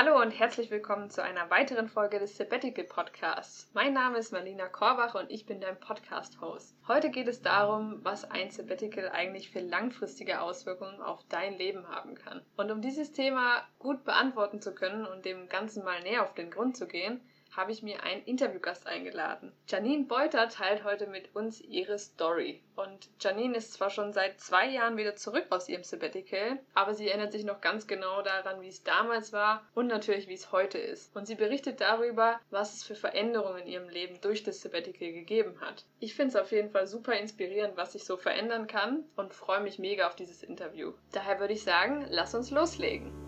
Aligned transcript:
Hallo 0.00 0.20
und 0.22 0.30
herzlich 0.30 0.70
willkommen 0.70 1.10
zu 1.10 1.24
einer 1.24 1.50
weiteren 1.50 1.88
Folge 1.88 2.20
des 2.20 2.36
Sabbatical 2.36 2.84
Podcasts. 2.84 3.68
Mein 3.74 3.94
Name 3.94 4.18
ist 4.18 4.30
Marlina 4.32 4.68
Korbach 4.68 5.16
und 5.16 5.28
ich 5.28 5.44
bin 5.44 5.60
dein 5.60 5.76
Podcast-Host. 5.80 6.76
Heute 6.86 7.10
geht 7.10 7.26
es 7.26 7.42
darum, 7.42 7.98
was 8.04 8.24
ein 8.30 8.52
Sabbatical 8.52 9.08
eigentlich 9.08 9.50
für 9.50 9.58
langfristige 9.58 10.40
Auswirkungen 10.40 11.02
auf 11.02 11.24
dein 11.28 11.58
Leben 11.58 11.88
haben 11.88 12.14
kann. 12.14 12.42
Und 12.56 12.70
um 12.70 12.80
dieses 12.80 13.10
Thema 13.10 13.66
gut 13.80 14.04
beantworten 14.04 14.62
zu 14.62 14.72
können 14.72 15.04
und 15.04 15.24
dem 15.24 15.48
Ganzen 15.48 15.82
mal 15.82 16.00
näher 16.00 16.22
auf 16.22 16.32
den 16.32 16.52
Grund 16.52 16.76
zu 16.76 16.86
gehen, 16.86 17.20
habe 17.58 17.72
ich 17.72 17.82
mir 17.82 18.04
einen 18.04 18.22
Interviewgast 18.22 18.86
eingeladen. 18.86 19.52
Janine 19.66 20.04
Beuter 20.04 20.48
teilt 20.48 20.84
heute 20.84 21.08
mit 21.08 21.34
uns 21.34 21.60
ihre 21.60 21.98
Story. 21.98 22.62
Und 22.76 23.08
Janine 23.20 23.58
ist 23.58 23.72
zwar 23.72 23.90
schon 23.90 24.12
seit 24.12 24.40
zwei 24.40 24.68
Jahren 24.68 24.96
wieder 24.96 25.16
zurück 25.16 25.46
aus 25.50 25.68
ihrem 25.68 25.82
Sabbatical, 25.82 26.60
aber 26.74 26.94
sie 26.94 27.08
erinnert 27.08 27.32
sich 27.32 27.42
noch 27.42 27.60
ganz 27.60 27.88
genau 27.88 28.22
daran, 28.22 28.60
wie 28.60 28.68
es 28.68 28.84
damals 28.84 29.32
war 29.32 29.66
und 29.74 29.88
natürlich, 29.88 30.28
wie 30.28 30.34
es 30.34 30.52
heute 30.52 30.78
ist. 30.78 31.14
Und 31.16 31.26
sie 31.26 31.34
berichtet 31.34 31.80
darüber, 31.80 32.38
was 32.50 32.76
es 32.76 32.84
für 32.84 32.94
Veränderungen 32.94 33.62
in 33.62 33.66
ihrem 33.66 33.88
Leben 33.88 34.20
durch 34.20 34.44
das 34.44 34.60
Sabbatical 34.60 35.10
gegeben 35.10 35.60
hat. 35.60 35.84
Ich 35.98 36.14
finde 36.14 36.28
es 36.28 36.36
auf 36.40 36.52
jeden 36.52 36.70
Fall 36.70 36.86
super 36.86 37.14
inspirierend, 37.14 37.76
was 37.76 37.92
sich 37.92 38.04
so 38.04 38.16
verändern 38.16 38.68
kann 38.68 39.02
und 39.16 39.34
freue 39.34 39.62
mich 39.62 39.80
mega 39.80 40.06
auf 40.06 40.14
dieses 40.14 40.44
Interview. 40.44 40.92
Daher 41.10 41.40
würde 41.40 41.54
ich 41.54 41.64
sagen, 41.64 42.06
lass 42.08 42.36
uns 42.36 42.52
loslegen. 42.52 43.27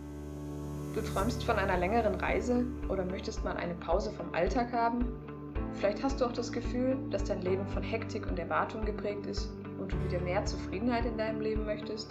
Du 0.93 1.01
träumst 1.01 1.45
von 1.45 1.57
einer 1.57 1.77
längeren 1.77 2.17
Reise 2.17 2.65
oder 2.89 3.05
möchtest 3.05 3.45
mal 3.45 3.57
eine 3.57 3.75
Pause 3.75 4.11
vom 4.11 4.35
Alltag 4.35 4.73
haben? 4.73 5.05
Vielleicht 5.75 6.03
hast 6.03 6.21
du 6.21 6.25
auch 6.25 6.33
das 6.33 6.51
Gefühl, 6.51 6.99
dass 7.11 7.23
dein 7.23 7.43
Leben 7.43 7.65
von 7.69 7.85
Hektik 7.85 8.27
und 8.27 8.37
Erwartung 8.41 8.85
geprägt 8.85 9.25
ist 9.27 9.51
und 9.79 9.93
du 9.93 9.97
wieder 10.05 10.21
mehr 10.21 10.45
Zufriedenheit 10.45 11.05
in 11.07 11.17
deinem 11.17 11.41
Leben 11.41 11.65
möchtest? 11.65 12.11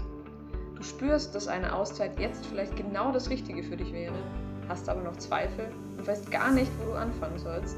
Du 0.75 0.83
spürst, 0.83 1.35
dass 1.35 1.49
eine 1.49 1.75
Auszeit 1.75 2.17
jetzt 2.21 2.45
vielleicht 2.45 2.77
genau 2.77 3.11
das 3.11 3.29
Richtige 3.29 3.63
für 3.63 3.75
dich 3.75 3.91
wäre, 3.91 4.15
hast 4.69 4.87
aber 4.87 5.01
noch 5.01 5.17
Zweifel 5.17 5.67
und 5.97 6.07
weißt 6.07 6.31
gar 6.31 6.51
nicht, 6.51 6.71
wo 6.79 6.91
du 6.91 6.97
anfangen 6.97 7.37
sollst? 7.37 7.75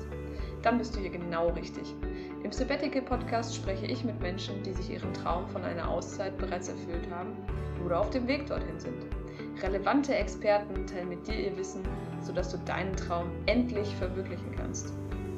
Dann 0.62 0.78
bist 0.78 0.96
du 0.96 1.00
hier 1.00 1.10
genau 1.10 1.50
richtig. 1.50 1.96
Im 2.44 2.52
Sabbatical 2.52 3.02
Podcast 3.02 3.56
spreche 3.56 3.88
ich 3.88 4.04
mit 4.04 4.22
Menschen, 4.22 4.62
die 4.62 4.74
sich 4.74 4.92
ihren 4.92 5.12
Traum 5.16 5.48
von 5.48 5.64
einer 5.64 5.90
Auszeit 5.90 6.38
bereits 6.38 6.70
erfüllt 6.70 7.10
haben 7.10 7.32
oder 7.84 8.02
auf 8.02 8.12
dem 8.12 8.28
Weg 8.28 8.46
dorthin 8.46 8.80
sind. 8.80 9.21
Relevante 9.62 10.16
Experten 10.16 10.88
teilen 10.88 11.10
mit 11.10 11.28
dir 11.28 11.36
ihr 11.36 11.58
Wissen, 11.58 11.84
sodass 12.22 12.50
du 12.50 12.58
deinen 12.66 12.96
Traum 12.96 13.32
endlich 13.46 13.96
verwirklichen 13.96 14.56
kannst. 14.58 14.94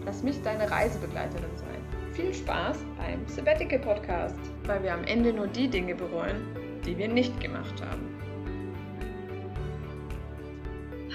Lass 0.05 0.23
mich 0.23 0.41
deine 0.41 0.69
Reisebegleiterin 0.69 1.57
sein. 1.57 2.13
Viel 2.13 2.33
Spaß 2.33 2.77
beim 2.97 3.27
Sabbatical 3.27 3.79
Podcast, 3.79 4.39
weil 4.65 4.83
wir 4.83 4.93
am 4.93 5.03
Ende 5.05 5.33
nur 5.33 5.47
die 5.47 5.67
Dinge 5.67 5.95
bereuen, 5.95 6.41
die 6.85 6.97
wir 6.97 7.07
nicht 7.07 7.39
gemacht 7.41 7.81
haben. 7.81 8.13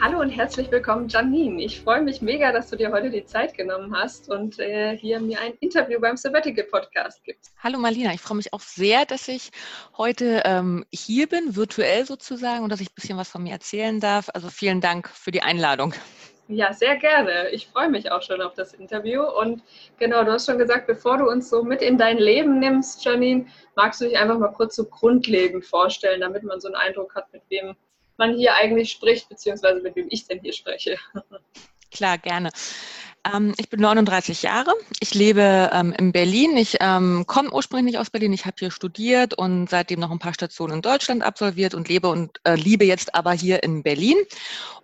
Hallo 0.01 0.21
und 0.21 0.31
herzlich 0.31 0.71
willkommen, 0.71 1.09
Janine. 1.09 1.61
Ich 1.61 1.81
freue 1.81 2.03
mich 2.03 2.23
mega, 2.23 2.53
dass 2.53 2.71
du 2.71 2.77
dir 2.77 2.93
heute 2.93 3.11
die 3.11 3.25
Zeit 3.25 3.55
genommen 3.55 3.93
hast 3.97 4.31
und 4.31 4.61
äh, 4.61 4.97
hier 4.97 5.19
mir 5.19 5.41
ein 5.41 5.55
Interview 5.59 5.99
beim 5.99 6.17
Sabbatical 6.17 6.65
Podcast 6.65 7.25
gibst. 7.25 7.53
Hallo 7.65 7.81
Marlina, 7.81 8.15
ich 8.15 8.21
freue 8.21 8.37
mich 8.37 8.53
auch 8.53 8.61
sehr, 8.61 9.07
dass 9.07 9.27
ich 9.27 9.51
heute 9.97 10.43
ähm, 10.45 10.85
hier 10.93 11.29
bin, 11.29 11.57
virtuell 11.57 12.07
sozusagen, 12.07 12.63
und 12.63 12.71
dass 12.71 12.81
ich 12.81 12.91
ein 12.91 12.95
bisschen 12.95 13.19
was 13.19 13.29
von 13.29 13.43
mir 13.43 13.51
erzählen 13.51 13.99
darf. 13.99 14.29
Also 14.33 14.51
vielen 14.51 14.81
Dank 14.81 15.09
für 15.09 15.33
die 15.33 15.43
Einladung. 15.43 15.93
Ja, 16.47 16.73
sehr 16.73 16.97
gerne. 16.97 17.51
Ich 17.51 17.67
freue 17.67 17.91
mich 17.91 18.13
auch 18.13 18.23
schon 18.23 18.41
auf 18.41 18.55
das 18.55 18.75
Interview. 18.75 19.23
Und 19.23 19.63
genau, 19.99 20.23
du 20.23 20.31
hast 20.31 20.47
schon 20.47 20.59
gesagt, 20.59 20.87
bevor 20.87 21.19
du 21.19 21.29
uns 21.29 21.51
so 21.51 21.65
mit 21.65 21.83
in 21.83 21.99
dein 21.99 22.19
Leben 22.19 22.61
nimmst, 22.61 23.05
Janine, 23.05 23.47
magst 23.75 24.01
du 24.01 24.05
dich 24.05 24.17
einfach 24.17 24.39
mal 24.39 24.53
kurz 24.53 24.77
so 24.77 24.85
grundlegend 24.85 25.67
vorstellen, 25.67 26.21
damit 26.21 26.45
man 26.45 26.61
so 26.61 26.69
einen 26.69 26.77
Eindruck 26.77 27.17
hat, 27.17 27.33
mit 27.33 27.43
wem 27.49 27.75
man 28.19 28.37
hier 28.37 28.55
eigentlich 28.55 28.93
spricht, 28.93 29.29
beziehungsweise 29.29 29.81
mit 29.81 29.97
wem 29.97 30.09
ich 30.11 30.27
denn 30.27 30.41
hier 30.41 30.53
spreche. 30.53 30.97
Klar, 31.91 32.19
gerne. 32.19 32.51
Ähm, 33.25 33.55
ich 33.57 33.69
bin 33.69 33.81
39 33.81 34.43
Jahre. 34.43 34.73
Ich 35.01 35.15
lebe 35.15 35.71
ähm, 35.73 35.95
in 35.99 36.13
Berlin. 36.13 36.57
Ich 36.57 36.77
ähm, 36.81 37.25
komme 37.27 37.53
ursprünglich 37.53 37.99
aus 37.99 38.11
Berlin. 38.11 38.33
Ich 38.33 38.45
habe 38.45 38.57
hier 38.59 38.71
studiert 38.71 39.35
und 39.35 39.71
seitdem 39.71 40.01
noch 40.01 40.11
ein 40.11 40.19
paar 40.19 40.35
Stationen 40.35 40.75
in 40.75 40.83
Deutschland 40.83 41.23
absolviert 41.23 41.75
und 41.75 41.89
lebe 41.89 42.09
und 42.09 42.41
äh, 42.45 42.55
liebe 42.55 42.85
jetzt 42.85 43.15
aber 43.15 43.33
hier 43.33 43.63
in 43.63 43.83
Berlin. 43.83 44.17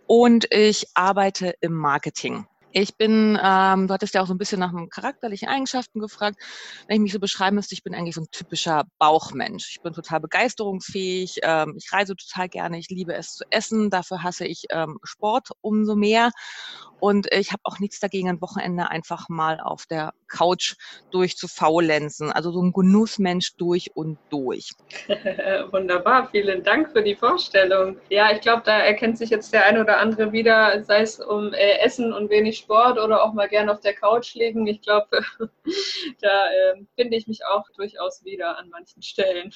Und 0.07 0.47
ich 0.51 0.87
arbeite 0.95 1.55
im 1.61 1.75
Marketing. 1.75 2.47
Ich 2.77 2.97
bin, 2.97 3.39
ähm, 3.41 3.87
du 3.87 3.95
hattest 3.95 4.15
ja 4.15 4.23
auch 4.23 4.27
so 4.27 4.35
ein 4.35 4.39
bisschen 4.39 4.59
nach 4.59 4.73
charakterlichen 4.91 5.49
Eigenschaften 5.49 6.01
gefragt. 6.01 6.43
Wenn 6.89 6.97
ich 6.97 7.03
mich 7.03 7.13
so 7.13 7.21
beschreiben 7.21 7.55
müsste, 7.55 7.73
ich 7.73 7.85
bin 7.85 7.95
eigentlich 7.95 8.17
so 8.17 8.23
ein 8.23 8.31
typischer 8.33 8.83
Bauchmensch. 8.99 9.71
Ich 9.71 9.81
bin 9.81 9.93
total 9.93 10.19
begeisterungsfähig, 10.19 11.39
ähm, 11.45 11.75
ich 11.79 11.93
reise 11.93 12.17
total 12.17 12.49
gerne, 12.49 12.79
ich 12.81 12.89
liebe 12.89 13.15
es 13.15 13.35
zu 13.35 13.45
essen, 13.51 13.91
dafür 13.91 14.25
hasse 14.25 14.45
ich 14.45 14.65
ähm, 14.71 14.99
Sport 15.05 15.51
umso 15.61 15.95
mehr. 15.95 16.33
Und 16.99 17.31
ich 17.33 17.53
habe 17.53 17.61
auch 17.65 17.81
nichts 17.81 18.01
dagegen, 18.01 18.29
ein 18.31 18.41
Wochenende 18.41 18.91
einfach 18.91 19.29
mal 19.29 19.61
auf 19.61 19.85
der 19.87 20.15
Couch 20.27 20.75
durchzufaulenzen. 21.11 22.33
Also 22.33 22.51
so 22.51 22.63
ein 22.63 22.73
Genussmensch 22.73 23.57
durch 23.57 23.91
und 23.95 24.19
durch. 24.31 24.71
Wunderbar, 25.71 26.29
vielen 26.31 26.65
Dank 26.65 26.93
für 26.93 27.03
die 27.03 27.15
Vorstellung. 27.15 27.99
Ja, 28.09 28.33
ich 28.33 28.41
glaube, 28.41 28.63
da 28.65 28.79
erkennt 28.79 29.19
sich 29.19 29.31
jetzt 29.31 29.53
der 29.53 29.67
eine 29.67 29.83
oder 29.83 29.99
andere 29.99 30.33
wieder, 30.33 30.83
sei 30.83 31.03
es 31.03 31.21
um 31.21 31.53
äh, 31.53 31.79
Essen 31.85 32.13
und 32.13 32.31
wenig 32.31 32.64
Sport 32.65 32.99
oder 32.99 33.23
auch 33.23 33.33
mal 33.35 33.49
gerne 33.49 33.71
auf 33.73 33.81
der 33.81 33.95
Couch 33.95 34.35
liegen. 34.35 34.67
Ich 34.67 34.81
glaube, 34.81 35.07
da 36.21 36.51
äh, 36.51 36.85
finde 36.97 37.17
ich 37.17 37.27
mich 37.27 37.45
auch 37.47 37.69
durchaus 37.77 38.25
wieder 38.25 38.59
an 38.59 38.71
manchen 38.71 39.03
Stellen. 39.03 39.53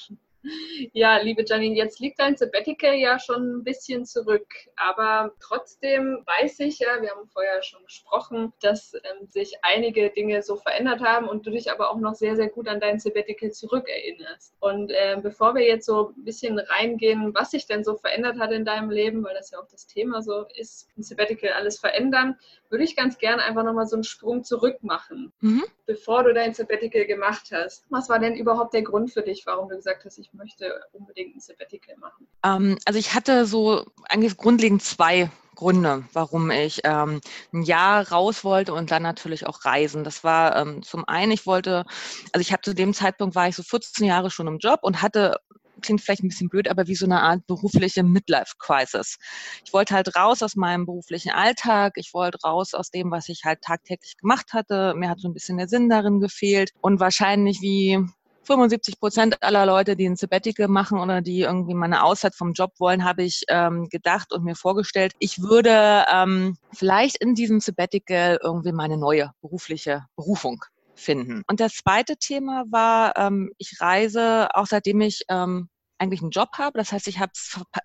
Ja, 0.93 1.17
liebe 1.17 1.43
Janine, 1.45 1.75
jetzt 1.75 1.99
liegt 1.99 2.19
dein 2.19 2.37
Sabbatical 2.37 2.95
ja 2.95 3.19
schon 3.19 3.57
ein 3.57 3.63
bisschen 3.63 4.05
zurück, 4.05 4.47
aber 4.75 5.33
trotzdem 5.41 6.23
weiß 6.25 6.61
ich 6.61 6.79
ja, 6.79 7.01
wir 7.01 7.11
haben 7.11 7.27
vorher 7.27 7.61
schon 7.61 7.83
gesprochen, 7.83 8.53
dass 8.61 8.93
ähm, 8.93 9.27
sich 9.27 9.55
einige 9.61 10.09
Dinge 10.11 10.41
so 10.41 10.55
verändert 10.55 11.01
haben 11.01 11.27
und 11.27 11.45
du 11.45 11.51
dich 11.51 11.71
aber 11.71 11.91
auch 11.91 11.97
noch 11.97 12.15
sehr, 12.15 12.35
sehr 12.35 12.49
gut 12.49 12.67
an 12.67 12.79
dein 12.79 12.99
Sabbatical 12.99 13.51
zurückerinnerst. 13.51 14.55
Und 14.59 14.91
äh, 14.91 15.17
bevor 15.21 15.55
wir 15.55 15.65
jetzt 15.65 15.85
so 15.85 16.13
ein 16.17 16.23
bisschen 16.23 16.57
reingehen, 16.57 17.33
was 17.33 17.51
sich 17.51 17.65
denn 17.65 17.83
so 17.83 17.95
verändert 17.95 18.39
hat 18.39 18.51
in 18.51 18.65
deinem 18.65 18.89
Leben, 18.89 19.23
weil 19.23 19.35
das 19.35 19.51
ja 19.51 19.59
auch 19.59 19.67
das 19.67 19.87
Thema 19.87 20.21
so 20.21 20.45
ist, 20.55 20.87
ein 20.97 21.03
Sabbatical 21.03 21.51
alles 21.51 21.79
verändern, 21.79 22.37
würde 22.69 22.83
ich 22.83 22.95
ganz 22.95 23.17
gerne 23.17 23.43
einfach 23.43 23.63
nochmal 23.63 23.87
so 23.87 23.95
einen 23.95 24.03
Sprung 24.03 24.43
zurück 24.43 24.77
machen, 24.81 25.33
mhm. 25.41 25.63
bevor 25.85 26.23
du 26.23 26.33
dein 26.33 26.53
Sabbatical 26.53 27.05
gemacht 27.05 27.49
hast. 27.51 27.85
Was 27.89 28.09
war 28.09 28.19
denn 28.19 28.35
überhaupt 28.35 28.73
der 28.73 28.83
Grund 28.83 29.11
für 29.11 29.23
dich, 29.23 29.45
warum 29.45 29.69
du 29.69 29.75
gesagt 29.75 30.05
hast, 30.05 30.17
ich 30.17 30.28
möchte 30.33 30.81
unbedingt 30.91 31.35
ein 31.35 31.39
Sabbatical 31.39 31.95
machen? 31.97 32.27
Ähm, 32.43 32.77
also 32.85 32.99
ich 32.99 33.13
hatte 33.13 33.45
so 33.45 33.85
eigentlich 34.09 34.37
grundlegend 34.37 34.83
zwei 34.83 35.29
Gründe, 35.55 36.05
warum 36.13 36.51
ich 36.51 36.79
ähm, 36.85 37.19
ein 37.53 37.63
Jahr 37.63 38.09
raus 38.09 38.45
wollte 38.45 38.73
und 38.73 38.91
dann 38.91 39.03
natürlich 39.03 39.45
auch 39.45 39.65
reisen. 39.65 40.05
Das 40.05 40.23
war 40.23 40.55
ähm, 40.55 40.83
zum 40.83 41.03
einen, 41.05 41.33
ich 41.33 41.45
wollte, 41.45 41.85
also 42.31 42.41
ich 42.41 42.53
habe 42.53 42.61
zu 42.61 42.73
dem 42.73 42.93
Zeitpunkt 42.93 43.35
war 43.35 43.49
ich 43.49 43.57
so 43.57 43.63
14 43.63 44.05
Jahre 44.05 44.31
schon 44.31 44.47
im 44.47 44.59
Job 44.59 44.79
und 44.83 45.01
hatte 45.01 45.35
klingt 45.81 46.01
vielleicht 46.01 46.23
ein 46.23 46.29
bisschen 46.29 46.49
blöd, 46.49 46.67
aber 46.69 46.87
wie 46.87 46.95
so 46.95 47.05
eine 47.05 47.21
Art 47.21 47.45
berufliche 47.47 48.03
Midlife-Crisis. 48.03 49.17
Ich 49.65 49.73
wollte 49.73 49.95
halt 49.95 50.15
raus 50.15 50.43
aus 50.43 50.55
meinem 50.55 50.85
beruflichen 50.85 51.31
Alltag, 51.31 51.93
ich 51.95 52.13
wollte 52.13 52.39
raus 52.43 52.73
aus 52.73 52.91
dem, 52.91 53.11
was 53.11 53.29
ich 53.29 53.43
halt 53.45 53.61
tagtäglich 53.61 54.17
gemacht 54.17 54.53
hatte. 54.53 54.93
Mir 54.95 55.09
hat 55.09 55.19
so 55.19 55.27
ein 55.27 55.33
bisschen 55.33 55.57
der 55.57 55.67
Sinn 55.67 55.89
darin 55.89 56.19
gefehlt 56.19 56.71
und 56.81 56.99
wahrscheinlich 56.99 57.61
wie 57.61 57.99
75 58.43 58.99
Prozent 58.99 59.43
aller 59.43 59.65
Leute, 59.65 59.95
die 59.95 60.07
ein 60.07 60.15
Sabbatical 60.15 60.67
machen 60.67 60.99
oder 60.99 61.21
die 61.21 61.41
irgendwie 61.41 61.73
mal 61.73 61.85
eine 61.85 62.03
Auszeit 62.03 62.35
vom 62.35 62.53
Job 62.53 62.73
wollen, 62.79 63.03
habe 63.03 63.23
ich 63.23 63.43
ähm, 63.49 63.89
gedacht 63.89 64.33
und 64.33 64.43
mir 64.43 64.55
vorgestellt, 64.55 65.13
ich 65.19 65.41
würde 65.41 66.05
ähm, 66.11 66.57
vielleicht 66.73 67.17
in 67.17 67.35
diesem 67.35 67.59
Sabbatical 67.59 68.39
irgendwie 68.41 68.71
meine 68.71 68.97
neue 68.97 69.31
berufliche 69.41 70.05
Berufung 70.15 70.63
finden. 70.95 71.43
Und 71.47 71.59
das 71.59 71.75
zweite 71.75 72.17
Thema 72.17 72.65
war, 72.69 73.17
ähm, 73.17 73.51
ich 73.57 73.79
reise, 73.79 74.49
auch 74.53 74.65
seitdem 74.65 75.01
ich 75.01 75.23
ähm, 75.29 75.69
eigentlich 75.99 76.21
einen 76.21 76.31
Job 76.31 76.49
habe. 76.57 76.77
Das 76.77 76.91
heißt, 76.91 77.07
ich 77.07 77.19
habe 77.19 77.31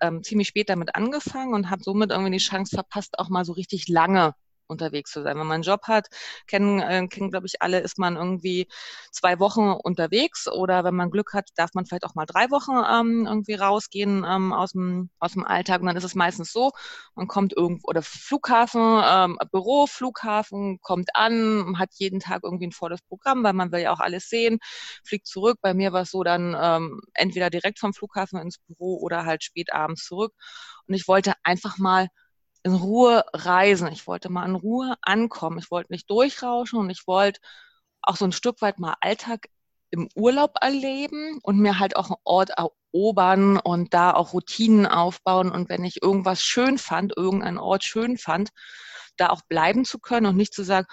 ähm, 0.01 0.23
ziemlich 0.23 0.47
spät 0.47 0.69
damit 0.69 0.95
angefangen 0.95 1.53
und 1.53 1.69
habe 1.69 1.83
somit 1.83 2.11
irgendwie 2.11 2.31
die 2.31 2.37
Chance 2.37 2.75
verpasst, 2.75 3.19
auch 3.19 3.29
mal 3.29 3.45
so 3.45 3.53
richtig 3.53 3.87
lange 3.87 4.33
unterwegs 4.67 5.11
zu 5.11 5.21
sein. 5.23 5.37
Wenn 5.37 5.47
man 5.47 5.55
einen 5.55 5.63
Job 5.63 5.83
hat, 5.87 6.07
kennen, 6.47 6.79
äh, 6.79 7.07
kennen 7.07 7.31
glaube 7.31 7.47
ich, 7.47 7.61
alle, 7.61 7.79
ist 7.79 7.97
man 7.97 8.15
irgendwie 8.15 8.67
zwei 9.11 9.39
Wochen 9.39 9.71
unterwegs 9.71 10.47
oder 10.47 10.83
wenn 10.83 10.95
man 10.95 11.11
Glück 11.11 11.33
hat, 11.33 11.49
darf 11.55 11.73
man 11.73 11.85
vielleicht 11.85 12.05
auch 12.05 12.15
mal 12.15 12.25
drei 12.25 12.49
Wochen 12.51 12.73
ähm, 12.89 13.25
irgendwie 13.25 13.55
rausgehen 13.55 14.25
ähm, 14.27 14.53
aus, 14.53 14.71
dem, 14.71 15.09
aus 15.19 15.33
dem 15.33 15.45
Alltag. 15.45 15.81
Und 15.81 15.87
dann 15.87 15.97
ist 15.97 16.03
es 16.03 16.15
meistens 16.15 16.51
so, 16.51 16.71
man 17.15 17.27
kommt 17.27 17.53
irgendwo, 17.53 17.87
oder 17.89 18.01
Flughafen, 18.01 19.01
ähm, 19.03 19.37
Büro, 19.51 19.87
Flughafen, 19.87 20.79
kommt 20.81 21.09
an, 21.15 21.77
hat 21.79 21.89
jeden 21.95 22.19
Tag 22.19 22.41
irgendwie 22.43 22.67
ein 22.67 22.71
volles 22.71 23.01
Programm, 23.03 23.43
weil 23.43 23.53
man 23.53 23.71
will 23.71 23.81
ja 23.81 23.93
auch 23.93 23.99
alles 23.99 24.29
sehen, 24.29 24.59
fliegt 25.03 25.27
zurück. 25.27 25.57
Bei 25.61 25.73
mir 25.73 25.93
war 25.93 26.01
es 26.03 26.11
so 26.11 26.23
dann 26.23 26.55
ähm, 26.59 27.01
entweder 27.13 27.49
direkt 27.49 27.79
vom 27.79 27.93
Flughafen 27.93 28.39
ins 28.39 28.57
Büro 28.59 28.97
oder 29.01 29.25
halt 29.25 29.43
spät 29.43 29.73
abends 29.73 30.05
zurück. 30.05 30.33
Und 30.87 30.93
ich 30.93 31.07
wollte 31.07 31.33
einfach 31.43 31.77
mal 31.77 32.07
in 32.65 32.73
Ruhe 32.73 33.23
reisen. 33.31 33.87
Ich 33.91 34.07
wollte 34.07 34.29
mal 34.29 34.45
in 34.49 34.55
Ruhe 34.55 34.95
ankommen. 35.03 35.59
Ich 35.59 35.69
wollte 35.69 35.93
nicht 35.93 36.09
durchrauschen 36.09 36.79
und 36.79 36.89
ich 36.89 37.05
wollte 37.05 37.39
auch 38.01 38.15
so 38.15 38.25
ein 38.25 38.31
Stück 38.31 38.59
weit 38.61 38.79
mal 38.79 38.95
Alltag 39.01 39.49
im 39.91 40.09
Urlaub 40.15 40.55
erleben 40.61 41.39
und 41.43 41.59
mir 41.59 41.77
halt 41.77 41.95
auch 41.95 42.07
einen 42.07 42.19
Ort 42.23 42.49
erobern 42.57 43.57
und 43.57 43.93
da 43.93 44.15
auch 44.15 44.33
Routinen 44.33 44.87
aufbauen. 44.87 45.51
Und 45.51 45.69
wenn 45.69 45.83
ich 45.83 46.01
irgendwas 46.01 46.41
schön 46.41 46.79
fand, 46.79 47.15
irgendeinen 47.15 47.59
Ort 47.59 47.83
schön 47.83 48.17
fand, 48.17 48.49
da 49.15 49.29
auch 49.29 49.43
bleiben 49.47 49.85
zu 49.85 49.99
können 49.99 50.25
und 50.25 50.35
nicht 50.35 50.55
zu 50.55 50.63
sagen, 50.63 50.87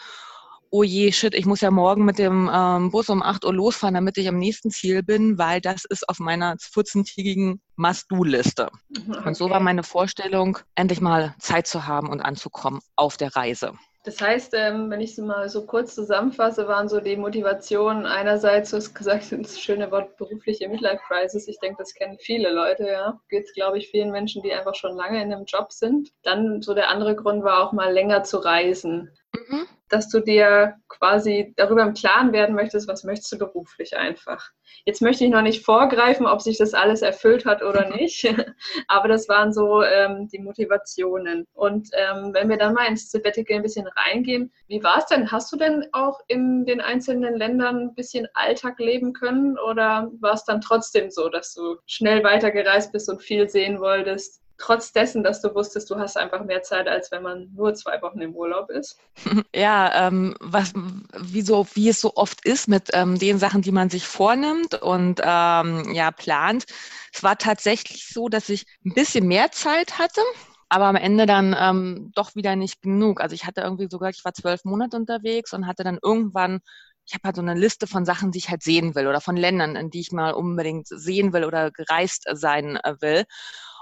oh 0.73 0.83
je, 0.83 1.13
shit, 1.13 1.35
ich 1.35 1.45
muss 1.45 1.61
ja 1.61 1.71
morgen 1.71 2.05
mit 2.05 2.19
dem 2.19 2.51
ähm, 2.53 2.91
Bus 2.91 3.11
um 3.11 3.23
8 3.23 3.45
Uhr 3.45 3.53
losfahren, 3.53 3.95
damit 3.95 4.17
ich 4.17 4.27
am 4.27 4.39
nächsten 4.39 4.71
Ziel 4.71 5.03
bin, 5.03 5.37
weil 5.37 5.61
das 5.61 5.85
ist 5.85 6.09
auf 6.09 6.19
meiner 6.19 6.55
14-tägigen 6.55 7.61
Must-Do-Liste. 7.77 8.71
Okay. 8.91 9.29
Und 9.29 9.37
so 9.37 9.51
war 9.51 9.61
meine 9.61 9.83
Vorstellung, 9.83 10.59
endlich 10.75 11.03
mal 11.03 11.35
Zeit 11.39 11.67
zu 11.67 11.87
haben 11.87 12.09
und 12.09 12.23
anzukommen 12.23 12.81
auf 12.97 13.19
der 13.19 13.37
Reise. 13.37 13.75
Das 14.05 14.21
heißt, 14.21 14.55
ähm, 14.57 14.91
wenn 14.91 15.01
ich 15.01 15.13
es 15.13 15.19
mal 15.19 15.49
so 15.49 15.65
kurz 15.65 15.95
zusammenfasse, 15.95 16.67
waren 16.67 16.89
so 16.89 17.01
die 17.01 17.17
Motivationen 17.17 18.05
einerseits, 18.05 18.71
du 18.71 18.79
hast 18.79 18.95
gesagt, 18.95 19.31
das 19.31 19.61
schöne 19.61 19.91
Wort 19.91 20.17
berufliche 20.17 20.69
Midlife-Crisis. 20.69 21.47
Ich 21.49 21.61
denke, 21.61 21.77
das 21.79 21.95
kennen 21.95 22.17
viele 22.19 22.51
Leute, 22.51 22.89
ja. 22.89 23.21
Geht 23.29 23.45
es, 23.45 23.53
glaube 23.53 23.79
ich, 23.79 23.89
vielen 23.89 24.11
Menschen, 24.11 24.43
die 24.43 24.53
einfach 24.53 24.75
schon 24.75 24.97
lange 24.97 25.23
in 25.23 25.33
einem 25.33 25.45
Job 25.45 25.71
sind. 25.71 26.11
Dann 26.23 26.63
so 26.63 26.75
der 26.75 26.89
andere 26.89 27.15
Grund 27.15 27.45
war 27.45 27.63
auch 27.63 27.73
mal 27.73 27.93
länger 27.93 28.25
zu 28.25 28.39
reisen. 28.39 29.11
Mhm 29.49 29.67
dass 29.93 30.09
du 30.09 30.21
dir 30.21 30.77
quasi 30.89 31.53
darüber 31.56 31.83
im 31.83 31.93
Klaren 31.93 32.33
werden 32.33 32.55
möchtest, 32.55 32.89
was 32.89 33.05
möchtest 33.05 33.31
du 33.33 33.39
beruflich 33.39 33.94
einfach. 33.94 34.50
Jetzt 34.87 35.03
möchte 35.03 35.25
ich 35.25 35.31
noch 35.31 35.43
nicht 35.43 35.65
vorgreifen, 35.65 36.27
ob 36.27 36.41
sich 36.41 36.56
das 36.56 36.73
alles 36.73 37.03
erfüllt 37.03 37.44
hat 37.44 37.62
oder 37.62 37.87
mhm. 37.87 37.97
nicht, 37.97 38.25
aber 38.89 39.09
das 39.09 39.29
waren 39.29 39.53
so 39.53 39.83
ähm, 39.83 40.29
die 40.29 40.39
Motivationen. 40.39 41.47
Und 41.53 41.91
ähm, 41.93 42.33
wenn 42.33 42.49
wir 42.49 42.56
dann 42.56 42.73
mal 42.73 42.87
ins 42.87 43.11
Sabbatical 43.11 43.56
ein 43.56 43.62
bisschen 43.62 43.87
reingehen, 43.87 44.50
wie 44.67 44.83
war 44.83 44.99
es 44.99 45.06
denn? 45.06 45.31
Hast 45.31 45.53
du 45.53 45.56
denn 45.56 45.87
auch 45.93 46.21
in 46.27 46.65
den 46.65 46.81
einzelnen 46.81 47.37
Ländern 47.37 47.77
ein 47.77 47.94
bisschen 47.94 48.27
Alltag 48.33 48.79
leben 48.79 49.12
können 49.12 49.59
oder 49.59 50.11
war 50.21 50.33
es 50.33 50.44
dann 50.44 50.62
trotzdem 50.62 51.11
so, 51.11 51.29
dass 51.29 51.53
du 51.53 51.77
schnell 51.87 52.25
weitergereist 52.25 52.93
bist 52.93 53.11
und 53.11 53.23
viel 53.23 53.47
sehen 53.49 53.79
wolltest? 53.79 54.42
Trotz 54.62 54.93
dessen, 54.93 55.23
dass 55.23 55.43
du 55.43 55.55
wusstest, 55.55 55.91
du 55.91 55.99
hast 55.99 56.17
einfach 56.17 56.44
mehr 56.44 56.62
Zeit, 56.62 56.88
als 56.88 57.11
wenn 57.11 57.23
man 57.23 57.53
nur 57.55 57.75
zwei 57.75 58.00
Wochen 58.00 58.20
im 58.20 58.35
Urlaub 58.35 58.70
ist? 58.70 58.99
Ja, 59.55 60.06
ähm, 60.06 60.35
was, 60.41 60.73
wie, 61.19 61.43
so, 61.43 61.67
wie 61.75 61.88
es 61.88 62.00
so 62.00 62.12
oft 62.14 62.44
ist 62.47 62.69
mit 62.69 62.91
ähm, 62.94 63.19
den 63.19 63.38
Sachen, 63.38 63.61
die 63.61 63.73
man 63.73 63.91
sich 63.91 64.06
vornimmt 64.06 64.81
und 64.81 65.20
ähm, 65.23 65.93
ja, 65.93 66.11
plant. 66.11 66.64
Es 67.12 67.23
war 67.23 67.37
tatsächlich 67.37 68.09
so, 68.09 68.29
dass 68.29 68.49
ich 68.49 68.64
ein 68.85 68.94
bisschen 68.94 69.26
mehr 69.26 69.50
Zeit 69.50 69.99
hatte, 69.99 70.23
aber 70.69 70.87
am 70.87 70.97
Ende 70.97 71.26
dann 71.26 71.55
ähm, 71.58 72.12
doch 72.15 72.35
wieder 72.35 72.56
nicht 72.56 72.81
genug. 72.82 73.20
Also 73.20 73.35
ich 73.35 73.44
hatte 73.44 73.61
irgendwie 73.61 73.88
sogar, 73.91 74.11
ich 74.11 74.25
war 74.25 74.32
zwölf 74.32 74.65
Monate 74.65 74.97
unterwegs 74.97 75.53
und 75.53 75.67
hatte 75.67 75.85
dann 75.85 75.99
irgendwann 76.03 76.61
ich 77.05 77.15
habe 77.15 77.23
halt 77.25 77.37
so 77.37 77.43
eine 77.43 77.55
Liste 77.55 77.88
von 77.88 78.05
Sachen, 78.05 78.31
die 78.31 78.38
ich 78.38 78.49
halt 78.49 78.62
sehen 78.62 78.94
will 78.94 79.08
oder 79.08 79.20
von 79.20 79.37
Ländern, 79.37 79.75
in 79.75 79.91
die 79.91 80.00
ich 80.00 80.12
mal 80.12 80.32
unbedingt 80.32 80.87
sehen 80.87 81.32
will 81.32 81.44
oder 81.44 81.73
gereist 81.73 82.26
sein 82.32 82.76
äh, 82.76 82.94
will. 83.00 83.25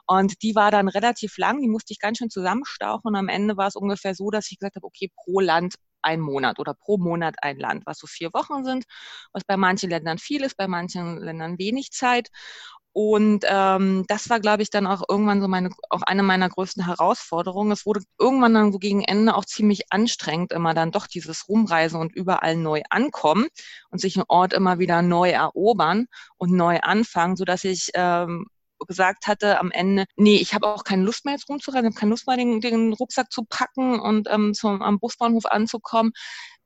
Und 0.06 0.42
die 0.42 0.54
war 0.54 0.70
dann 0.70 0.88
relativ 0.88 1.36
lang, 1.38 1.60
die 1.60 1.68
musste 1.68 1.92
ich 1.92 1.98
ganz 1.98 2.18
schön 2.18 2.30
zusammenstauchen. 2.30 3.02
Und 3.04 3.16
am 3.16 3.28
Ende 3.28 3.56
war 3.56 3.68
es 3.68 3.76
ungefähr 3.76 4.14
so, 4.14 4.30
dass 4.30 4.50
ich 4.50 4.58
gesagt 4.58 4.76
habe, 4.76 4.86
okay, 4.86 5.10
pro 5.14 5.40
Land 5.40 5.74
ein 6.02 6.20
Monat 6.20 6.58
oder 6.58 6.74
pro 6.74 6.98
Monat 6.98 7.36
ein 7.42 7.58
Land, 7.58 7.84
was 7.86 7.98
so 7.98 8.06
vier 8.06 8.30
Wochen 8.32 8.64
sind, 8.64 8.84
was 9.32 9.44
bei 9.44 9.56
manchen 9.56 9.90
Ländern 9.90 10.18
viel 10.18 10.42
ist, 10.42 10.56
bei 10.56 10.66
manchen 10.68 11.18
Ländern 11.18 11.58
wenig 11.58 11.90
Zeit. 11.90 12.28
Und 12.92 13.44
ähm, 13.48 14.04
das 14.08 14.28
war, 14.30 14.40
glaube 14.40 14.62
ich, 14.64 14.70
dann 14.70 14.88
auch 14.88 15.02
irgendwann 15.08 15.40
so 15.40 15.46
meine, 15.46 15.70
auch 15.90 16.02
eine 16.02 16.24
meiner 16.24 16.48
größten 16.48 16.84
Herausforderungen. 16.84 17.70
Es 17.70 17.86
wurde 17.86 18.00
irgendwann 18.18 18.54
dann 18.54 18.72
so 18.72 18.78
gegen 18.78 19.04
Ende 19.04 19.36
auch 19.36 19.44
ziemlich 19.44 19.92
anstrengend, 19.92 20.52
immer 20.52 20.74
dann 20.74 20.90
doch 20.90 21.06
dieses 21.06 21.48
Rumreisen 21.48 22.00
und 22.00 22.12
überall 22.16 22.56
neu 22.56 22.82
ankommen 22.90 23.46
und 23.90 24.00
sich 24.00 24.16
einen 24.16 24.24
Ort 24.28 24.52
immer 24.52 24.80
wieder 24.80 25.02
neu 25.02 25.30
erobern 25.30 26.06
und 26.36 26.50
neu 26.52 26.80
anfangen, 26.80 27.36
so 27.36 27.44
dass 27.44 27.62
ich 27.62 27.90
ähm, 27.94 28.46
gesagt 28.86 29.26
hatte 29.26 29.58
am 29.60 29.70
Ende, 29.70 30.04
nee, 30.16 30.36
ich 30.36 30.54
habe 30.54 30.66
auch 30.66 30.84
keine 30.84 31.02
Lust 31.02 31.24
mehr 31.24 31.34
jetzt 31.34 31.48
rumzureisen, 31.48 31.86
ich 31.86 31.94
habe 31.94 32.00
keine 32.00 32.10
Lust 32.10 32.26
mehr, 32.26 32.36
den, 32.36 32.60
den 32.60 32.92
Rucksack 32.92 33.30
zu 33.30 33.44
packen 33.48 34.00
und 34.00 34.28
ähm, 34.30 34.54
zum, 34.54 34.82
am 34.82 34.98
Busbahnhof 34.98 35.46
anzukommen. 35.46 36.12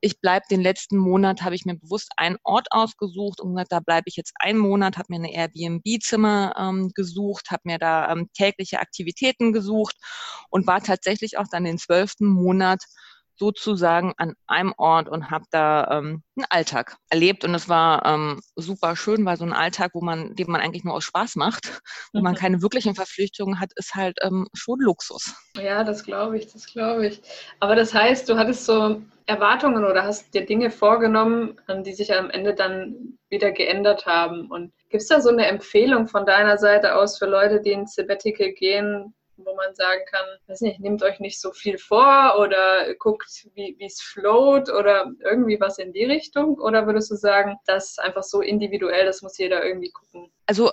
Ich 0.00 0.20
bleibe 0.20 0.44
den 0.50 0.60
letzten 0.60 0.98
Monat, 0.98 1.42
habe 1.42 1.54
ich 1.54 1.64
mir 1.64 1.76
bewusst 1.76 2.12
einen 2.18 2.36
Ort 2.42 2.66
ausgesucht 2.70 3.40
und 3.40 3.54
gesagt, 3.54 3.72
da 3.72 3.80
bleibe 3.80 4.04
ich 4.06 4.16
jetzt 4.16 4.34
einen 4.38 4.58
Monat, 4.58 4.98
habe 4.98 5.06
mir 5.08 5.16
eine 5.16 5.32
Airbnb-Zimmer 5.32 6.54
ähm, 6.58 6.90
gesucht, 6.94 7.50
habe 7.50 7.62
mir 7.64 7.78
da 7.78 8.12
ähm, 8.12 8.28
tägliche 8.34 8.80
Aktivitäten 8.80 9.52
gesucht 9.52 9.96
und 10.50 10.66
war 10.66 10.82
tatsächlich 10.82 11.38
auch 11.38 11.46
dann 11.50 11.64
den 11.64 11.78
zwölften 11.78 12.26
Monat 12.26 12.82
sozusagen 13.36 14.14
an 14.16 14.34
einem 14.46 14.74
Ort 14.76 15.08
und 15.08 15.30
habe 15.30 15.44
da 15.50 15.88
ähm, 15.90 16.22
einen 16.36 16.46
Alltag 16.50 16.96
erlebt 17.10 17.44
und 17.44 17.54
es 17.54 17.68
war 17.68 18.04
ähm, 18.06 18.40
super 18.56 18.96
schön, 18.96 19.24
weil 19.24 19.36
so 19.36 19.44
ein 19.44 19.52
Alltag, 19.52 19.90
wo 19.94 20.00
man, 20.00 20.34
den 20.34 20.50
man 20.50 20.60
eigentlich 20.60 20.84
nur 20.84 20.94
aus 20.94 21.04
Spaß 21.04 21.36
macht, 21.36 21.82
wo 22.12 22.20
man 22.20 22.34
mhm. 22.34 22.38
keine 22.38 22.62
wirklichen 22.62 22.94
Verpflichtungen 22.94 23.60
hat, 23.60 23.70
ist 23.76 23.94
halt 23.94 24.18
ähm, 24.22 24.48
schon 24.54 24.80
Luxus. 24.80 25.34
Ja, 25.56 25.84
das 25.84 26.04
glaube 26.04 26.38
ich, 26.38 26.52
das 26.52 26.66
glaube 26.66 27.06
ich. 27.06 27.22
Aber 27.60 27.74
das 27.74 27.92
heißt, 27.94 28.28
du 28.28 28.36
hattest 28.36 28.66
so 28.66 29.02
Erwartungen 29.26 29.84
oder 29.84 30.04
hast 30.04 30.34
dir 30.34 30.44
Dinge 30.44 30.70
vorgenommen, 30.70 31.58
die 31.84 31.94
sich 31.94 32.14
am 32.14 32.30
Ende 32.30 32.54
dann 32.54 33.18
wieder 33.30 33.52
geändert 33.52 34.04
haben. 34.06 34.50
Und 34.50 34.72
gibt 34.90 35.02
es 35.02 35.08
da 35.08 35.20
so 35.20 35.30
eine 35.30 35.46
Empfehlung 35.46 36.08
von 36.08 36.26
deiner 36.26 36.58
Seite 36.58 36.94
aus 36.94 37.18
für 37.18 37.26
Leute, 37.26 37.60
die 37.60 37.72
ins 37.72 37.94
Sabbatical 37.94 38.52
gehen, 38.52 39.14
wo 39.36 39.54
man 39.54 39.74
sagen 39.74 40.02
kann, 40.10 40.24
weiß 40.46 40.60
nicht, 40.62 40.80
nehmt 40.80 41.02
euch 41.02 41.20
nicht 41.20 41.40
so 41.40 41.52
viel 41.52 41.78
vor 41.78 42.36
oder 42.38 42.94
guckt, 42.94 43.46
wie 43.54 43.76
es 43.80 44.00
float 44.00 44.68
oder 44.70 45.10
irgendwie 45.20 45.60
was 45.60 45.78
in 45.78 45.92
die 45.92 46.04
Richtung? 46.04 46.58
Oder 46.58 46.86
würdest 46.86 47.10
du 47.10 47.16
sagen, 47.16 47.56
das 47.66 47.90
ist 47.90 48.00
einfach 48.00 48.22
so 48.22 48.40
individuell, 48.40 49.06
das 49.06 49.22
muss 49.22 49.38
jeder 49.38 49.64
irgendwie 49.64 49.90
gucken? 49.90 50.32
Also 50.46 50.70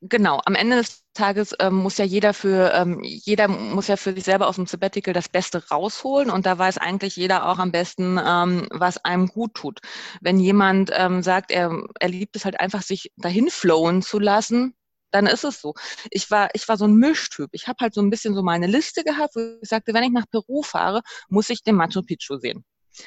Genau, 0.00 0.40
am 0.44 0.54
Ende 0.54 0.76
des 0.76 1.02
Tages 1.12 1.56
ähm, 1.58 1.74
muss 1.74 1.98
ja 1.98 2.04
jeder 2.04 2.32
für 2.32 2.72
ähm, 2.72 3.00
jeder 3.02 3.48
muss 3.48 3.88
ja 3.88 3.96
für 3.96 4.12
sich 4.12 4.22
selber 4.22 4.46
aus 4.46 4.54
dem 4.54 4.66
Sabbatical 4.66 5.12
das 5.12 5.28
Beste 5.28 5.68
rausholen 5.70 6.30
und 6.30 6.46
da 6.46 6.56
weiß 6.56 6.78
eigentlich 6.78 7.16
jeder 7.16 7.48
auch 7.48 7.58
am 7.58 7.72
besten, 7.72 8.16
ähm, 8.24 8.68
was 8.70 9.04
einem 9.04 9.26
gut 9.26 9.54
tut. 9.54 9.80
Wenn 10.20 10.38
jemand 10.38 10.92
ähm, 10.94 11.24
sagt, 11.24 11.50
er, 11.50 11.82
er 11.98 12.08
liebt 12.08 12.36
es 12.36 12.44
halt 12.44 12.60
einfach, 12.60 12.82
sich 12.82 13.10
dahin 13.16 13.50
flowen 13.50 14.00
zu 14.00 14.20
lassen, 14.20 14.74
dann 15.10 15.26
ist 15.26 15.44
es 15.44 15.60
so. 15.60 15.74
Ich 16.10 16.30
war, 16.30 16.50
ich 16.54 16.68
war 16.68 16.76
so 16.76 16.86
ein 16.86 16.96
Mischtyp. 16.96 17.50
Ich 17.52 17.68
habe 17.68 17.78
halt 17.80 17.94
so 17.94 18.00
ein 18.00 18.10
bisschen 18.10 18.34
so 18.34 18.42
meine 18.42 18.66
Liste 18.66 19.04
gehabt, 19.04 19.36
wo 19.36 19.40
ich 19.62 19.68
sagte, 19.68 19.94
wenn 19.94 20.04
ich 20.04 20.10
nach 20.10 20.26
Peru 20.30 20.62
fahre, 20.62 21.02
muss 21.28 21.50
ich 21.50 21.62
den 21.62 21.76
Machu 21.76 22.02
Picchu 22.02 22.38
sehen. 22.38 22.64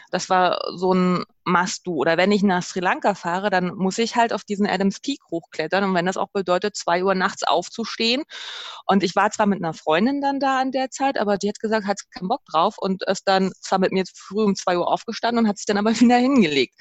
Das 0.09 0.29
war 0.29 0.61
so 0.75 0.93
ein 0.93 1.23
Must-Do. 1.45 1.93
Oder 1.93 2.17
wenn 2.17 2.31
ich 2.31 2.43
nach 2.43 2.63
Sri 2.63 2.79
Lanka 2.79 3.13
fahre, 3.15 3.49
dann 3.49 3.75
muss 3.75 3.97
ich 3.97 4.15
halt 4.15 4.33
auf 4.33 4.43
diesen 4.43 4.67
Adams 4.67 4.99
Peak 4.99 5.19
hochklettern. 5.29 5.83
Und 5.83 5.93
wenn 5.93 6.05
das 6.05 6.17
auch 6.17 6.29
bedeutet, 6.31 6.75
zwei 6.75 7.03
Uhr 7.03 7.15
nachts 7.15 7.43
aufzustehen. 7.43 8.23
Und 8.85 9.03
ich 9.03 9.15
war 9.15 9.31
zwar 9.31 9.47
mit 9.47 9.59
einer 9.59 9.73
Freundin 9.73 10.21
dann 10.21 10.39
da 10.39 10.59
an 10.61 10.71
der 10.71 10.89
Zeit, 10.91 11.17
aber 11.17 11.37
die 11.37 11.49
hat 11.49 11.59
gesagt, 11.59 11.87
hat 11.87 11.99
keinen 12.11 12.27
Bock 12.29 12.45
drauf 12.45 12.75
und 12.77 13.03
ist 13.03 13.27
dann 13.27 13.51
zwar 13.59 13.79
mit 13.79 13.91
mir 13.91 14.03
früh 14.13 14.43
um 14.43 14.55
zwei 14.55 14.77
Uhr 14.77 14.87
aufgestanden 14.87 15.43
und 15.43 15.49
hat 15.49 15.57
sich 15.57 15.65
dann 15.65 15.77
aber 15.77 15.91
wieder 15.99 16.17
hingelegt. 16.17 16.75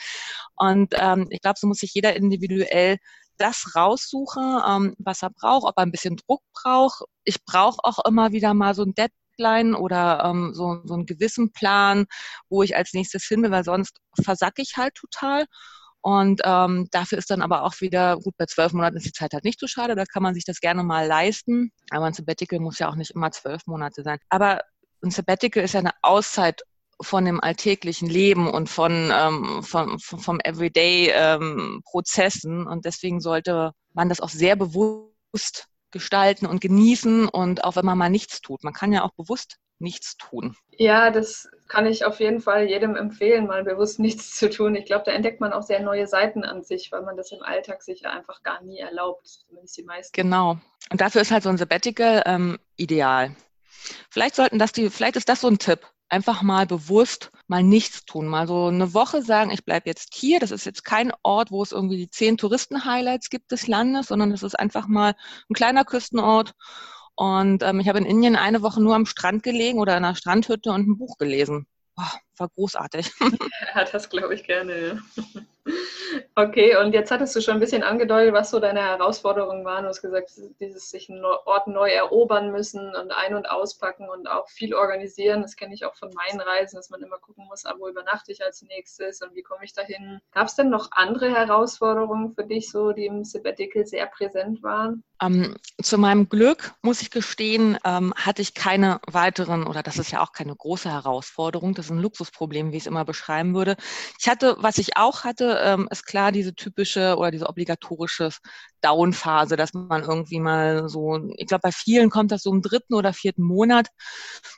Und 0.56 0.94
ähm, 0.98 1.26
ich 1.30 1.40
glaube, 1.40 1.58
so 1.58 1.66
muss 1.66 1.78
sich 1.78 1.94
jeder 1.94 2.14
individuell 2.16 2.98
das 3.40 3.74
raussuche, 3.74 4.62
ähm, 4.68 4.94
was 4.98 5.22
er 5.22 5.30
braucht, 5.30 5.66
ob 5.66 5.76
er 5.76 5.82
ein 5.82 5.92
bisschen 5.92 6.16
Druck 6.16 6.42
braucht. 6.52 7.04
Ich 7.24 7.44
brauche 7.44 7.78
auch 7.82 8.04
immer 8.06 8.32
wieder 8.32 8.54
mal 8.54 8.74
so 8.74 8.82
ein 8.84 8.94
Deadline 8.94 9.74
oder 9.74 10.24
ähm, 10.24 10.52
so, 10.54 10.80
so 10.84 10.94
einen 10.94 11.06
gewissen 11.06 11.52
Plan, 11.52 12.06
wo 12.48 12.62
ich 12.62 12.76
als 12.76 12.92
nächstes 12.92 13.24
hin 13.24 13.42
will, 13.42 13.50
weil 13.50 13.64
sonst 13.64 13.98
versacke 14.22 14.62
ich 14.62 14.76
halt 14.76 14.94
total. 14.94 15.46
Und 16.02 16.40
ähm, 16.44 16.88
dafür 16.90 17.18
ist 17.18 17.30
dann 17.30 17.42
aber 17.42 17.62
auch 17.64 17.80
wieder, 17.80 18.16
gut, 18.18 18.34
bei 18.38 18.46
zwölf 18.46 18.72
Monaten 18.72 18.96
ist 18.96 19.06
die 19.06 19.12
Zeit 19.12 19.34
halt 19.34 19.44
nicht 19.44 19.60
so 19.60 19.66
schade, 19.66 19.94
da 19.94 20.04
kann 20.04 20.22
man 20.22 20.34
sich 20.34 20.44
das 20.44 20.60
gerne 20.60 20.82
mal 20.82 21.06
leisten. 21.06 21.72
Aber 21.90 22.06
ein 22.06 22.14
Sabbatical 22.14 22.58
muss 22.58 22.78
ja 22.78 22.88
auch 22.88 22.94
nicht 22.94 23.10
immer 23.10 23.30
zwölf 23.32 23.66
Monate 23.66 24.02
sein. 24.02 24.18
Aber 24.30 24.62
ein 25.02 25.10
Sabbatical 25.10 25.62
ist 25.62 25.74
ja 25.74 25.80
eine 25.80 25.92
Auszeit 26.02 26.62
von 27.00 27.24
dem 27.24 27.40
alltäglichen 27.40 28.08
Leben 28.08 28.50
und 28.50 28.68
von, 28.68 29.10
ähm, 29.12 29.62
vom, 29.62 29.98
vom 29.98 30.38
Everyday-Prozessen. 30.40 32.60
Ähm, 32.60 32.66
und 32.66 32.84
deswegen 32.84 33.20
sollte 33.20 33.72
man 33.92 34.08
das 34.08 34.20
auch 34.20 34.28
sehr 34.28 34.54
bewusst 34.56 35.66
gestalten 35.90 36.46
und 36.46 36.60
genießen 36.60 37.28
und 37.28 37.64
auch 37.64 37.74
wenn 37.76 37.84
man 37.84 37.98
mal 37.98 38.10
nichts 38.10 38.40
tut. 38.40 38.62
Man 38.62 38.72
kann 38.72 38.92
ja 38.92 39.02
auch 39.02 39.12
bewusst 39.12 39.56
nichts 39.80 40.16
tun. 40.16 40.56
Ja, 40.76 41.10
das 41.10 41.48
kann 41.68 41.86
ich 41.86 42.04
auf 42.04 42.20
jeden 42.20 42.40
Fall 42.40 42.68
jedem 42.68 42.96
empfehlen, 42.96 43.46
mal 43.46 43.64
bewusst 43.64 43.98
nichts 43.98 44.36
zu 44.36 44.50
tun. 44.50 44.76
Ich 44.76 44.84
glaube, 44.84 45.04
da 45.06 45.12
entdeckt 45.12 45.40
man 45.40 45.52
auch 45.52 45.62
sehr 45.62 45.80
neue 45.80 46.06
Seiten 46.06 46.44
an 46.44 46.62
sich, 46.62 46.92
weil 46.92 47.02
man 47.02 47.16
das 47.16 47.32
im 47.32 47.42
Alltag 47.42 47.82
sich 47.82 48.06
einfach 48.06 48.42
gar 48.42 48.62
nie 48.62 48.78
erlaubt, 48.78 49.26
zumindest 49.26 49.76
die 49.78 49.84
meisten. 49.84 50.12
Genau. 50.12 50.58
Und 50.90 51.00
dafür 51.00 51.22
ist 51.22 51.30
halt 51.30 51.42
so 51.42 51.48
ein 51.48 51.58
Sabbatical 51.58 52.22
ähm, 52.26 52.58
ideal. 52.76 53.34
Vielleicht 54.10 54.34
sollten 54.34 54.58
das 54.58 54.72
die, 54.72 54.90
vielleicht 54.90 55.16
ist 55.16 55.28
das 55.28 55.40
so 55.40 55.48
ein 55.48 55.58
Tipp 55.58 55.80
einfach 56.10 56.42
mal 56.42 56.66
bewusst 56.66 57.30
mal 57.46 57.62
nichts 57.62 58.04
tun. 58.04 58.26
Mal 58.26 58.46
so 58.46 58.66
eine 58.66 58.94
Woche 58.94 59.22
sagen, 59.22 59.50
ich 59.50 59.64
bleibe 59.64 59.88
jetzt 59.88 60.14
hier. 60.14 60.40
Das 60.40 60.50
ist 60.50 60.64
jetzt 60.64 60.84
kein 60.84 61.12
Ort, 61.22 61.50
wo 61.50 61.62
es 61.62 61.72
irgendwie 61.72 61.96
die 61.96 62.10
zehn 62.10 62.36
Touristen-Highlights 62.36 63.30
gibt 63.30 63.50
des 63.52 63.66
Landes, 63.66 64.08
sondern 64.08 64.32
es 64.32 64.42
ist 64.42 64.58
einfach 64.58 64.86
mal 64.86 65.14
ein 65.48 65.54
kleiner 65.54 65.84
Küstenort. 65.84 66.54
Und 67.14 67.62
ähm, 67.62 67.80
ich 67.80 67.88
habe 67.88 67.98
in 67.98 68.06
Indien 68.06 68.36
eine 68.36 68.62
Woche 68.62 68.80
nur 68.80 68.94
am 68.94 69.06
Strand 69.06 69.42
gelegen 69.42 69.78
oder 69.78 69.96
in 69.96 70.04
einer 70.04 70.14
Strandhütte 70.14 70.72
und 70.72 70.88
ein 70.88 70.98
Buch 70.98 71.18
gelesen. 71.18 71.66
Oh, 71.96 72.02
war 72.40 72.48
großartig. 72.48 73.12
Ja, 73.74 73.84
das 73.84 74.08
glaube 74.08 74.34
ich 74.34 74.44
gerne. 74.44 75.00
Okay, 76.34 76.76
und 76.76 76.92
jetzt 76.92 77.10
hattest 77.10 77.36
du 77.36 77.40
schon 77.40 77.54
ein 77.54 77.60
bisschen 77.60 77.82
angedeutet, 77.82 78.32
was 78.32 78.50
so 78.50 78.60
deine 78.60 78.80
Herausforderungen 78.82 79.64
waren. 79.64 79.84
Du 79.84 79.90
hast 79.90 80.00
gesagt, 80.00 80.32
dieses 80.60 80.90
sich 80.90 81.10
einen 81.10 81.24
Ort 81.24 81.66
neu 81.66 81.90
erobern 81.90 82.50
müssen 82.50 82.94
und 82.94 83.12
ein- 83.12 83.34
und 83.34 83.48
auspacken 83.48 84.08
und 84.08 84.28
auch 84.28 84.48
viel 84.48 84.74
organisieren. 84.74 85.42
Das 85.42 85.56
kenne 85.56 85.74
ich 85.74 85.84
auch 85.84 85.94
von 85.94 86.10
meinen 86.14 86.40
Reisen, 86.40 86.76
dass 86.76 86.90
man 86.90 87.02
immer 87.02 87.18
gucken 87.18 87.46
muss, 87.46 87.66
ah, 87.66 87.74
wo 87.78 87.88
übernachte 87.88 88.32
ich 88.32 88.44
als 88.44 88.62
nächstes 88.62 89.22
und 89.22 89.34
wie 89.34 89.42
komme 89.42 89.64
ich 89.64 89.72
dahin. 89.72 90.20
Gab 90.32 90.48
es 90.48 90.56
denn 90.56 90.70
noch 90.70 90.88
andere 90.92 91.30
Herausforderungen 91.30 92.32
für 92.32 92.44
dich, 92.44 92.70
so 92.70 92.92
die 92.92 93.06
im 93.06 93.24
Sabbatical 93.24 93.86
sehr 93.86 94.06
präsent 94.06 94.62
waren? 94.62 95.04
Ähm, 95.22 95.54
zu 95.82 95.98
meinem 95.98 96.28
Glück, 96.28 96.72
muss 96.80 97.02
ich 97.02 97.10
gestehen, 97.10 97.76
ähm, 97.84 98.14
hatte 98.16 98.40
ich 98.40 98.54
keine 98.54 99.00
weiteren, 99.06 99.66
oder 99.66 99.82
das 99.82 99.98
ist 99.98 100.10
ja 100.10 100.22
auch 100.22 100.32
keine 100.32 100.56
große 100.56 100.90
Herausforderung, 100.90 101.74
das 101.74 101.86
ist 101.86 101.90
ein 101.90 102.00
Luxusproblem, 102.30 102.72
wie 102.72 102.76
ich 102.76 102.84
es 102.84 102.86
immer 102.86 103.04
beschreiben 103.04 103.54
würde. 103.54 103.76
Ich 104.18 104.28
hatte, 104.28 104.56
was 104.58 104.78
ich 104.78 104.96
auch 104.96 105.24
hatte, 105.24 105.60
ähm, 105.62 105.88
ist 105.90 106.06
klar 106.06 106.32
diese 106.32 106.54
typische 106.54 107.16
oder 107.16 107.30
diese 107.30 107.48
obligatorische 107.48 108.30
Down-Phase, 108.80 109.56
dass 109.56 109.74
man 109.74 110.02
irgendwie 110.02 110.40
mal 110.40 110.88
so, 110.88 111.18
ich 111.36 111.46
glaube, 111.46 111.62
bei 111.62 111.72
vielen 111.72 112.10
kommt 112.10 112.32
das 112.32 112.42
so 112.42 112.50
im 112.50 112.62
dritten 112.62 112.94
oder 112.94 113.12
vierten 113.12 113.42
Monat, 113.42 113.88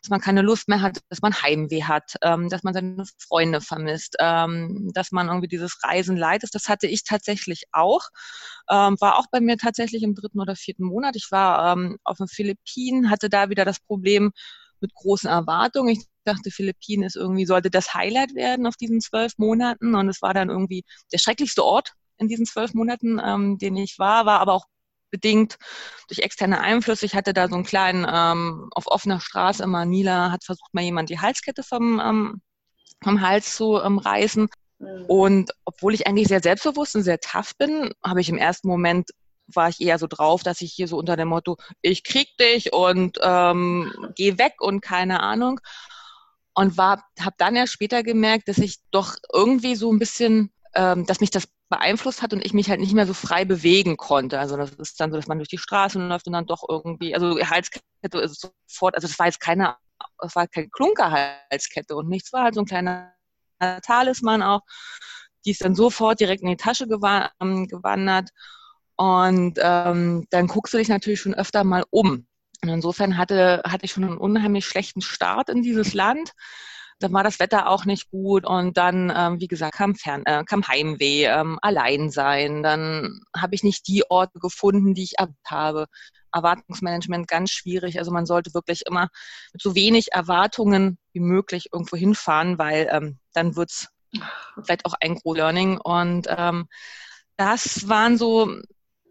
dass 0.03 0.11
man 0.11 0.21
keine 0.21 0.43
Lust 0.43 0.69
mehr 0.69 0.81
hat, 0.81 1.01
dass 1.09 1.23
man 1.23 1.35
Heimweh 1.35 1.83
hat, 1.83 2.15
ähm, 2.23 2.49
dass 2.49 2.63
man 2.63 2.75
seine 2.75 3.05
Freunde 3.19 3.61
vermisst, 3.61 4.17
ähm, 4.21 4.91
dass 4.95 5.11
man 5.13 5.29
irgendwie 5.29 5.49
dieses 5.49 5.79
Reisen 5.83 6.17
leid 6.17 6.45
ist. 6.45 6.55
Das 6.55 6.69
hatte 6.69 6.87
ich 6.87 7.05
tatsächlich 7.05 7.65
auch. 7.73 8.09
Ähm, 8.71 8.97
war 9.01 9.19
auch 9.19 9.27
bei 9.31 9.41
mir 9.41 9.57
tatsächlich 9.57 10.03
im 10.03 10.15
dritten 10.15 10.41
oder 10.41 10.55
vierten 10.57 10.85
Monat. 10.85 11.17
Ich 11.17 11.29
war 11.31 11.73
ähm, 11.73 11.99
auf 12.05 12.19
den 12.19 12.29
Philippinen, 12.29 13.11
hatte 13.11 13.29
da 13.29 13.51
wieder 13.51 13.65
das 13.65 13.81
Problem 13.81 14.33
mit 14.83 14.95
großen 14.95 15.29
Erwartungen. 15.29 15.89
Ich 15.91 16.05
dachte, 16.25 16.51
Philippinen 16.51 17.05
ist 17.05 17.17
irgendwie, 17.17 17.47
sollte 17.47 17.71
das 17.71 17.95
Highlight 17.95 18.35
werden 18.35 18.67
auf 18.67 18.77
diesen 18.77 19.01
zwölf 19.01 19.33
Monaten. 19.39 19.95
Und 19.95 20.09
es 20.09 20.23
war 20.23 20.35
dann 20.35 20.51
irgendwie 20.51 20.85
der 21.13 21.19
schrecklichste 21.19 21.65
Ort 21.65 21.95
in 22.19 22.29
diesen 22.29 22.47
zwölf 22.47 22.75
Monaten, 22.75 23.21
ähm, 23.25 23.59
den 23.59 23.77
ich 23.77 23.99
war, 23.99 24.27
war 24.27 24.41
aber 24.41 24.53
auch 24.53 24.67
bedingt 25.11 25.59
durch 26.09 26.21
externe 26.21 26.61
Einflüsse. 26.61 27.07
Ich 27.07 27.15
hatte 27.15 27.33
da 27.33 27.49
so 27.49 27.55
einen 27.55 27.65
kleinen, 27.65 28.07
ähm, 28.11 28.69
auf 28.73 28.87
offener 28.87 29.21
Straße 29.21 29.63
in 29.63 29.71
Manila, 29.71 30.33
hat 30.33 30.45
versucht 30.45 30.73
mal 30.75 30.83
jemand 30.83 31.11
die 31.11 31.21
Halskette 31.21 31.63
vom, 31.63 32.01
ähm, 32.01 32.43
vom 33.03 33.21
Hals 33.21 33.55
zu 33.55 33.81
ähm, 33.81 33.99
reißen. 33.99 34.49
Mhm. 34.79 35.05
Und 35.07 35.51
obwohl 35.65 35.95
ich 35.95 36.07
eigentlich 36.07 36.29
sehr 36.29 36.41
selbstbewusst 36.41 36.97
und 36.97 37.03
sehr 37.03 37.21
tough 37.21 37.57
bin, 37.57 37.93
habe 38.03 38.21
ich 38.21 38.29
im 38.29 38.39
ersten 38.39 38.69
Moment 38.69 39.11
war 39.47 39.69
ich 39.69 39.81
eher 39.81 39.99
so 39.99 40.07
drauf, 40.07 40.43
dass 40.43 40.61
ich 40.61 40.73
hier 40.73 40.89
so 40.89 40.97
unter 40.97 41.17
dem 41.17 41.29
Motto, 41.29 41.57
ich 41.81 42.05
krieg 42.05 42.29
dich 42.39 42.73
und 42.73 43.19
ähm, 43.23 43.93
geh 44.15 44.39
weg 44.39 44.55
und 44.61 44.81
keine 44.81 45.21
Ahnung. 45.21 45.61
Und 46.55 46.77
habe 46.79 47.03
dann 47.39 47.57
ja 47.57 47.67
später 47.67 48.03
gemerkt, 48.03 48.49
dass 48.49 48.59
ich 48.59 48.79
doch 48.91 49.17
irgendwie 49.33 49.75
so 49.75 49.91
ein 49.93 49.99
bisschen, 49.99 50.53
ähm, 50.75 51.07
dass 51.07 51.21
mich 51.21 51.31
das 51.31 51.49
beeinflusst 51.71 52.21
hat 52.21 52.35
und 52.35 52.45
ich 52.45 52.53
mich 52.53 52.69
halt 52.69 52.81
nicht 52.81 52.93
mehr 52.93 53.07
so 53.07 53.15
frei 53.15 53.47
bewegen 53.47 53.97
konnte. 53.97 54.39
Also 54.39 54.59
das 54.59 54.73
ist 54.73 55.01
dann 55.01 55.11
so, 55.11 55.17
dass 55.17 55.27
man 55.27 55.39
durch 55.39 55.49
die 55.49 55.57
Straßen 55.57 56.07
läuft 56.09 56.27
und 56.27 56.35
dann 56.35 56.47
doch 56.47 56.63
irgendwie, 56.69 57.15
also 57.15 57.41
Halskette 57.41 58.19
ist 58.19 58.47
sofort, 58.69 58.95
also 58.95 59.09
das 59.09 59.19
war 59.19 59.27
jetzt 59.27 59.41
keine, 59.41 59.77
das 60.19 60.37
war 60.37 60.47
keine 60.49 60.69
Klunkerhalskette 60.69 61.97
und 61.97 62.09
nichts, 62.09 62.33
war 62.35 62.45
halt 62.45 62.55
so 62.55 62.61
ein 62.61 62.67
kleiner 62.67 63.15
Talisman 63.83 64.43
auch. 64.43 64.61
Die 65.45 65.53
ist 65.53 65.65
dann 65.65 65.75
sofort 65.75 66.21
direkt 66.21 66.43
in 66.43 66.49
die 66.51 66.57
Tasche 66.57 66.85
ähm, 66.85 67.69
gewandert. 67.69 68.31
Und 68.97 69.59
ähm, 69.61 70.27
dann 70.31 70.47
guckst 70.47 70.75
du 70.75 70.79
dich 70.79 70.89
natürlich 70.89 71.21
schon 71.21 71.35
öfter 71.35 71.65
mal 71.65 71.85
um. 71.91 72.27
Und 72.63 72.69
insofern 72.69 73.17
hatte, 73.17 73.63
hatte 73.67 73.85
ich 73.85 73.93
schon 73.93 74.05
einen 74.05 74.19
unheimlich 74.19 74.67
schlechten 74.67 75.01
Start 75.01 75.49
in 75.49 75.63
dieses 75.63 75.95
Land. 75.95 76.33
Dann 77.01 77.13
war 77.13 77.25
das 77.25 77.41
Wetter 77.41 77.69
auch 77.69 77.85
nicht 77.85 78.11
gut 78.11 78.47
und 78.47 78.77
dann, 78.77 79.13
ähm, 79.15 79.41
wie 79.41 79.49
gesagt, 79.49 79.75
kam, 79.75 79.97
Fern, 79.97 80.23
äh, 80.25 80.45
kam 80.45 80.69
Heimweh, 80.69 81.25
ähm, 81.25 81.59
Alleinsein. 81.61 82.63
Dann 82.63 83.21
habe 83.37 83.57
ich 83.57 83.65
nicht 83.65 83.89
die 83.89 84.09
Orte 84.09 84.39
gefunden, 84.39 84.95
die 84.95 85.03
ich 85.03 85.15
habe. 85.47 85.87
Erwartungsmanagement 86.33 87.29
ganz 87.29 87.51
schwierig. 87.51 87.99
Also 87.99 88.11
man 88.11 88.25
sollte 88.25 88.55
wirklich 88.55 88.83
immer 88.87 89.09
mit 89.53 89.61
so 89.61 89.75
wenig 89.75 90.13
Erwartungen 90.13 90.99
wie 91.13 91.21
möglich 91.21 91.71
irgendwo 91.73 91.97
hinfahren, 91.97 92.59
weil 92.59 92.89
ähm, 92.91 93.19
dann 93.33 93.57
wird's 93.57 93.89
vielleicht 94.63 94.87
auch 94.87 94.95
ein 95.01 95.17
Gro-Learning. 95.17 95.79
Und 95.79 96.27
ähm, 96.31 96.69
das 97.37 97.89
waren 97.89 98.17
so 98.17 98.57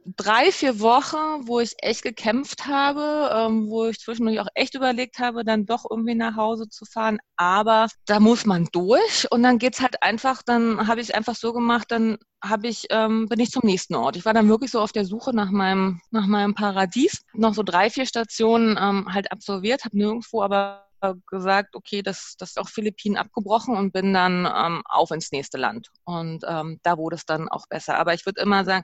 drei, 0.06 0.52
vier 0.52 0.80
Wochen, 0.80 1.48
wo 1.48 1.60
ich 1.60 1.76
echt 1.80 2.04
gekämpft 2.04 2.68
habe, 2.68 3.30
ähm, 3.34 3.70
wo 3.70 3.86
ich 3.86 4.00
zwischendurch 4.00 4.40
auch 4.40 4.48
echt 4.56 4.76
überlegt 4.76 5.20
habe, 5.20 5.44
dann 5.44 5.66
doch 5.66 5.86
irgendwie 5.90 6.16
nach 6.16 6.36
Hause 6.36 6.70
zu 6.70 6.86
fahren. 6.86 7.20
Aber 7.36 7.88
da 8.06 8.20
muss 8.20 8.46
man 8.46 8.68
durch 8.72 9.32
und 9.32 9.44
dann 9.44 9.58
geht's 9.58 9.82
halt 9.82 10.02
einfach, 10.04 10.42
dann 10.44 10.88
habe 10.88 11.02
ich 11.02 11.10
es 11.10 11.14
einfach 11.14 11.36
so 11.36 11.54
gemacht, 11.54 11.86
dann 11.90 12.18
habe 12.44 12.68
ich, 12.68 12.88
ähm, 12.90 13.28
bin 13.28 13.40
ich 13.40 13.52
zum 13.52 13.64
nächsten 13.64 13.96
Ort. 13.96 14.16
Ich 14.16 14.26
war 14.26 14.34
dann 14.34 14.50
wirklich 14.50 14.72
so 14.72 14.80
auf 14.80 14.92
der 14.92 15.06
Suche 15.06 15.36
nach 15.36 15.52
meinem, 15.52 16.02
nach 16.10 16.26
meinem 16.26 16.56
Paradies. 16.56 17.24
Noch 17.34 17.54
so 17.54 17.64
drei, 17.64 17.90
vier 17.90 18.06
Stationen 18.06 18.78
ähm, 18.80 19.14
halt 19.14 19.32
absolviert, 19.32 19.86
habe 19.86 19.98
nirgendwo 19.98 20.42
aber 20.42 20.88
gesagt, 21.28 21.76
okay, 21.76 22.02
das, 22.02 22.36
das 22.38 22.52
ist 22.52 22.60
auch 22.60 22.70
Philippinen 22.70 23.18
abgebrochen 23.18 23.76
und 23.76 23.92
bin 23.92 24.14
dann 24.14 24.46
ähm, 24.46 24.82
auf 24.86 25.12
ins 25.12 25.32
nächste 25.32 25.58
Land. 25.58 25.90
Und 26.04 26.44
ähm, 26.48 26.80
da 26.84 26.98
wurde 26.98 27.16
es 27.16 27.26
dann 27.26 27.50
auch 27.50 27.66
besser. 27.68 27.98
Aber 27.98 28.14
ich 28.14 28.26
würde 28.26 28.42
immer 28.42 28.64
sagen, 28.66 28.84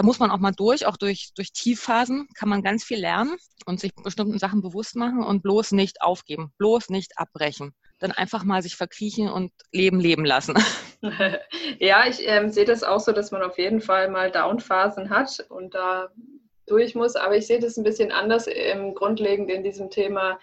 da 0.00 0.06
muss 0.06 0.18
man 0.18 0.30
auch 0.30 0.38
mal 0.38 0.52
durch, 0.52 0.86
auch 0.86 0.96
durch, 0.96 1.34
durch 1.34 1.52
Tiefphasen 1.52 2.26
kann 2.34 2.48
man 2.48 2.62
ganz 2.62 2.84
viel 2.84 2.98
lernen 2.98 3.36
und 3.66 3.80
sich 3.80 3.94
bestimmten 3.94 4.38
Sachen 4.38 4.62
bewusst 4.62 4.96
machen 4.96 5.22
und 5.22 5.42
bloß 5.42 5.72
nicht 5.72 6.00
aufgeben, 6.00 6.54
bloß 6.56 6.88
nicht 6.88 7.18
abbrechen. 7.18 7.74
Dann 7.98 8.10
einfach 8.10 8.42
mal 8.42 8.62
sich 8.62 8.76
verkriechen 8.76 9.28
und 9.28 9.52
Leben 9.72 10.00
leben 10.00 10.24
lassen. 10.24 10.54
Ja, 11.78 12.06
ich 12.08 12.26
ähm, 12.26 12.48
sehe 12.50 12.64
das 12.64 12.82
auch 12.82 13.00
so, 13.00 13.12
dass 13.12 13.30
man 13.30 13.42
auf 13.42 13.58
jeden 13.58 13.82
Fall 13.82 14.08
mal 14.08 14.30
Downphasen 14.30 15.10
hat 15.10 15.44
und 15.50 15.74
da 15.74 16.08
durch 16.66 16.94
muss. 16.94 17.14
Aber 17.16 17.36
ich 17.36 17.46
sehe 17.46 17.60
das 17.60 17.76
ein 17.76 17.84
bisschen 17.84 18.10
anders 18.10 18.46
im 18.46 18.94
Grundlegend 18.94 19.50
in 19.50 19.62
diesem 19.62 19.90
Thema 19.90 20.38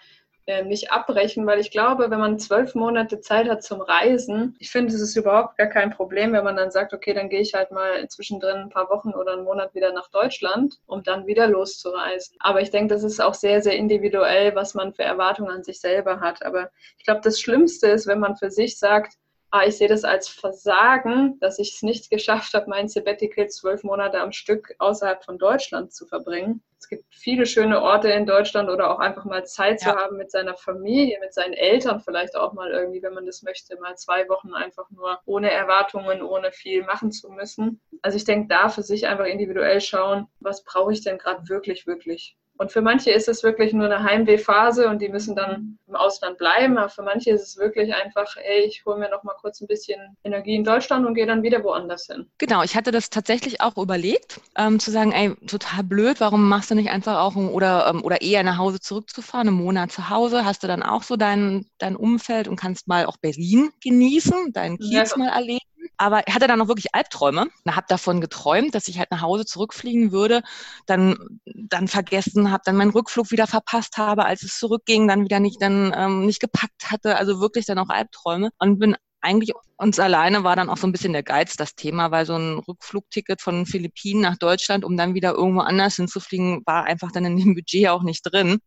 äh, 0.48 0.64
nicht 0.64 0.90
abbrechen, 0.90 1.46
weil 1.46 1.60
ich 1.60 1.70
glaube, 1.70 2.10
wenn 2.10 2.18
man 2.18 2.38
zwölf 2.38 2.74
Monate 2.74 3.20
Zeit 3.20 3.50
hat 3.50 3.62
zum 3.62 3.82
Reisen, 3.82 4.56
ich 4.58 4.70
finde, 4.70 4.94
es 4.94 5.00
ist 5.02 5.14
überhaupt 5.14 5.58
gar 5.58 5.66
kein 5.66 5.90
Problem, 5.90 6.32
wenn 6.32 6.42
man 6.42 6.56
dann 6.56 6.70
sagt, 6.70 6.94
okay, 6.94 7.12
dann 7.12 7.28
gehe 7.28 7.42
ich 7.42 7.52
halt 7.52 7.70
mal 7.70 8.08
zwischendrin 8.08 8.56
ein 8.56 8.70
paar 8.70 8.88
Wochen 8.88 9.10
oder 9.10 9.34
einen 9.34 9.44
Monat 9.44 9.74
wieder 9.74 9.92
nach 9.92 10.08
Deutschland, 10.08 10.78
um 10.86 11.02
dann 11.02 11.26
wieder 11.26 11.46
loszureisen. 11.48 12.34
Aber 12.40 12.62
ich 12.62 12.70
denke, 12.70 12.94
das 12.94 13.04
ist 13.04 13.20
auch 13.20 13.34
sehr, 13.34 13.60
sehr 13.60 13.76
individuell, 13.76 14.54
was 14.54 14.72
man 14.72 14.94
für 14.94 15.02
Erwartungen 15.02 15.50
an 15.50 15.64
sich 15.64 15.80
selber 15.80 16.20
hat. 16.20 16.42
Aber 16.42 16.70
ich 16.96 17.04
glaube, 17.04 17.20
das 17.22 17.38
Schlimmste 17.38 17.88
ist, 17.88 18.06
wenn 18.06 18.18
man 18.18 18.36
für 18.36 18.50
sich 18.50 18.78
sagt, 18.78 19.18
ah, 19.50 19.64
ich 19.66 19.76
sehe 19.76 19.88
das 19.88 20.04
als 20.04 20.28
Versagen, 20.28 21.38
dass 21.40 21.58
ich 21.58 21.74
es 21.74 21.82
nicht 21.82 22.10
geschafft 22.10 22.54
habe, 22.54 22.68
mein 22.68 22.88
Sabbatical 22.88 23.48
zwölf 23.48 23.82
Monate 23.82 24.20
am 24.20 24.32
Stück 24.32 24.74
außerhalb 24.78 25.24
von 25.24 25.38
Deutschland 25.38 25.92
zu 25.92 26.06
verbringen. 26.06 26.62
Es 26.78 26.88
gibt 26.88 27.04
viele 27.10 27.44
schöne 27.44 27.82
Orte 27.82 28.08
in 28.10 28.26
Deutschland 28.26 28.70
oder 28.70 28.90
auch 28.90 29.00
einfach 29.00 29.24
mal 29.24 29.44
Zeit 29.44 29.82
ja. 29.82 29.92
zu 29.92 29.98
haben 29.98 30.16
mit 30.16 30.30
seiner 30.30 30.54
Familie, 30.54 31.18
mit 31.20 31.34
seinen 31.34 31.54
Eltern 31.54 32.00
vielleicht 32.00 32.36
auch 32.36 32.52
mal 32.52 32.70
irgendwie, 32.70 33.02
wenn 33.02 33.14
man 33.14 33.26
das 33.26 33.42
möchte, 33.42 33.78
mal 33.80 33.96
zwei 33.96 34.28
Wochen 34.28 34.54
einfach 34.54 34.88
nur 34.90 35.18
ohne 35.24 35.50
Erwartungen, 35.50 36.22
ohne 36.22 36.52
viel 36.52 36.84
machen 36.84 37.10
zu 37.10 37.30
müssen. 37.30 37.80
Also 38.02 38.16
ich 38.16 38.24
denke, 38.24 38.48
da 38.48 38.68
für 38.68 38.82
sich 38.82 39.06
einfach 39.06 39.26
individuell 39.26 39.80
schauen, 39.80 40.28
was 40.40 40.62
brauche 40.62 40.92
ich 40.92 41.02
denn 41.02 41.18
gerade 41.18 41.48
wirklich, 41.48 41.86
wirklich. 41.86 42.36
Und 42.58 42.72
für 42.72 42.82
manche 42.82 43.10
ist 43.12 43.28
es 43.28 43.44
wirklich 43.44 43.72
nur 43.72 43.86
eine 43.86 44.02
Heimwehphase 44.02 44.88
und 44.88 45.00
die 45.00 45.08
müssen 45.08 45.36
dann 45.36 45.78
im 45.86 45.94
Ausland 45.94 46.38
bleiben. 46.38 46.76
Aber 46.76 46.88
für 46.88 47.02
manche 47.02 47.30
ist 47.30 47.42
es 47.42 47.56
wirklich 47.56 47.94
einfach, 47.94 48.36
ey, 48.36 48.64
ich 48.66 48.84
hole 48.84 48.98
mir 48.98 49.08
noch 49.08 49.22
mal 49.22 49.34
kurz 49.40 49.60
ein 49.60 49.68
bisschen 49.68 50.16
Energie 50.24 50.56
in 50.56 50.64
Deutschland 50.64 51.06
und 51.06 51.14
gehe 51.14 51.26
dann 51.26 51.44
wieder 51.44 51.62
woanders 51.62 52.06
hin. 52.06 52.26
Genau, 52.38 52.64
ich 52.64 52.74
hatte 52.74 52.90
das 52.90 53.10
tatsächlich 53.10 53.60
auch 53.60 53.76
überlegt, 53.76 54.40
ähm, 54.56 54.80
zu 54.80 54.90
sagen, 54.90 55.12
ey, 55.12 55.34
total 55.46 55.84
blöd, 55.84 56.20
warum 56.20 56.48
machst 56.48 56.70
du 56.70 56.74
nicht 56.74 56.90
einfach 56.90 57.20
auch 57.20 57.36
oder, 57.36 57.86
ähm, 57.88 58.02
oder 58.02 58.22
eher 58.22 58.42
nach 58.42 58.58
Hause 58.58 58.80
zurückzufahren, 58.80 59.48
einen 59.48 59.56
Monat 59.56 59.92
zu 59.92 60.10
Hause, 60.10 60.44
hast 60.44 60.64
du 60.64 60.66
dann 60.66 60.82
auch 60.82 61.04
so 61.04 61.16
dein, 61.16 61.66
dein 61.78 61.94
Umfeld 61.94 62.48
und 62.48 62.56
kannst 62.56 62.88
mal 62.88 63.06
auch 63.06 63.18
Berlin 63.18 63.70
genießen, 63.82 64.52
deinen 64.52 64.78
Kiez 64.78 65.10
ja. 65.10 65.16
mal 65.16 65.28
erleben. 65.28 65.60
Aber 65.96 66.26
ich 66.26 66.34
hatte 66.34 66.46
dann 66.46 66.60
auch 66.60 66.68
wirklich 66.68 66.94
Albträume. 66.94 67.46
Ich 67.64 67.72
habe 67.74 67.86
davon 67.88 68.20
geträumt, 68.20 68.74
dass 68.74 68.88
ich 68.88 68.98
halt 68.98 69.10
nach 69.10 69.22
Hause 69.22 69.44
zurückfliegen 69.46 70.12
würde, 70.12 70.42
dann, 70.86 71.16
dann 71.44 71.88
vergessen 71.88 72.50
habe, 72.50 72.62
dann 72.64 72.76
meinen 72.76 72.90
Rückflug 72.90 73.30
wieder 73.30 73.46
verpasst 73.46 73.96
habe, 73.96 74.24
als 74.24 74.42
es 74.42 74.58
zurückging, 74.58 75.08
dann 75.08 75.24
wieder 75.24 75.40
nicht, 75.40 75.60
dann 75.62 75.92
ähm, 75.96 76.26
nicht 76.26 76.40
gepackt 76.40 76.90
hatte. 76.90 77.16
Also 77.16 77.40
wirklich 77.40 77.66
dann 77.66 77.78
auch 77.78 77.88
Albträume. 77.88 78.50
Und 78.58 78.78
bin 78.78 78.96
eigentlich 79.20 79.52
uns 79.76 79.98
alleine 79.98 80.44
war 80.44 80.56
dann 80.56 80.70
auch 80.70 80.76
so 80.76 80.86
ein 80.86 80.92
bisschen 80.92 81.12
der 81.12 81.22
Geiz 81.22 81.56
das 81.56 81.74
Thema, 81.74 82.10
weil 82.10 82.26
so 82.26 82.34
ein 82.36 82.58
Rückflugticket 82.58 83.40
von 83.40 83.66
Philippinen 83.66 84.20
nach 84.22 84.36
Deutschland, 84.36 84.84
um 84.84 84.96
dann 84.96 85.14
wieder 85.14 85.32
irgendwo 85.32 85.60
anders 85.60 85.96
hinzufliegen, 85.96 86.62
war 86.66 86.84
einfach 86.84 87.12
dann 87.12 87.24
in 87.24 87.36
dem 87.36 87.54
Budget 87.54 87.88
auch 87.88 88.02
nicht 88.02 88.22
drin. 88.22 88.58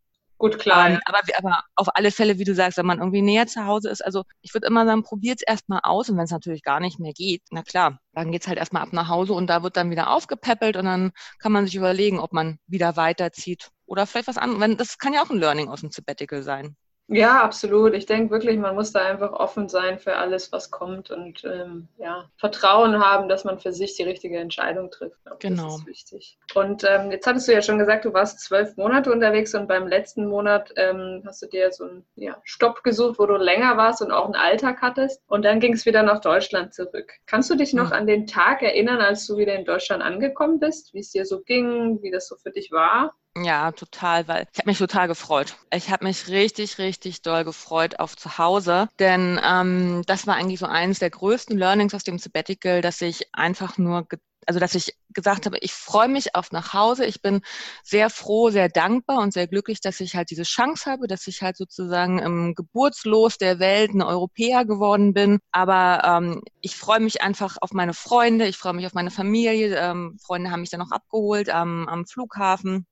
Gut, 0.42 0.58
klar. 0.58 0.90
Ähm, 0.90 1.00
aber, 1.06 1.20
aber 1.38 1.64
auf 1.76 1.96
alle 1.96 2.10
Fälle, 2.10 2.40
wie 2.40 2.44
du 2.46 2.56
sagst, 2.56 2.80
wenn 2.80 2.86
man 2.88 2.98
irgendwie 2.98 3.22
näher 3.22 3.46
zu 3.46 3.64
Hause 3.68 3.90
ist, 3.92 4.04
also 4.04 4.24
ich 4.42 4.56
würde 4.56 4.66
immer 4.66 4.88
sagen, 4.88 5.04
probiert 5.04 5.38
es 5.40 5.48
erstmal 5.48 5.82
aus 5.84 6.10
und 6.10 6.18
wenn 6.18 6.24
es 6.24 6.32
natürlich 6.32 6.64
gar 6.64 6.80
nicht 6.80 7.00
mehr 7.00 7.14
geht, 7.14 7.44
na 7.52 7.62
klar, 7.62 8.00
dann 8.14 8.32
geht's 8.32 8.48
halt 8.48 8.58
erstmal 8.58 8.82
ab 8.82 8.92
nach 8.92 9.08
Hause 9.08 9.34
und 9.34 9.46
da 9.46 9.62
wird 9.62 9.78
dann 9.78 9.92
wieder 9.92 10.10
aufgepäppelt 10.10 10.78
und 10.78 10.86
dann 10.86 11.12
kann 11.38 11.52
man 11.52 11.66
sich 11.68 11.76
überlegen, 11.76 12.20
ob 12.20 12.34
man 12.34 12.58
wieder 12.66 12.96
weiterzieht 12.96 13.70
oder 13.86 14.08
vielleicht 14.08 14.28
was 14.28 14.40
anderes. 14.40 14.78
Das 14.78 14.98
kann 14.98 15.14
ja 15.14 15.22
auch 15.22 15.30
ein 15.30 15.38
Learning 15.38 15.70
aus 15.70 15.82
dem 15.82 15.92
Sabbatical 15.92 16.42
sein. 16.42 16.76
Ja, 17.14 17.44
absolut. 17.44 17.94
Ich 17.94 18.06
denke 18.06 18.32
wirklich, 18.32 18.58
man 18.58 18.74
muss 18.74 18.94
da 18.94 19.02
einfach 19.02 19.34
offen 19.34 19.68
sein 19.68 20.00
für 20.00 20.16
alles, 20.16 20.54
was 20.54 20.72
kommt 20.72 21.12
und 21.12 21.44
ähm, 21.44 21.90
ja, 21.98 22.30
Vertrauen 22.38 23.04
haben, 23.04 23.28
dass 23.28 23.44
man 23.44 23.60
für 23.60 23.74
sich 23.74 23.98
die 23.98 24.04
richtige 24.04 24.38
Entscheidung 24.38 24.90
trifft. 24.92 25.20
genau. 25.40 25.64
Das 25.66 25.80
ist 25.80 25.88
wichtig. 25.88 26.40
Und 26.56 26.86
ähm, 26.86 27.12
jetzt 27.12 27.28
hattest 27.28 27.50
du 27.50 27.52
ja 27.52 27.62
schon 27.62 27.80
gesagt, 27.80 28.06
du 28.06 28.14
warst 28.14 28.40
zwölf 28.40 28.78
Monate 28.78 29.12
unterwegs 29.12 29.54
und 29.54 29.68
beim 29.68 29.88
letzten 29.88 30.26
Monat 30.26 30.72
ähm, 30.78 31.22
hast 31.26 31.42
du 31.42 31.48
dir 31.48 31.74
so 31.74 31.84
einen 31.84 32.06
ja, 32.16 32.38
Stopp 32.46 32.82
gesucht, 32.82 33.20
wo 33.20 33.26
du 33.26 33.36
länger 33.36 33.76
warst 33.76 34.02
und 34.02 34.14
auch 34.14 34.26
einen 34.26 34.36
Alltag 34.36 34.82
hattest. 34.82 35.22
Und 35.28 35.44
dann 35.44 35.60
ging 35.60 35.74
es 35.74 35.86
wieder 35.86 36.04
nach 36.04 36.22
Deutschland 36.22 36.74
zurück. 36.74 37.12
Kannst 37.26 37.50
du 37.50 37.56
dich 37.56 37.74
noch 37.74 37.88
mhm. 37.88 37.94
an 37.94 38.08
den 38.08 38.26
Tag 38.26 38.62
erinnern, 38.62 39.02
als 39.02 39.28
du 39.28 39.36
wieder 39.36 39.56
in 39.56 39.66
Deutschland 39.66 40.02
angekommen 40.02 40.60
bist, 40.60 40.94
wie 40.94 41.00
es 41.00 41.12
dir 41.12 41.26
so 41.26 41.42
ging, 41.42 42.02
wie 42.02 42.12
das 42.12 42.30
so 42.30 42.38
für 42.38 42.52
dich 42.52 42.72
war? 42.72 43.14
Ja, 43.38 43.72
total, 43.72 44.28
weil 44.28 44.46
ich 44.52 44.60
habe 44.60 44.70
mich 44.70 44.78
total 44.78 45.08
gefreut. 45.08 45.56
Ich 45.74 45.90
habe 45.90 46.04
mich 46.04 46.28
richtig, 46.28 46.78
richtig 46.80 47.22
doll 47.22 47.46
gefreut 47.46 47.98
auf 48.00 48.18
zu 48.18 48.38
Hause, 48.38 48.90
denn 49.00 49.40
ähm, 49.42 50.04
das 50.06 50.28
war 50.28 50.36
eigentlich 50.36 50.60
so 50.60 50.66
eines 50.66 51.00
der 51.00 51.12
größten 51.12 51.58
Learnings 51.58 51.94
aus 51.94 52.04
dem 52.04 52.20
Sabbatical, 52.20 52.82
dass 52.82 53.00
ich 53.02 53.34
einfach 53.34 53.78
nur 53.78 54.06
also 54.48 54.60
dass 54.60 54.74
ich 54.74 54.98
gesagt 55.10 55.46
habe, 55.46 55.60
ich 55.60 55.72
freue 55.72 56.08
mich 56.08 56.34
auf 56.36 56.52
nach 56.52 56.74
Hause. 56.74 57.06
Ich 57.06 57.22
bin 57.22 57.42
sehr 57.84 58.10
froh, 58.10 58.50
sehr 58.50 58.70
dankbar 58.70 59.20
und 59.20 59.32
sehr 59.34 59.48
glücklich, 59.48 59.82
dass 59.82 60.00
ich 60.00 60.16
halt 60.16 60.32
diese 60.32 60.44
Chance 60.44 60.90
habe, 60.90 61.06
dass 61.08 61.28
ich 61.28 61.42
halt 61.44 61.56
sozusagen 61.58 62.18
im 62.20 62.56
Geburtslos 62.56 63.38
der 63.38 63.60
Welt 63.60 63.92
eine 63.92 64.08
Europäer 64.08 64.66
geworden 64.66 65.14
bin. 65.14 65.38
Aber 65.52 66.02
ähm, 66.04 66.42
ich 66.62 66.76
freue 66.76 67.00
mich 67.02 67.22
einfach 67.22 67.58
auf 67.62 67.72
meine 67.72 67.94
Freunde, 67.94 68.48
ich 68.48 68.58
freue 68.58 68.74
mich 68.74 68.88
auf 68.88 68.94
meine 68.96 69.12
Familie. 69.12 69.78
Ähm, 69.78 70.18
Freunde 70.20 70.50
haben 70.50 70.62
mich 70.62 70.72
dann 70.72 70.82
auch 70.82 70.92
abgeholt 70.92 71.50
am, 71.52 71.88
am 71.88 72.08
Flughafen. 72.08 72.88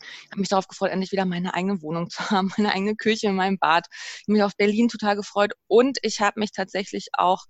Ich 0.00 0.30
habe 0.30 0.40
mich 0.40 0.48
darauf 0.48 0.68
gefreut, 0.68 0.90
endlich 0.90 1.12
wieder 1.12 1.24
meine 1.24 1.54
eigene 1.54 1.82
Wohnung 1.82 2.10
zu 2.10 2.18
haben, 2.30 2.52
meine 2.56 2.72
eigene 2.72 2.96
Küche 2.96 3.28
in 3.28 3.34
meinem 3.36 3.58
Bad. 3.58 3.86
Ich 3.90 4.22
habe 4.24 4.32
mich 4.32 4.42
auf 4.42 4.56
Berlin 4.56 4.88
total 4.88 5.16
gefreut 5.16 5.52
und 5.66 5.98
ich 6.02 6.20
habe 6.20 6.40
mich 6.40 6.52
tatsächlich 6.52 7.08
auch 7.12 7.44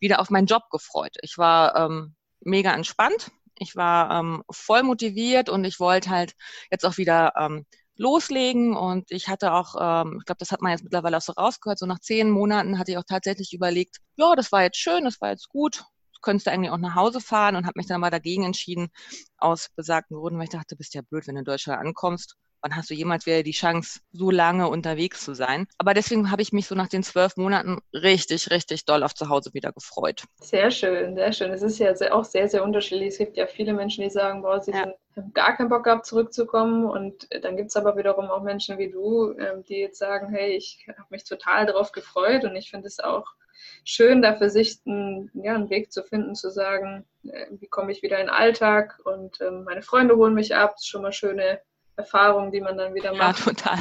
wieder 0.00 0.20
auf 0.20 0.30
meinen 0.30 0.46
Job 0.46 0.64
gefreut. 0.70 1.16
Ich 1.22 1.38
war 1.38 1.76
ähm, 1.76 2.14
mega 2.40 2.72
entspannt. 2.74 3.30
Ich 3.58 3.74
war 3.74 4.20
ähm, 4.20 4.42
voll 4.50 4.82
motiviert 4.82 5.48
und 5.48 5.64
ich 5.64 5.80
wollte 5.80 6.10
halt 6.10 6.34
jetzt 6.70 6.84
auch 6.84 6.98
wieder 6.98 7.32
ähm, 7.38 7.64
loslegen 7.96 8.76
und 8.76 9.10
ich 9.10 9.28
hatte 9.28 9.52
auch, 9.52 9.74
ähm, 9.80 10.18
ich 10.20 10.26
glaube, 10.26 10.38
das 10.38 10.52
hat 10.52 10.60
man 10.60 10.72
jetzt 10.72 10.84
mittlerweile 10.84 11.16
auch 11.16 11.22
so 11.22 11.32
rausgehört, 11.32 11.78
so 11.78 11.86
nach 11.86 12.00
zehn 12.00 12.30
Monaten 12.30 12.78
hatte 12.78 12.92
ich 12.92 12.98
auch 12.98 13.04
tatsächlich 13.08 13.54
überlegt, 13.54 13.98
ja, 14.16 14.34
das 14.36 14.52
war 14.52 14.62
jetzt 14.62 14.76
schön, 14.78 15.04
das 15.04 15.20
war 15.20 15.30
jetzt 15.30 15.48
gut, 15.48 15.84
könntest 16.22 16.46
du 16.46 16.52
eigentlich 16.52 16.70
auch 16.70 16.78
nach 16.78 16.94
Hause 16.94 17.20
fahren 17.20 17.56
und 17.56 17.66
habe 17.66 17.78
mich 17.78 17.86
dann 17.86 18.00
mal 18.00 18.10
dagegen 18.10 18.44
entschieden, 18.44 18.88
aus 19.38 19.68
besagten 19.74 20.16
Gründen, 20.16 20.38
weil 20.38 20.44
ich 20.44 20.50
dachte, 20.50 20.76
bist 20.76 20.94
ja 20.94 21.02
blöd, 21.02 21.26
wenn 21.26 21.34
du 21.34 21.40
in 21.40 21.44
Deutschland 21.44 21.80
ankommst. 21.80 22.36
Wann 22.62 22.74
hast 22.74 22.90
du 22.90 22.94
jemals 22.94 23.26
wieder 23.26 23.42
die 23.42 23.52
Chance, 23.52 24.00
so 24.12 24.30
lange 24.30 24.68
unterwegs 24.68 25.24
zu 25.24 25.34
sein? 25.34 25.68
Aber 25.78 25.94
deswegen 25.94 26.30
habe 26.30 26.42
ich 26.42 26.52
mich 26.52 26.66
so 26.66 26.74
nach 26.74 26.88
den 26.88 27.02
zwölf 27.02 27.36
Monaten 27.36 27.78
richtig, 27.92 28.50
richtig 28.50 28.84
doll 28.84 29.04
auf 29.04 29.14
zu 29.14 29.28
Hause 29.28 29.52
wieder 29.54 29.72
gefreut. 29.72 30.24
Sehr 30.40 30.70
schön, 30.70 31.14
sehr 31.14 31.32
schön. 31.32 31.52
Es 31.52 31.62
ist 31.62 31.78
ja 31.78 31.92
auch 32.12 32.24
sehr, 32.24 32.48
sehr 32.48 32.64
unterschiedlich. 32.64 33.08
Es 33.08 33.18
gibt 33.18 33.36
ja 33.36 33.46
viele 33.46 33.72
Menschen, 33.72 34.02
die 34.02 34.10
sagen, 34.10 34.42
boah, 34.42 34.60
sie 34.60 34.72
ja. 34.72 34.78
haben 34.80 35.32
gar 35.32 35.56
keinen 35.56 35.68
Bock 35.68 35.84
gehabt, 35.84 36.06
zurückzukommen. 36.06 36.86
Und 36.86 37.28
dann 37.42 37.56
gibt 37.56 37.68
es 37.68 37.76
aber 37.76 37.96
wiederum 37.96 38.30
auch 38.30 38.42
Menschen 38.42 38.78
wie 38.78 38.90
du, 38.90 39.36
ähm, 39.38 39.62
die 39.62 39.76
jetzt 39.76 39.98
sagen, 39.98 40.30
hey, 40.30 40.56
ich 40.56 40.84
habe 40.88 41.06
mich 41.10 41.24
total 41.24 41.66
darauf 41.66 41.92
gefreut 41.92 42.44
und 42.44 42.56
ich 42.56 42.70
finde 42.70 42.88
es 42.88 42.98
auch 42.98 43.26
schön, 43.84 44.22
da 44.22 44.36
für 44.36 44.50
sich 44.50 44.80
einen, 44.86 45.30
ja, 45.34 45.54
einen 45.54 45.70
Weg 45.70 45.92
zu 45.92 46.02
finden, 46.02 46.34
zu 46.34 46.50
sagen, 46.50 47.04
äh, 47.24 47.46
wie 47.50 47.68
komme 47.68 47.92
ich 47.92 48.02
wieder 48.02 48.18
in 48.18 48.26
den 48.26 48.34
Alltag 48.34 48.98
und 49.04 49.40
ähm, 49.40 49.64
meine 49.64 49.82
Freunde 49.82 50.16
holen 50.16 50.34
mich 50.34 50.54
ab. 50.54 50.72
Das 50.74 50.82
ist 50.82 50.88
schon 50.88 51.02
mal 51.02 51.12
schöne 51.12 51.60
Erfahrung, 51.96 52.52
die 52.52 52.60
man 52.60 52.76
dann 52.76 52.94
wieder 52.94 53.14
macht. 53.14 53.46
Ja, 53.46 53.52
total. 53.52 53.78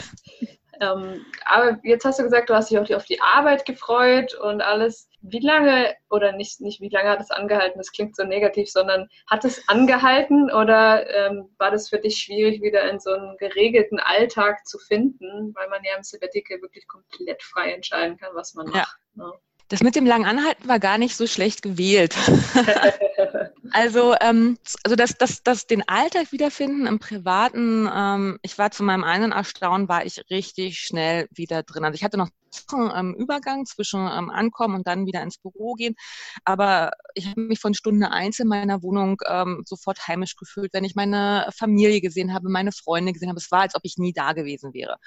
Ähm, 0.82 1.26
aber 1.46 1.80
jetzt 1.84 2.06
hast 2.06 2.20
du 2.20 2.24
gesagt, 2.24 2.50
du 2.50 2.54
hast 2.54 2.70
dich 2.70 2.78
auch 2.78 2.98
auf 2.98 3.06
die 3.06 3.22
Arbeit 3.22 3.66
gefreut 3.66 4.34
und 4.36 4.62
alles. 4.62 5.10
Wie 5.22 5.40
lange, 5.40 5.96
oder 6.10 6.34
nicht, 6.34 6.62
nicht 6.62 6.82
wie 6.82 6.90
lange 6.90 7.10
hat 7.10 7.20
es 7.20 7.32
angehalten, 7.32 7.80
das 7.80 7.92
klingt 7.92 8.16
so 8.16 8.24
negativ, 8.24 8.70
sondern 8.70 9.08
hat 9.28 9.44
es 9.44 9.68
angehalten 9.68 10.52
oder 10.52 11.10
ähm, 11.10 11.50
war 11.58 11.72
das 11.72 11.90
für 11.90 11.98
dich 11.98 12.18
schwierig, 12.18 12.62
wieder 12.62 12.88
in 12.90 13.00
so 13.00 13.12
einen 13.12 13.38
geregelten 13.38 14.00
Alltag 14.00 14.68
zu 14.68 14.78
finden, 14.78 15.56
weil 15.56 15.68
man 15.70 15.84
ja 15.84 15.98
im 15.98 16.04
Sabbatical 16.04 16.62
wirklich 16.62 16.88
komplett 16.88 17.42
frei 17.42 17.72
entscheiden 17.72 18.18
kann, 18.18 18.36
was 18.36 18.54
man 18.54 18.68
macht. 18.68 18.98
Ja. 19.16 19.26
Ne? 19.26 19.34
Das 19.68 19.82
mit 19.82 19.96
dem 19.96 20.06
langen 20.06 20.26
Anhalten 20.26 20.68
war 20.68 20.80
gar 20.80 21.00
nicht 21.00 21.16
so 21.16 21.26
schlecht 21.26 21.64
gewählt. 21.64 22.16
also, 23.72 24.16
ähm, 24.22 24.60
also 24.84 24.96
das, 24.96 25.18
das, 25.18 25.42
das 25.42 25.66
den 25.66 25.88
Alltag 25.88 26.32
wiederfinden 26.32 26.86
im 26.86 27.00
Privaten, 27.00 27.90
ähm, 27.92 28.38
ich 28.44 28.58
war 28.60 28.70
zu 28.70 28.84
meinem 28.84 29.04
einen 29.04 29.32
Erstaunen, 29.32 29.90
war 29.90 30.06
ich 30.06 30.22
richtig 30.30 30.78
schnell 30.78 31.28
wieder 31.32 31.64
drin. 31.64 31.84
Also 31.84 31.96
ich 31.96 32.04
hatte 32.04 32.18
noch 32.18 32.30
einen 32.72 32.92
ähm, 32.96 33.16
Übergang 33.16 33.66
zwischen 33.66 34.02
ähm, 34.02 34.30
Ankommen 34.30 34.76
und 34.76 34.88
dann 34.88 35.08
wieder 35.08 35.24
ins 35.24 35.40
Büro 35.40 35.74
gehen. 35.74 35.96
Aber 36.44 36.92
ich 37.16 37.28
habe 37.28 37.42
mich 37.42 37.60
von 37.60 37.74
Stunde 37.74 38.12
eins 38.12 38.40
in 38.40 38.48
meiner 38.48 38.84
Wohnung 38.84 39.18
ähm, 39.28 39.64
sofort 39.66 40.08
heimisch 40.08 40.36
gefühlt, 40.36 40.74
wenn 40.74 40.84
ich 40.84 40.96
meine 40.96 41.50
Familie 41.58 42.02
gesehen 42.02 42.34
habe, 42.34 42.50
meine 42.50 42.72
Freunde 42.72 43.14
gesehen 43.14 43.30
habe. 43.30 43.40
Es 43.40 43.52
war, 43.52 43.62
als 43.62 43.76
ob 43.76 43.82
ich 43.84 43.98
nie 43.98 44.14
da 44.14 44.34
gewesen 44.34 44.74
wäre. 44.74 44.98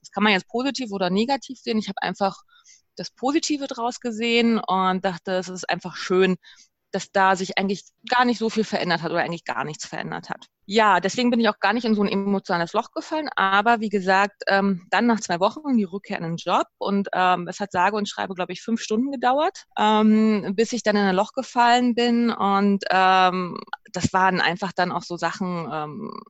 Das 0.00 0.10
kann 0.12 0.22
man 0.22 0.32
jetzt 0.32 0.48
positiv 0.48 0.92
oder 0.92 1.10
negativ 1.10 1.58
sehen. 1.58 1.78
Ich 1.78 1.88
habe 1.88 2.00
einfach 2.02 2.36
das 2.96 3.10
Positive 3.10 3.66
draus 3.66 4.00
gesehen 4.00 4.58
und 4.58 5.04
dachte, 5.04 5.32
es 5.32 5.48
ist 5.48 5.68
einfach 5.68 5.96
schön, 5.96 6.36
dass 6.92 7.12
da 7.12 7.36
sich 7.36 7.58
eigentlich 7.58 7.82
gar 8.08 8.24
nicht 8.24 8.38
so 8.38 8.48
viel 8.48 8.64
verändert 8.64 9.02
hat 9.02 9.10
oder 9.10 9.20
eigentlich 9.20 9.44
gar 9.44 9.64
nichts 9.64 9.86
verändert 9.86 10.30
hat. 10.30 10.46
Ja, 10.64 10.98
deswegen 10.98 11.30
bin 11.30 11.40
ich 11.40 11.48
auch 11.48 11.60
gar 11.60 11.72
nicht 11.72 11.84
in 11.84 11.94
so 11.94 12.02
ein 12.02 12.08
emotionales 12.08 12.72
Loch 12.72 12.90
gefallen. 12.92 13.28
Aber 13.36 13.80
wie 13.80 13.88
gesagt, 13.88 14.42
ähm, 14.48 14.86
dann 14.90 15.06
nach 15.06 15.20
zwei 15.20 15.38
Wochen 15.38 15.76
die 15.76 15.84
Rückkehr 15.84 16.18
in 16.18 16.24
den 16.24 16.36
Job 16.36 16.66
und 16.78 17.08
ähm, 17.12 17.46
es 17.48 17.60
hat 17.60 17.70
sage 17.70 17.96
und 17.96 18.08
schreibe, 18.08 18.34
glaube 18.34 18.52
ich, 18.52 18.62
fünf 18.62 18.80
Stunden 18.80 19.12
gedauert, 19.12 19.64
ähm, 19.78 20.54
bis 20.56 20.72
ich 20.72 20.82
dann 20.82 20.96
in 20.96 21.02
ein 21.02 21.14
Loch 21.14 21.32
gefallen 21.32 21.94
bin. 21.94 22.30
Und 22.30 22.84
ähm, 22.90 23.60
das 23.92 24.12
waren 24.12 24.40
einfach 24.40 24.72
dann 24.72 24.90
auch 24.90 25.02
so 25.02 25.16
Sachen, 25.16 25.68
ähm, 25.72 26.22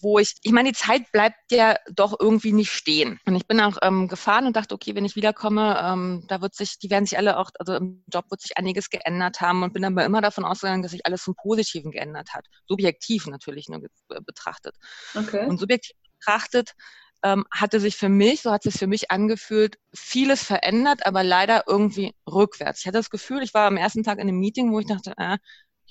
wo 0.00 0.18
ich, 0.18 0.34
ich 0.42 0.52
meine, 0.52 0.70
die 0.70 0.78
Zeit 0.78 1.10
bleibt 1.12 1.36
ja 1.50 1.76
doch 1.90 2.18
irgendwie 2.18 2.52
nicht 2.52 2.72
stehen. 2.72 3.18
Und 3.26 3.36
ich 3.36 3.46
bin 3.46 3.60
auch 3.60 3.78
ähm, 3.82 4.08
gefahren 4.08 4.46
und 4.46 4.56
dachte, 4.56 4.74
okay, 4.74 4.94
wenn 4.94 5.04
ich 5.04 5.16
wiederkomme, 5.16 5.80
ähm, 5.82 6.24
da 6.28 6.40
wird 6.40 6.54
sich, 6.54 6.78
die 6.78 6.90
werden 6.90 7.06
sich 7.06 7.18
alle 7.18 7.38
auch, 7.38 7.50
also 7.58 7.74
im 7.74 8.04
Job 8.12 8.26
wird 8.30 8.40
sich 8.40 8.56
einiges 8.56 8.90
geändert 8.90 9.40
haben 9.40 9.62
und 9.62 9.72
bin 9.72 9.84
aber 9.84 10.04
immer 10.04 10.20
davon 10.20 10.44
ausgegangen, 10.44 10.82
dass 10.82 10.92
sich 10.92 11.06
alles 11.06 11.22
zum 11.22 11.34
Positiven 11.34 11.90
geändert 11.90 12.34
hat. 12.34 12.46
Subjektiv 12.68 13.26
natürlich 13.26 13.68
nur 13.68 13.80
betrachtet. 14.24 14.76
Okay. 15.14 15.46
Und 15.46 15.58
subjektiv 15.58 15.96
betrachtet 16.18 16.74
ähm, 17.22 17.44
hatte 17.50 17.80
sich 17.80 17.96
für 17.96 18.08
mich, 18.08 18.42
so 18.42 18.50
hat 18.50 18.66
es 18.66 18.74
sich 18.74 18.80
für 18.80 18.86
mich 18.86 19.10
angefühlt, 19.10 19.78
vieles 19.94 20.42
verändert, 20.42 21.06
aber 21.06 21.22
leider 21.22 21.64
irgendwie 21.66 22.14
rückwärts. 22.28 22.80
Ich 22.80 22.86
hatte 22.86 22.98
das 22.98 23.10
Gefühl, 23.10 23.42
ich 23.42 23.54
war 23.54 23.66
am 23.66 23.76
ersten 23.76 24.02
Tag 24.02 24.18
in 24.18 24.28
einem 24.28 24.38
Meeting, 24.38 24.72
wo 24.72 24.80
ich 24.80 24.86
dachte, 24.86 25.14
äh, 25.16 25.38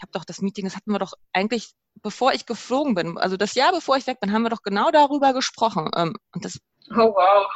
ich 0.02 0.04
habe 0.04 0.14
doch 0.14 0.26
das 0.26 0.42
Meeting, 0.42 0.66
das 0.66 0.76
hatten 0.76 0.92
wir 0.92 0.98
doch 0.98 1.14
eigentlich, 1.32 1.74
bevor 2.02 2.34
ich 2.34 2.48
geflogen 2.48 2.96
bin, 2.96 3.20
also 3.20 3.38
das 3.38 3.54
Jahr 3.54 3.72
bevor 3.72 3.98
ich 3.98 4.08
weg 4.08 4.20
bin, 4.20 4.34
haben 4.34 4.42
wir 4.42 4.50
doch 4.50 4.64
genau 4.64 4.90
darüber 4.90 5.32
gesprochen. 5.32 5.92
Ähm, 5.96 6.16
und 6.34 6.44
das, 6.44 6.60
oh 6.90 7.14
wow. 7.14 7.48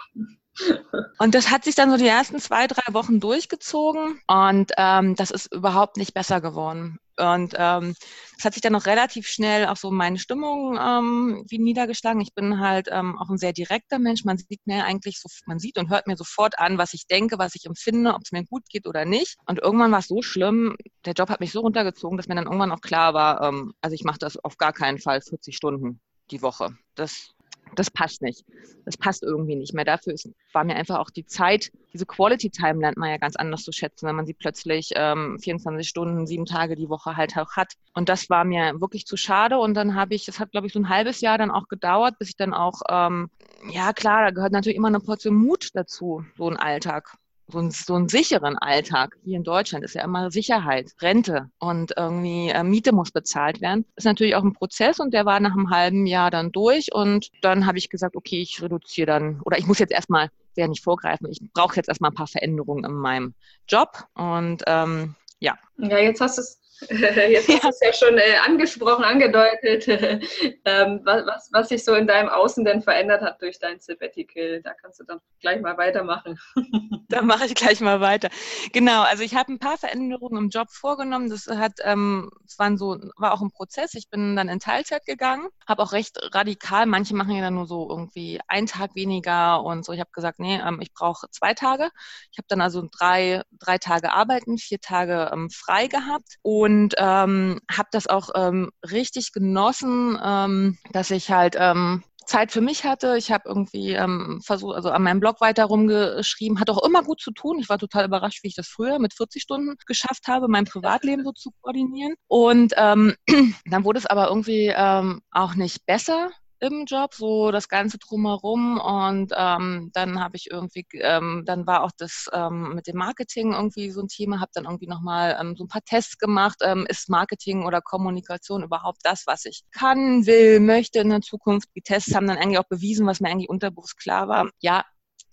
Und 1.18 1.36
das 1.36 1.50
hat 1.50 1.64
sich 1.64 1.76
dann 1.76 1.92
so 1.92 1.98
die 1.98 2.08
ersten 2.08 2.40
zwei, 2.40 2.68
drei 2.68 2.94
Wochen 2.94 3.20
durchgezogen 3.20 4.22
und 4.28 4.72
ähm, 4.78 5.16
das 5.16 5.32
ist 5.32 5.54
überhaupt 5.54 5.98
nicht 5.98 6.14
besser 6.14 6.42
geworden. 6.42 7.00
Und 7.18 7.54
ähm, 7.58 7.96
das 8.36 8.46
hat 8.46 8.54
sich 8.54 8.62
dann 8.62 8.74
noch 8.74 8.86
relativ 8.86 9.28
schnell 9.28 9.68
auf 9.68 9.78
so 9.78 9.90
meine 9.90 10.20
Stimmung 10.20 10.78
ähm, 10.78 11.46
wie 11.48 11.60
niedergeschlagen. 11.60 12.20
Ich 12.20 12.34
bin 12.34 12.60
halt 12.60 12.90
ähm, 12.92 13.18
auch 13.18 13.30
ein 13.30 13.38
sehr 13.38 13.54
direkter 13.54 14.00
Mensch. 14.00 14.26
Man 14.26 14.38
sieht 14.38 14.66
mir 14.66 14.84
eigentlich 14.84 15.20
so, 15.22 15.30
man 15.46 15.60
sieht 15.60 15.78
und 15.78 15.90
hört 15.90 16.08
mir 16.08 16.18
sofort 16.18 16.60
an, 16.60 16.78
was 16.78 16.94
ich 16.94 17.08
denke, 17.08 17.40
was 17.40 17.56
ich 17.56 17.66
empfinde, 17.66 18.14
ob 18.14 18.22
es 18.24 18.34
mir 18.34 18.44
gut 18.44 18.64
geht 18.70 18.86
oder 18.86 19.06
nicht. 19.06 19.38
Und 19.46 19.60
irgendwann 19.60 19.92
war 19.92 20.00
es 20.00 20.08
so 20.08 20.22
schlimm, 20.22 20.76
der 21.06 21.14
Job 21.14 21.30
hat 21.30 21.40
mich 21.40 21.54
so 21.54 21.62
runtergezogen, 21.62 22.18
dass 22.18 22.28
mir 22.28 22.36
dann 22.36 22.46
irgendwann 22.46 22.72
auch 22.72 22.82
klar 22.82 23.14
war, 23.14 23.42
ähm, 23.42 23.74
also 23.82 23.94
ich 23.94 24.04
mache 24.04 24.20
das 24.20 24.38
auf 24.38 24.58
gar 24.58 24.74
keinen 24.74 25.00
Fall 25.00 25.22
40 25.22 25.56
Stunden 25.56 26.02
die 26.32 26.42
Woche. 26.42 26.78
Das 26.96 27.35
das 27.74 27.90
passt 27.90 28.22
nicht. 28.22 28.46
Das 28.86 28.98
passt 28.98 29.24
irgendwie 29.24 29.56
nicht 29.56 29.74
mehr. 29.74 29.86
Dafür 29.86 30.14
ist, 30.14 30.30
war 30.54 30.64
mir 30.64 30.76
einfach 30.76 31.00
auch 31.00 31.10
die 31.10 31.26
Zeit, 31.26 31.72
diese 31.94 32.06
Quality 32.06 32.50
Time 32.50 32.80
lernt 32.80 32.98
man 32.98 33.10
ja 33.10 33.18
ganz 33.18 33.36
anders 33.36 33.64
zu 33.64 33.72
schätzen, 33.72 34.08
wenn 34.08 34.16
man 34.16 34.26
sie 34.26 34.34
plötzlich 34.34 34.92
ähm, 34.96 35.40
24 35.42 35.88
Stunden, 35.88 36.28
sieben 36.28 36.46
Tage 36.46 36.76
die 36.76 36.90
Woche 36.90 37.18
halt 37.18 37.38
auch 37.38 37.54
hat. 37.54 37.74
Und 37.94 38.10
das 38.10 38.30
war 38.30 38.46
mir 38.46 38.80
wirklich 38.80 39.06
zu 39.06 39.18
schade. 39.18 39.58
Und 39.58 39.74
dann 39.74 39.96
habe 39.96 40.14
ich, 40.16 40.26
das 40.26 40.40
hat 40.40 40.52
glaube 40.52 40.68
ich 40.68 40.74
so 40.74 40.80
ein 40.80 40.90
halbes 40.90 41.22
Jahr 41.22 41.38
dann 41.38 41.52
auch 41.52 41.68
gedauert, 41.68 42.20
bis 42.20 42.30
ich 42.30 42.38
dann 42.38 42.54
auch, 42.54 42.82
ähm, 42.90 43.30
ja 43.72 43.94
klar, 43.94 44.26
da 44.26 44.32
gehört 44.32 44.52
natürlich 44.52 44.78
immer 44.78 44.90
eine 44.90 45.00
Portion 45.00 45.36
Mut 45.36 45.70
dazu, 45.74 46.24
so 46.38 46.50
ein 46.50 46.58
Alltag 46.58 47.18
so, 47.48 47.60
ein, 47.60 47.72
so 47.72 47.96
einen 47.96 48.10
sicheren 48.10 48.58
Alltag 48.58 49.18
hier 49.24 49.38
in 49.38 49.44
Deutschland 49.44 49.84
ist 49.84 49.96
ja 49.96 50.04
immer 50.04 50.32
Sicherheit, 50.32 50.94
Rente 51.02 51.50
und 51.60 51.94
irgendwie 51.96 52.50
äh, 52.50 52.64
Miete 52.64 52.92
muss 52.92 53.12
bezahlt 53.12 53.62
werden. 53.62 53.86
Ist 53.96 54.06
natürlich 54.06 54.36
auch 54.36 54.44
ein 54.44 54.54
Prozess 54.54 55.00
und 55.00 55.14
der 55.14 55.26
war 55.26 55.40
nach 55.40 55.54
einem 55.54 55.70
halben 55.70 56.06
Jahr 56.06 56.32
dann 56.32 56.52
durch 56.52 56.94
und 56.94 57.30
dann 57.42 57.66
habe 57.66 57.78
ich 57.78 57.90
gesagt, 57.90 58.16
okay, 58.16 58.42
ich 58.42 58.62
reduziere 58.62 59.08
dann 59.08 59.42
oder 59.46 59.58
ich 59.58 59.68
muss 59.68 59.80
jetzt 59.80 59.94
erstmal, 59.94 60.30
sehr 60.54 60.68
nicht 60.68 60.84
vorgreifen, 60.84 61.30
ich 61.30 61.40
brauche 61.54 61.76
jetzt 61.76 61.90
erstmal 61.90 62.12
ein 62.12 62.16
paar 62.16 62.28
Veränderungen 62.28 62.86
in 62.86 62.94
meinem 62.94 63.34
Job 63.68 64.06
und 64.16 64.64
ähm, 64.68 65.16
ja. 65.40 65.58
Ja, 65.78 66.00
jetzt 66.00 66.22
hast 66.22 66.38
du 66.38 66.42
es 66.42 66.60
Jetzt 66.90 67.48
hast 67.48 67.64
du 67.64 67.68
es 67.70 67.80
ja 67.82 67.94
schon 67.94 68.18
äh, 68.18 68.36
angesprochen, 68.46 69.04
angedeutet, 69.04 69.88
ähm, 70.66 71.02
was, 71.04 71.26
was, 71.26 71.50
was 71.54 71.70
sich 71.70 71.86
so 71.86 71.94
in 71.94 72.06
deinem 72.06 72.28
Außen 72.28 72.66
denn 72.66 72.82
verändert 72.82 73.22
hat 73.22 73.42
durch 73.42 73.60
dein 73.60 73.80
Sabbatical. 73.80 74.62
Da 74.62 74.74
kannst 74.74 75.00
du 75.00 75.06
dann 75.06 75.20
gleich 75.40 75.62
mal 75.62 75.78
weitermachen. 75.78 76.38
da 77.10 77.22
mache 77.22 77.46
ich 77.46 77.56
gleich 77.56 77.80
mal 77.80 78.02
weiter. 78.02 78.30
Genau, 78.74 79.04
also 79.04 79.24
ich 79.24 79.36
habe 79.36 79.54
ein 79.54 79.60
paar 79.60 79.78
Veränderungen 79.78 80.38
im 80.38 80.50
Job 80.50 80.70
vorgenommen. 80.70 81.30
Das 81.30 81.48
hat, 81.48 81.74
ähm, 81.84 82.30
es 82.46 82.60
waren 82.60 82.78
so, 82.78 82.98
war 83.16 83.34
auch 83.34 83.42
ein 83.42 83.52
Prozess. 83.52 83.94
Ich 83.94 84.10
bin 84.10 84.36
dann 84.36 84.50
in 84.50 84.60
Teilzeit 84.60 85.06
gegangen, 85.06 85.48
habe 85.68 85.82
auch 85.82 85.94
recht 85.94 86.18
radikal. 86.36 86.88
Manche 86.88 87.16
machen 87.16 87.36
ja 87.36 87.42
dann 87.42 87.56
nur 87.56 87.68
so 87.68 87.90
irgendwie 87.90 88.42
einen 88.50 88.68
Tag 88.68 88.96
weniger 88.96 89.64
und 89.64 89.86
so. 89.86 89.94
Ich 89.94 90.02
habe 90.02 90.12
gesagt, 90.12 90.40
nee, 90.40 90.60
ähm, 90.60 90.80
ich 90.82 90.94
brauche 90.94 91.28
zwei 91.32 91.54
Tage. 91.54 91.90
Ich 92.32 92.38
habe 92.38 92.48
dann 92.50 92.60
also 92.60 92.86
drei, 92.92 93.44
drei 93.52 93.78
Tage 93.78 94.12
arbeiten, 94.12 94.58
vier 94.58 94.82
Tage 94.82 95.32
ähm, 95.32 95.50
frei 95.50 95.88
gehabt 95.88 96.36
und 96.42 96.65
ähm, 96.68 97.60
habe 97.72 97.90
das 97.92 98.08
auch 98.08 98.30
ähm, 98.36 98.72
richtig 98.90 99.32
genossen, 99.32 100.20
ähm, 100.24 100.78
dass 100.92 101.12
ich 101.12 101.32
halt 101.32 101.56
ähm, 101.60 102.04
Zeit 102.26 102.52
für 102.52 102.62
mich 102.62 102.84
hatte. 102.84 103.18
Ich 103.18 103.32
habe 103.32 103.44
irgendwie 103.48 103.94
ähm, 103.94 104.42
versucht, 104.44 104.76
also 104.76 104.90
an 104.90 105.04
meinem 105.04 105.20
Blog 105.20 105.42
weiter 105.42 105.66
rumgeschrieben, 105.66 106.60
hat 106.60 106.70
auch 106.70 106.84
immer 106.84 107.04
gut 107.04 107.22
zu 107.22 107.32
tun. 107.32 107.60
Ich 107.60 107.70
war 107.70 107.78
total 107.78 108.06
überrascht, 108.06 108.44
wie 108.44 108.48
ich 108.48 108.56
das 108.56 108.68
früher 108.68 109.00
mit 109.00 109.14
40 109.14 109.42
Stunden 109.42 109.76
geschafft 109.86 110.28
habe, 110.28 110.48
mein 110.48 110.66
Privatleben 110.66 111.24
so 111.24 111.32
zu 111.32 111.52
koordinieren. 111.62 112.16
Und 112.28 112.74
ähm, 112.78 113.16
dann 113.66 113.84
wurde 113.84 114.00
es 114.00 114.06
aber 114.06 114.28
irgendwie 114.28 114.74
ähm, 114.76 115.22
auch 115.32 115.56
nicht 115.56 115.86
besser 115.86 116.32
im 116.60 116.86
Job, 116.86 117.14
so 117.14 117.52
das 117.52 117.68
Ganze 117.70 117.98
drumherum. 117.98 118.80
Und 118.80 119.34
ähm, 119.36 119.92
dann 119.94 120.20
habe 120.20 120.38
ich 120.38 120.50
irgendwie, 120.50 120.86
ähm, 120.94 121.44
dann 121.46 121.68
war 121.68 121.84
auch 121.84 121.92
das 121.98 122.30
ähm, 122.34 122.74
mit 122.76 122.88
dem 122.88 122.98
Marketing 122.98 123.54
irgendwie 123.54 123.92
so 123.92 124.02
ein 124.02 124.08
Thema, 124.08 124.40
habe 124.40 124.52
dann 124.54 124.66
irgendwie 124.66 124.88
nochmal 124.88 125.38
ähm, 125.40 125.56
so 125.56 125.64
ein 125.66 125.68
paar 125.68 125.84
Tests 125.84 126.18
gemacht. 126.18 126.58
Ähm, 126.62 126.86
ist 126.88 127.10
Marketing 127.10 127.66
oder 127.66 127.82
Kommunikation 127.82 128.64
überhaupt 128.64 129.00
das, 129.04 129.28
was 129.28 129.46
ich 129.46 129.64
kann, 129.72 130.26
will, 130.26 130.60
möchte 130.60 131.00
in 131.00 131.10
der 131.10 131.22
Zukunft? 131.22 131.70
Die 131.76 131.82
Tests 131.82 132.16
haben 132.16 132.28
dann 132.28 132.38
eigentlich 132.38 132.60
auch 132.60 132.68
bewiesen, 132.70 133.08
was 133.08 133.20
mir 133.20 133.30
eigentlich 133.30 133.50
unterbewusst 133.50 133.98
klar 133.98 134.28
war. 134.28 134.50
Ja, 134.60 134.84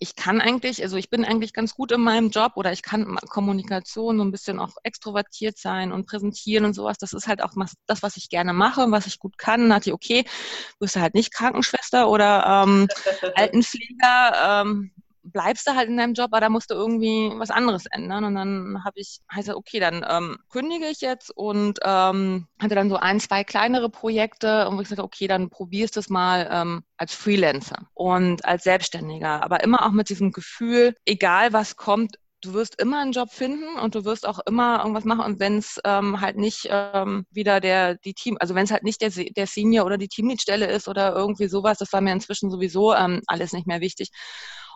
ich 0.03 0.17
kann 0.17 0.41
eigentlich, 0.41 0.83
also 0.83 0.97
ich 0.97 1.09
bin 1.09 1.23
eigentlich 1.23 1.53
ganz 1.53 1.75
gut 1.75 1.93
in 1.93 2.01
meinem 2.01 2.29
Job 2.29 2.53
oder 2.55 2.73
ich 2.73 2.81
kann 2.83 3.15
Kommunikation 3.29 4.17
so 4.17 4.23
ein 4.25 4.31
bisschen 4.31 4.59
auch 4.59 4.71
extrovertiert 4.83 5.57
sein 5.57 5.93
und 5.93 6.05
präsentieren 6.07 6.65
und 6.65 6.73
sowas. 6.73 6.97
Das 6.97 7.13
ist 7.13 7.29
halt 7.29 7.41
auch 7.41 7.53
das, 7.87 8.03
was 8.03 8.17
ich 8.17 8.27
gerne 8.27 8.51
mache 8.51 8.81
und 8.83 8.91
was 8.91 9.07
ich 9.07 9.17
gut 9.17 9.37
kann. 9.37 9.61
Dann 9.61 9.75
hatte 9.75 9.91
ich, 9.91 9.93
okay, 9.93 10.23
du 10.23 10.79
bist 10.79 10.97
halt 10.97 11.13
nicht 11.13 11.33
Krankenschwester 11.33 12.09
oder 12.09 12.65
ähm, 12.65 12.89
Altenpfleger, 13.35 14.63
ähm, 14.65 14.91
bleibst 15.23 15.67
du 15.67 15.75
halt 15.75 15.89
in 15.89 15.97
deinem 15.97 16.13
Job, 16.13 16.27
aber 16.31 16.41
da 16.41 16.49
musst 16.49 16.69
du 16.69 16.75
irgendwie 16.75 17.31
was 17.35 17.49
anderes 17.49 17.85
ändern. 17.87 18.23
Und 18.25 18.35
dann 18.35 18.83
habe 18.83 18.99
ich, 18.99 19.19
heißt 19.33 19.49
okay, 19.49 19.79
dann 19.79 20.05
ähm, 20.07 20.37
kündige 20.49 20.87
ich 20.87 21.01
jetzt 21.01 21.31
und 21.35 21.79
ähm, 21.83 22.47
hatte 22.61 22.75
dann 22.75 22.89
so 22.89 22.97
ein, 22.97 23.19
zwei 23.19 23.43
kleinere 23.43 23.89
Projekte 23.89 24.67
und 24.67 24.77
wo 24.77 24.81
ich 24.81 24.89
gesagt 24.89 25.01
okay, 25.01 25.27
dann 25.27 25.49
probierst 25.49 25.95
du 25.95 25.99
es 25.99 26.09
mal 26.09 26.47
ähm, 26.51 26.83
als 26.97 27.13
Freelancer 27.13 27.87
und 27.93 28.45
als 28.45 28.63
Selbstständiger, 28.63 29.43
aber 29.43 29.63
immer 29.63 29.85
auch 29.85 29.91
mit 29.91 30.09
diesem 30.09 30.31
Gefühl, 30.31 30.95
egal 31.05 31.53
was 31.53 31.75
kommt, 31.75 32.17
du 32.43 32.53
wirst 32.53 32.79
immer 32.81 33.01
einen 33.01 33.13
Job 33.13 33.31
finden 33.31 33.77
und 33.79 33.95
du 33.95 34.05
wirst 34.05 34.27
auch 34.27 34.39
immer 34.45 34.79
irgendwas 34.79 35.05
machen. 35.05 35.23
Und 35.23 35.39
wenn 35.39 35.57
es 35.57 35.79
ähm, 35.85 36.19
halt 36.19 36.37
nicht 36.37 36.67
ähm, 36.69 37.25
wieder 37.31 37.59
der 37.59 37.95
die 37.95 38.13
Team, 38.13 38.37
also 38.39 38.53
wenn 38.53 38.65
es 38.65 38.71
halt 38.71 38.83
nicht 38.83 39.01
der, 39.01 39.09
der 39.09 39.47
Senior 39.47 39.85
oder 39.85 39.97
die 39.97 40.09
Teamleadstelle 40.09 40.67
ist 40.67 40.87
oder 40.87 41.15
irgendwie 41.15 41.47
sowas, 41.47 41.77
das 41.77 41.93
war 41.93 42.01
mir 42.01 42.11
inzwischen 42.11 42.51
sowieso 42.51 42.93
ähm, 42.93 43.21
alles 43.27 43.53
nicht 43.53 43.67
mehr 43.67 43.81
wichtig. 43.81 44.09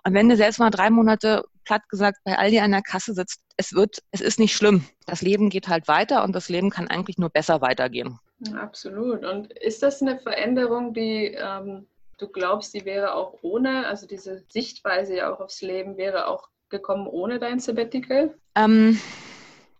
Wenn 0.09 0.29
du 0.29 0.35
selbst 0.35 0.59
mal 0.59 0.69
drei 0.69 0.89
Monate 0.89 1.43
platt 1.63 1.87
gesagt 1.89 2.19
bei 2.23 2.37
Aldi 2.37 2.59
an 2.59 2.71
der 2.71 2.81
Kasse 2.81 3.13
sitzt, 3.13 3.41
es 3.57 3.73
wird, 3.73 4.01
es 4.11 4.21
ist 4.21 4.39
nicht 4.39 4.55
schlimm. 4.55 4.85
Das 5.05 5.21
Leben 5.21 5.49
geht 5.49 5.67
halt 5.67 5.87
weiter 5.87 6.23
und 6.23 6.33
das 6.33 6.49
Leben 6.49 6.69
kann 6.69 6.87
eigentlich 6.87 7.17
nur 7.17 7.29
besser 7.29 7.61
weitergehen. 7.61 8.19
Absolut. 8.55 9.25
Und 9.25 9.51
ist 9.53 9.83
das 9.83 10.01
eine 10.01 10.19
Veränderung, 10.19 10.93
die 10.93 11.35
ähm, 11.37 11.87
du 12.17 12.27
glaubst, 12.27 12.73
die 12.73 12.85
wäre 12.85 13.13
auch 13.13 13.39
ohne, 13.41 13.87
also 13.87 14.07
diese 14.07 14.43
Sichtweise 14.49 15.17
ja 15.17 15.33
auch 15.33 15.39
aufs 15.39 15.61
Leben 15.61 15.97
wäre 15.97 16.27
auch 16.27 16.49
gekommen 16.69 17.07
ohne 17.07 17.39
dein 17.39 17.59
Sabbatical? 17.59 18.35
Ähm, 18.55 18.99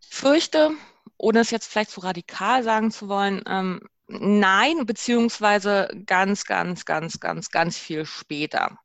fürchte, 0.01 0.71
ohne 1.17 1.39
es 1.39 1.51
jetzt 1.51 1.71
vielleicht 1.71 1.91
so 1.91 2.01
radikal 2.01 2.63
sagen 2.63 2.91
zu 2.91 3.09
wollen, 3.09 3.43
ähm, 3.47 3.81
nein, 4.07 4.85
beziehungsweise 4.85 5.89
ganz, 6.05 6.45
ganz, 6.45 6.85
ganz, 6.85 7.19
ganz, 7.19 7.51
ganz 7.51 7.77
viel 7.77 8.05
später 8.05 8.79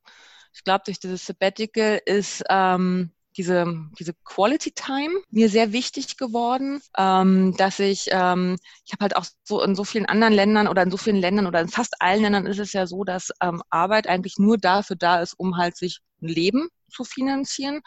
ich 0.54 0.64
glaube, 0.64 0.82
durch 0.84 1.00
dieses 1.00 1.26
Sabbatical 1.26 2.00
ist 2.04 2.44
ähm, 2.48 3.10
diese, 3.36 3.66
diese 3.98 4.12
Quality 4.24 4.72
Time 4.72 5.14
mir 5.30 5.48
sehr 5.48 5.72
wichtig 5.72 6.16
geworden, 6.16 6.80
ähm, 6.98 7.56
dass 7.56 7.78
ich, 7.78 8.08
ähm, 8.10 8.56
ich 8.84 8.92
habe 8.92 9.02
halt 9.02 9.16
auch 9.16 9.24
so 9.44 9.62
in 9.62 9.74
so 9.74 9.84
vielen 9.84 10.06
anderen 10.06 10.34
Ländern 10.34 10.68
oder 10.68 10.82
in 10.82 10.90
so 10.90 10.96
vielen 10.96 11.16
Ländern 11.16 11.46
oder 11.46 11.60
in 11.60 11.68
fast 11.68 12.00
allen 12.00 12.22
Ländern 12.22 12.46
ist 12.46 12.58
es 12.58 12.72
ja 12.72 12.86
so, 12.86 13.04
dass 13.04 13.30
ähm, 13.42 13.62
Arbeit 13.70 14.06
eigentlich 14.06 14.34
nur 14.38 14.58
dafür 14.58 14.96
da 14.96 15.20
ist, 15.20 15.34
um 15.34 15.56
halt 15.56 15.76
sich 15.76 16.00
ein 16.20 16.28
Leben 16.28 16.68
zu 16.90 17.04
finanzieren. 17.04 17.80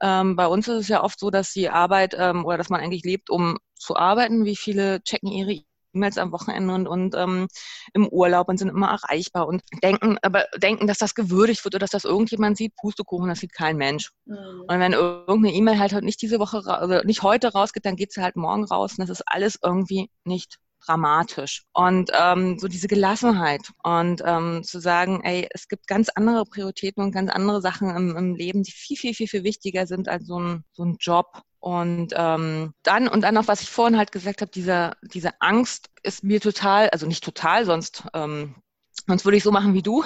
Ähm, 0.00 0.36
bei 0.36 0.46
uns 0.46 0.68
ist 0.68 0.82
es 0.82 0.88
ja 0.88 1.02
oft 1.02 1.18
so, 1.18 1.30
dass 1.30 1.52
die 1.52 1.68
Arbeit 1.68 2.14
ähm, 2.16 2.44
oder 2.44 2.58
dass 2.58 2.70
man 2.70 2.80
eigentlich 2.80 3.02
lebt, 3.04 3.28
um 3.30 3.58
zu 3.74 3.96
arbeiten. 3.96 4.44
Wie 4.44 4.56
viele 4.56 5.02
checken 5.02 5.30
ihre 5.32 5.64
E-Mails 5.94 6.18
am 6.18 6.32
Wochenende 6.32 6.74
und, 6.74 6.88
und 6.88 7.14
ähm, 7.14 7.48
im 7.92 8.08
Urlaub 8.08 8.48
und 8.48 8.58
sind 8.58 8.68
immer 8.68 8.90
erreichbar 8.90 9.46
und 9.46 9.62
denken, 9.82 10.18
aber 10.22 10.46
denken, 10.56 10.86
dass 10.86 10.98
das 10.98 11.14
gewürdigt 11.14 11.64
wird 11.64 11.74
oder 11.74 11.80
dass 11.80 11.90
das 11.90 12.04
irgendjemand 12.04 12.56
sieht, 12.56 12.74
Pustekuchen, 12.76 13.28
das 13.28 13.40
sieht 13.40 13.52
kein 13.52 13.76
Mensch. 13.76 14.10
Mhm. 14.24 14.64
Und 14.68 14.80
wenn 14.80 14.92
irgendeine 14.92 15.54
E-Mail 15.54 15.78
halt 15.78 15.92
nicht 16.02 16.22
diese 16.22 16.38
Woche, 16.38 16.62
also 16.66 17.00
nicht 17.06 17.22
heute 17.22 17.52
rausgeht, 17.52 17.84
dann 17.84 17.96
geht 17.96 18.12
sie 18.12 18.22
halt 18.22 18.36
morgen 18.36 18.64
raus 18.64 18.92
und 18.92 19.08
das 19.08 19.10
ist 19.10 19.22
alles 19.26 19.58
irgendwie 19.62 20.10
nicht 20.24 20.58
dramatisch. 20.84 21.64
Und 21.72 22.10
ähm, 22.18 22.58
so 22.58 22.68
diese 22.68 22.88
Gelassenheit 22.88 23.70
und 23.82 24.22
ähm, 24.24 24.62
zu 24.64 24.80
sagen, 24.80 25.20
ey, 25.22 25.48
es 25.50 25.68
gibt 25.68 25.86
ganz 25.86 26.08
andere 26.08 26.44
Prioritäten 26.44 27.02
und 27.02 27.12
ganz 27.12 27.30
andere 27.30 27.60
Sachen 27.60 27.90
im, 27.90 28.16
im 28.16 28.34
Leben, 28.34 28.62
die 28.62 28.72
viel, 28.72 28.96
viel, 28.96 29.14
viel, 29.14 29.28
viel 29.28 29.44
wichtiger 29.44 29.86
sind 29.86 30.08
als 30.08 30.26
so 30.26 30.38
ein, 30.38 30.64
so 30.72 30.84
ein 30.84 30.96
Job. 30.98 31.42
Und 31.62 32.08
ähm, 32.16 32.74
dann, 32.82 33.06
und 33.06 33.20
dann 33.20 33.34
noch, 33.34 33.46
was 33.46 33.62
ich 33.62 33.70
vorhin 33.70 33.96
halt 33.96 34.10
gesagt 34.10 34.40
habe, 34.40 34.50
diese, 34.50 34.96
diese 35.00 35.40
Angst 35.40 35.90
ist 36.02 36.24
mir 36.24 36.40
total, 36.40 36.90
also 36.90 37.06
nicht 37.06 37.22
total, 37.22 37.64
sonst, 37.64 38.02
ähm, 38.14 38.56
sonst 39.06 39.24
würde 39.24 39.36
ich 39.36 39.44
so 39.44 39.52
machen 39.52 39.72
wie 39.72 39.82
du 39.82 40.02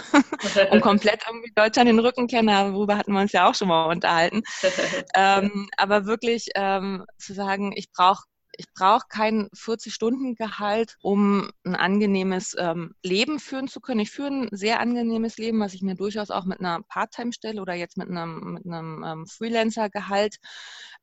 und 0.71 0.81
komplett 0.83 1.23
irgendwie 1.27 1.51
Deutschland 1.55 1.89
den 1.89 1.99
Rücken 1.99 2.27
kennen, 2.27 2.49
darüber 2.49 2.99
hatten 2.99 3.13
wir 3.15 3.23
uns 3.23 3.33
ja 3.33 3.49
auch 3.49 3.55
schon 3.55 3.69
mal 3.69 3.87
unterhalten. 3.87 4.43
ähm, 5.15 5.71
aber 5.79 6.05
wirklich 6.05 6.49
ähm, 6.57 7.07
zu 7.17 7.33
sagen, 7.33 7.73
ich 7.75 7.91
brauche 7.91 8.25
ich 8.59 8.73
brauche 8.75 9.07
kein 9.09 9.49
40-Stunden-Gehalt, 9.55 10.97
um 11.03 11.51
ein 11.65 11.75
angenehmes 11.75 12.55
ähm, 12.59 12.95
Leben 13.03 13.39
führen 13.39 13.69
zu 13.69 13.81
können. 13.81 14.01
Ich 14.01 14.11
führe 14.11 14.29
ein 14.29 14.49
sehr 14.53 14.81
angenehmes 14.81 15.37
Leben, 15.37 15.61
was 15.61 15.75
ich 15.75 15.83
mir 15.83 15.95
durchaus 15.95 16.31
auch 16.31 16.45
mit 16.45 16.61
einer 16.61 16.83
Part-Time-Stelle 16.89 17.61
oder 17.61 17.75
jetzt 17.75 17.97
mit 17.97 18.09
einem, 18.09 18.55
mit 18.55 18.67
einem 18.67 19.05
ähm, 19.05 19.27
Freelancer-Gehalt 19.27 20.37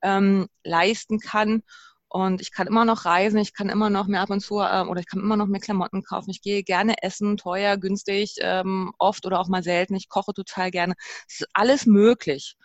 ähm, 0.01 0.47
leisten 0.63 1.19
kann. 1.19 1.63
Und 2.07 2.41
ich 2.41 2.51
kann 2.51 2.67
immer 2.67 2.85
noch 2.85 3.05
reisen, 3.05 3.39
ich 3.39 3.55
kann 3.55 3.69
immer 3.69 3.89
noch 3.89 4.05
mehr 4.05 4.21
ab 4.21 4.29
und 4.29 4.39
zu 4.39 4.59
äh, 4.59 4.83
oder 4.87 4.99
ich 4.99 5.07
kann 5.07 5.19
immer 5.19 5.35
noch 5.35 5.47
mehr 5.47 5.59
Klamotten 5.61 6.03
kaufen. 6.03 6.29
Ich 6.29 6.43
gehe 6.43 6.61
gerne 6.63 7.01
essen, 7.01 7.37
teuer, 7.37 7.77
günstig, 7.77 8.35
ähm, 8.41 8.93
oft 8.99 9.25
oder 9.25 9.39
auch 9.39 9.47
mal 9.47 9.63
selten. 9.63 9.95
Ich 9.95 10.09
koche 10.09 10.31
total 10.33 10.69
gerne. 10.69 10.93
Es 11.27 11.41
ist 11.41 11.47
alles 11.53 11.87
möglich. 11.87 12.55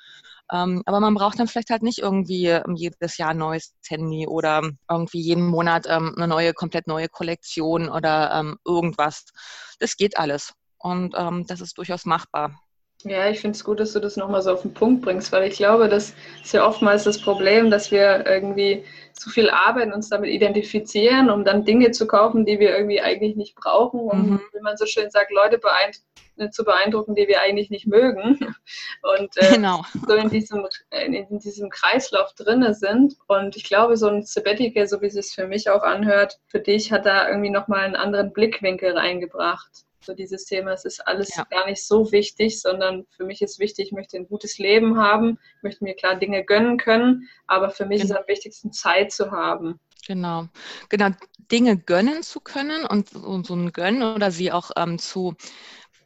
Ähm, 0.53 0.83
aber 0.87 1.01
man 1.01 1.15
braucht 1.15 1.39
dann 1.39 1.49
vielleicht 1.49 1.71
halt 1.71 1.83
nicht 1.83 1.99
irgendwie 1.99 2.47
ähm, 2.47 2.75
jedes 2.75 3.19
Jahr 3.19 3.31
ein 3.31 3.39
neues 3.39 3.75
Handy 3.87 4.27
oder 4.27 4.63
irgendwie 4.91 5.21
jeden 5.21 5.47
Monat 5.47 5.87
ähm, 5.89 6.15
eine 6.17 6.29
neue, 6.29 6.55
komplett 6.55 6.87
neue 6.87 7.09
Kollektion 7.09 7.89
oder 7.89 8.33
ähm, 8.35 8.59
irgendwas. 8.65 9.27
Das 9.79 9.97
geht 9.97 10.19
alles. 10.19 10.55
Und 10.79 11.15
ähm, 11.17 11.45
das 11.47 11.61
ist 11.61 11.77
durchaus 11.79 12.05
machbar. 12.07 12.59
Ja, 13.05 13.31
ich 13.31 13.41
finde 13.41 13.55
es 13.57 13.63
gut, 13.63 13.79
dass 13.79 13.93
du 13.93 14.01
das 14.01 14.17
nochmal 14.17 14.43
so 14.43 14.53
auf 14.53 14.63
den 14.63 14.75
Punkt 14.75 15.03
bringst, 15.03 15.31
weil 15.31 15.49
ich 15.49 15.57
glaube, 15.57 15.89
das 15.89 16.15
ist 16.43 16.53
ja 16.53 16.67
oftmals 16.67 17.05
das 17.05 17.21
Problem, 17.21 17.71
dass 17.71 17.93
wir 17.93 18.27
irgendwie 18.27 18.85
zu 19.13 19.31
viel 19.31 19.51
arbeiten, 19.51 19.93
uns 19.93 20.09
damit 20.09 20.31
identifizieren, 20.31 21.31
um 21.31 21.45
dann 21.45 21.65
Dinge 21.65 21.93
zu 21.93 22.09
kaufen, 22.09 22.45
die 22.45 22.59
wir 22.59 22.77
irgendwie 22.77 23.01
eigentlich 23.01 23.37
nicht 23.37 23.55
brauchen, 23.55 24.01
um, 24.01 24.31
mhm. 24.31 24.41
wie 24.53 24.61
man 24.63 24.77
so 24.77 24.85
schön 24.85 25.11
sagt, 25.11 25.31
Leute 25.31 25.59
beeindrucken 25.59 26.09
zu 26.51 26.65
beeindrucken, 26.65 27.15
die 27.15 27.27
wir 27.27 27.41
eigentlich 27.41 27.71
nicht 27.71 27.87
mögen. 27.87 28.39
Und 29.03 29.37
äh, 29.37 29.55
genau. 29.55 29.85
so 30.07 30.15
in 30.15 30.31
diesem, 30.31 30.67
in 30.91 31.39
diesem 31.39 31.69
Kreislauf 31.71 32.33
drinne 32.35 32.75
sind. 32.75 33.17
Und 33.27 33.57
ich 33.57 33.65
glaube, 33.65 33.97
so 33.97 34.07
ein 34.07 34.23
Sabbatical, 34.23 34.87
so 34.87 35.01
wie 35.01 35.07
es 35.07 35.15
sich 35.15 35.35
für 35.35 35.47
mich 35.47 35.69
auch 35.69 35.83
anhört, 35.83 36.39
für 36.47 36.61
dich 36.61 36.93
hat 36.93 37.07
da 37.07 37.29
irgendwie 37.29 37.51
nochmal 37.51 37.81
einen 37.81 37.97
anderen 37.97 38.33
Blickwinkel 38.33 38.97
reingebracht. 38.97 39.88
So 40.09 40.14
dieses 40.14 40.47
Thema, 40.47 40.73
es 40.73 40.87
ist 40.87 41.07
alles 41.07 41.37
ja. 41.37 41.44
gar 41.51 41.66
nicht 41.66 41.87
so 41.87 42.11
wichtig, 42.12 42.62
sondern 42.62 43.05
für 43.11 43.27
mich 43.27 43.42
ist 43.42 43.59
wichtig, 43.59 43.88
ich 43.88 43.92
möchte 43.92 44.16
ein 44.16 44.27
gutes 44.27 44.57
Leben 44.57 44.99
haben, 44.99 45.38
möchte 45.61 45.85
mir 45.85 45.94
klar 45.94 46.16
Dinge 46.16 46.47
gönnen 46.47 46.79
können, 46.79 47.29
aber 47.47 47.68
für 47.68 47.85
mich 47.85 48.01
genau. 48.01 48.14
ist 48.14 48.18
am 48.18 48.27
wichtigsten 48.27 48.73
Zeit 48.73 49.12
zu 49.12 49.33
haben. 49.33 49.79
Genau, 50.07 50.49
genau, 50.88 51.11
Dinge 51.53 51.77
gönnen 51.77 52.23
zu 52.23 52.40
können 52.40 52.87
und, 52.87 53.14
und 53.16 53.47
so 53.47 53.55
ein 53.55 53.71
Gönnen 53.71 54.14
oder 54.14 54.31
sie 54.31 54.51
auch 54.51 54.71
ähm, 54.79 54.99
zu 54.99 55.35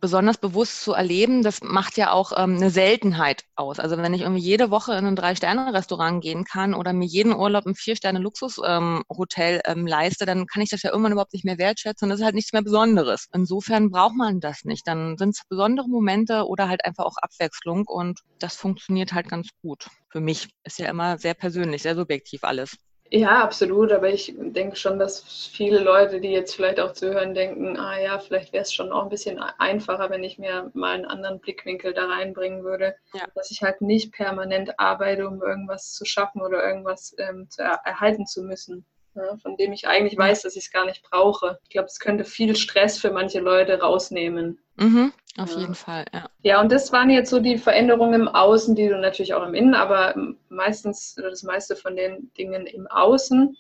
besonders 0.03 0.37
bewusst 0.37 0.83
zu 0.83 0.95
erleben, 0.95 1.43
das 1.43 1.63
macht 1.63 1.97
ja 1.97 2.11
auch 2.11 2.33
ähm, 2.37 2.57
eine 2.57 2.71
Seltenheit 2.71 3.45
aus. 3.55 3.79
Also 3.79 3.97
wenn 3.97 4.13
ich 4.13 4.23
irgendwie 4.23 4.43
jede 4.43 4.71
Woche 4.71 4.95
in 4.95 5.07
ein 5.07 5.15
Drei-Sterne-Restaurant 5.15 6.21
gehen 6.21 6.45
kann 6.45 6.75
oder 6.75 6.93
mir 6.93 7.07
jeden 7.07 7.33
Urlaub 7.33 7.67
ein 7.67 7.77
Vier-Sterne-Luxus-Hotel 7.77 9.63
ähm, 9.65 9.79
ähm, 9.79 9.87
leiste, 9.87 10.27
dann 10.27 10.47
kann 10.47 10.61
ich 10.61 10.71
das 10.71 10.83
ja 10.83 10.91
irgendwann 10.91 11.13
überhaupt 11.13 11.33
nicht 11.33 11.45
mehr 11.45 11.57
wertschätzen. 11.57 12.09
Das 12.11 12.19
ist 12.19 12.25
halt 12.25 12.35
nichts 12.35 12.53
mehr 12.53 12.63
Besonderes. 12.63 13.29
Insofern 13.33 13.91
braucht 13.91 14.17
man 14.17 14.41
das 14.41 14.65
nicht. 14.65 14.89
Dann 14.89 15.17
sind 15.17 15.37
es 15.37 15.45
besondere 15.49 15.89
Momente 15.89 16.49
oder 16.49 16.69
halt 16.69 16.85
einfach 16.85 17.05
auch 17.05 17.17
Abwechslung 17.23 17.87
und 17.87 18.21
das 18.41 18.57
funktioniert 18.57 19.13
halt 19.13 19.29
ganz 19.29 19.51
gut. 19.63 19.87
Für 20.11 20.21
mich 20.21 20.49
ist 20.65 20.81
ja 20.81 20.91
immer 20.91 21.17
sehr 21.19 21.35
persönlich, 21.35 21.83
sehr 21.83 21.95
subjektiv 21.95 22.43
alles. 22.43 22.77
Ja, 23.15 23.43
absolut. 23.43 23.93
Aber 23.93 24.09
ich 24.09 24.35
denke 24.39 24.75
schon, 24.77 24.99
dass 24.99 25.21
viele 25.53 25.81
Leute, 25.81 26.19
die 26.19 26.31
jetzt 26.31 26.55
vielleicht 26.55 26.81
auch 26.81 26.93
zuhören, 26.95 27.35
denken, 27.35 27.79
ah 27.79 28.01
ja, 28.01 28.19
vielleicht 28.19 28.55
wäre 28.55 28.63
es 28.63 28.73
schon 28.73 28.91
auch 28.91 29.03
ein 29.03 29.11
bisschen 29.11 29.39
einfacher, 29.39 30.09
wenn 30.09 30.25
ich 30.25 30.39
mir 30.39 30.71
mal 30.73 30.95
einen 30.95 31.05
anderen 31.05 31.39
Blickwinkel 31.39 31.93
da 31.93 32.07
reinbringen 32.07 32.65
würde. 32.65 32.95
Ja. 33.13 33.27
Dass 33.35 33.51
ich 33.51 33.63
halt 33.63 33.83
nicht 33.83 34.15
permanent 34.15 34.81
arbeite, 34.81 35.29
um 35.29 35.43
irgendwas 35.43 35.93
zu 35.93 36.07
schaffen 36.07 36.41
oder 36.41 36.67
irgendwas 36.67 37.15
ähm, 37.19 37.51
zu 37.51 37.61
er 37.61 37.83
erhalten 37.85 38.25
zu 38.25 38.43
müssen. 38.45 38.87
Ja, 39.15 39.37
von 39.43 39.57
dem 39.57 39.73
ich 39.73 39.87
eigentlich 39.87 40.17
weiß, 40.17 40.43
dass 40.43 40.57
ich 40.57 40.65
es 40.65 40.71
gar 40.73 40.87
nicht 40.87 41.03
brauche. 41.03 41.59
Ich 41.65 41.71
glaube, 41.71 41.87
es 41.87 42.01
könnte 42.01 42.25
viel 42.25 42.57
Stress 42.57 42.99
für 42.99 43.11
manche 43.11 43.41
Leute 43.41 43.81
rausnehmen. 43.81 44.59
Mhm, 44.77 45.13
auf 45.37 45.53
ja. 45.53 45.59
jeden 45.59 45.75
Fall, 45.75 46.07
ja. 46.15 46.31
Ja, 46.43 46.61
und 46.61 46.73
das 46.73 46.93
waren 46.93 47.11
jetzt 47.11 47.29
so 47.29 47.39
die 47.39 47.59
Veränderungen 47.59 48.23
im 48.23 48.29
Außen, 48.29 48.75
die 48.75 48.89
du 48.89 48.99
natürlich 48.99 49.35
auch 49.35 49.47
im 49.47 49.55
Innen, 49.55 49.75
aber 49.75 50.15
meistens 50.49 51.15
oder 51.19 51.29
das 51.29 51.43
meiste 51.43 51.77
von 51.77 51.95
den 51.95 52.33
Dingen 52.39 52.67
im 52.67 52.87
Außen. 52.87 53.57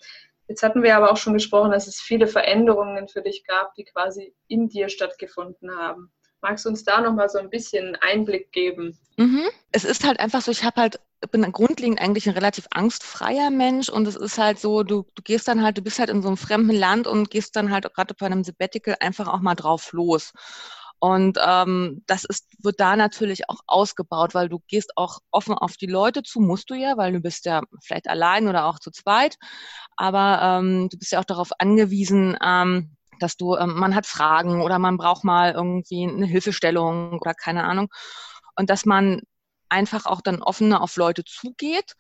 Jetzt 0.49 0.63
hatten 0.63 0.83
wir 0.83 0.97
aber 0.97 1.11
auch 1.11 1.17
schon 1.17 1.35
gesprochen, 1.35 1.71
dass 1.71 1.87
es 1.87 2.01
viele 2.01 2.27
Veränderungen 2.27 3.09
für 3.09 3.23
dich 3.23 3.45
gab, 3.47 3.75
die 3.75 3.85
quasi 3.85 4.35
in 4.49 4.69
dir 4.69 4.89
stattgefunden 4.89 5.71
haben. 5.77 6.11
Magst 6.41 6.65
du 6.65 6.71
uns 6.71 6.83
da 6.83 7.01
nochmal 7.01 7.29
so 7.29 7.39
ein 7.39 7.51
bisschen 7.51 7.97
Einblick 8.01 8.53
geben? 8.53 8.99
Mhm. 9.17 9.45
Es 9.71 9.85
ist 9.85 10.05
halt 10.05 10.19
einfach 10.19 10.43
so, 10.43 10.51
ich 10.51 10.65
habe 10.65 10.81
halt 10.81 11.01
bin 11.31 11.51
grundlegend 11.53 12.01
eigentlich 12.01 12.29
ein 12.29 12.35
relativ 12.35 12.67
angstfreier 12.71 13.51
Mensch 13.51 13.89
und 13.89 14.07
es 14.07 14.17
ist 14.17 14.39
halt 14.39 14.59
so, 14.59 14.83
du, 14.83 15.07
du 15.15 15.23
gehst 15.23 15.49
dann 15.49 15.63
halt, 15.63 15.79
du 15.79 15.83
bist 15.83 15.99
halt 15.99 16.11
in 16.11 16.23
so 16.23 16.29
einem 16.29 16.37
fremden 16.37 16.77
Land 16.77 17.07
und 17.07 17.31
gehst 17.31 17.57
dann 17.57 17.71
halt 17.71 17.93
gerade 17.95 18.15
bei 18.15 18.27
einem 18.27 18.45
Sabbatical 18.45 18.97
einfach 19.01 19.29
auch 19.29 19.41
mal 19.41 19.55
drauf 19.55 19.93
los. 19.93 20.33
Und 20.99 21.37
ähm, 21.45 22.05
das 22.07 22.23
ist, 22.25 22.47
wird 22.63 22.79
da 22.79 22.95
natürlich 22.95 23.49
auch 23.49 23.59
ausgebaut, 23.67 24.35
weil 24.35 24.49
du 24.49 24.61
gehst 24.69 24.93
auch 24.97 25.19
offen 25.33 25.55
auf 25.55 25.77
die 25.77 25.87
Leute 25.87 26.23
zu, 26.23 26.39
musst 26.41 26.71
du 26.71 26.75
ja, 26.75 26.97
weil 26.97 27.13
du 27.13 27.19
bist 27.19 27.45
ja 27.45 27.63
vielleicht 27.83 28.09
allein 28.09 28.47
oder 28.47 28.67
auch 28.67 28.79
zu 28.79 28.93
zweit. 28.93 29.37
Aber 29.97 30.41
ähm, 30.41 30.89
du 30.91 30.99
bist 30.99 31.11
ja 31.11 31.19
auch 31.19 31.25
darauf 31.25 31.51
angewiesen, 31.59 32.37
ähm, 32.41 32.97
dass 33.19 33.37
du, 33.37 33.57
ähm, 33.57 33.75
man 33.75 33.97
hat 33.97 34.07
Fragen 34.07 34.63
oder 34.63 34.79
man 34.79 34.97
braucht 34.97 35.25
mal 35.25 35.53
irgendwie 35.53 36.09
eine 36.09 36.27
Hilfestellung 36.27 37.19
oder 37.21 37.35
keine 37.35 37.65
Ahnung. 37.65 37.89
Und 38.55 38.71
dass 38.71 38.85
man 38.85 39.23
einfach 39.73 40.07
auch 40.07 40.21
dann 40.21 40.43
offener 40.43 40.83
auf 40.83 40.97
Leute 40.97 41.25
zugeht. 41.25 41.95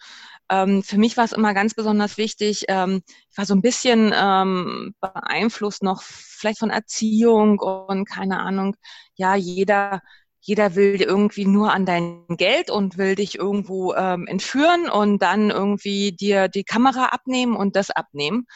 Ähm, 0.49 0.83
für 0.83 0.99
mich 0.99 1.17
war 1.17 1.25
es 1.25 1.33
immer 1.33 1.55
ganz 1.55 1.75
besonders 1.75 2.19
wichtig, 2.19 2.67
ähm, 2.69 3.03
ich 3.31 3.39
war 3.39 3.47
so 3.47 3.55
ein 3.55 3.63
bisschen 3.63 4.13
ähm, 4.15 4.95
beeinflusst 5.01 5.83
noch 5.83 6.03
vielleicht 6.03 6.59
von 6.59 6.71
Erziehung 6.71 7.59
und 7.59 8.05
keine 8.09 8.41
Ahnung, 8.41 8.77
ja, 9.15 9.35
jeder, 9.35 10.03
jeder 10.41 10.75
will 10.75 11.01
irgendwie 11.01 11.47
nur 11.47 11.73
an 11.73 11.87
dein 11.87 12.27
Geld 12.29 12.71
und 12.71 12.99
will 12.99 13.15
dich 13.15 13.37
irgendwo 13.39 13.95
ähm, 13.95 14.27
entführen 14.27 14.91
und 14.91 15.21
dann 15.23 15.51
irgendwie 15.51 16.13
dir 16.13 16.49
die 16.49 16.65
Kamera 16.65 17.07
abnehmen 17.07 17.57
und 17.57 17.77
das 17.77 17.91
abnehmen. 17.91 18.47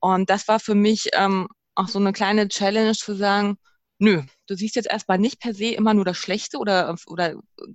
Und 0.00 0.30
das 0.30 0.48
war 0.48 0.60
für 0.60 0.74
mich 0.74 1.10
ähm, 1.14 1.48
auch 1.74 1.88
so 1.88 1.98
eine 1.98 2.12
kleine 2.12 2.48
Challenge 2.48 2.92
zu 2.94 3.14
sagen, 3.14 3.58
nö, 3.98 4.22
du 4.46 4.54
siehst 4.54 4.76
jetzt 4.76 4.90
erstmal 4.90 5.18
nicht 5.18 5.40
per 5.40 5.54
se 5.54 5.66
immer 5.66 5.94
nur 5.94 6.04
das 6.04 6.16
Schlechte 6.16 6.58
oder, 6.58 6.94
oder 7.06 7.34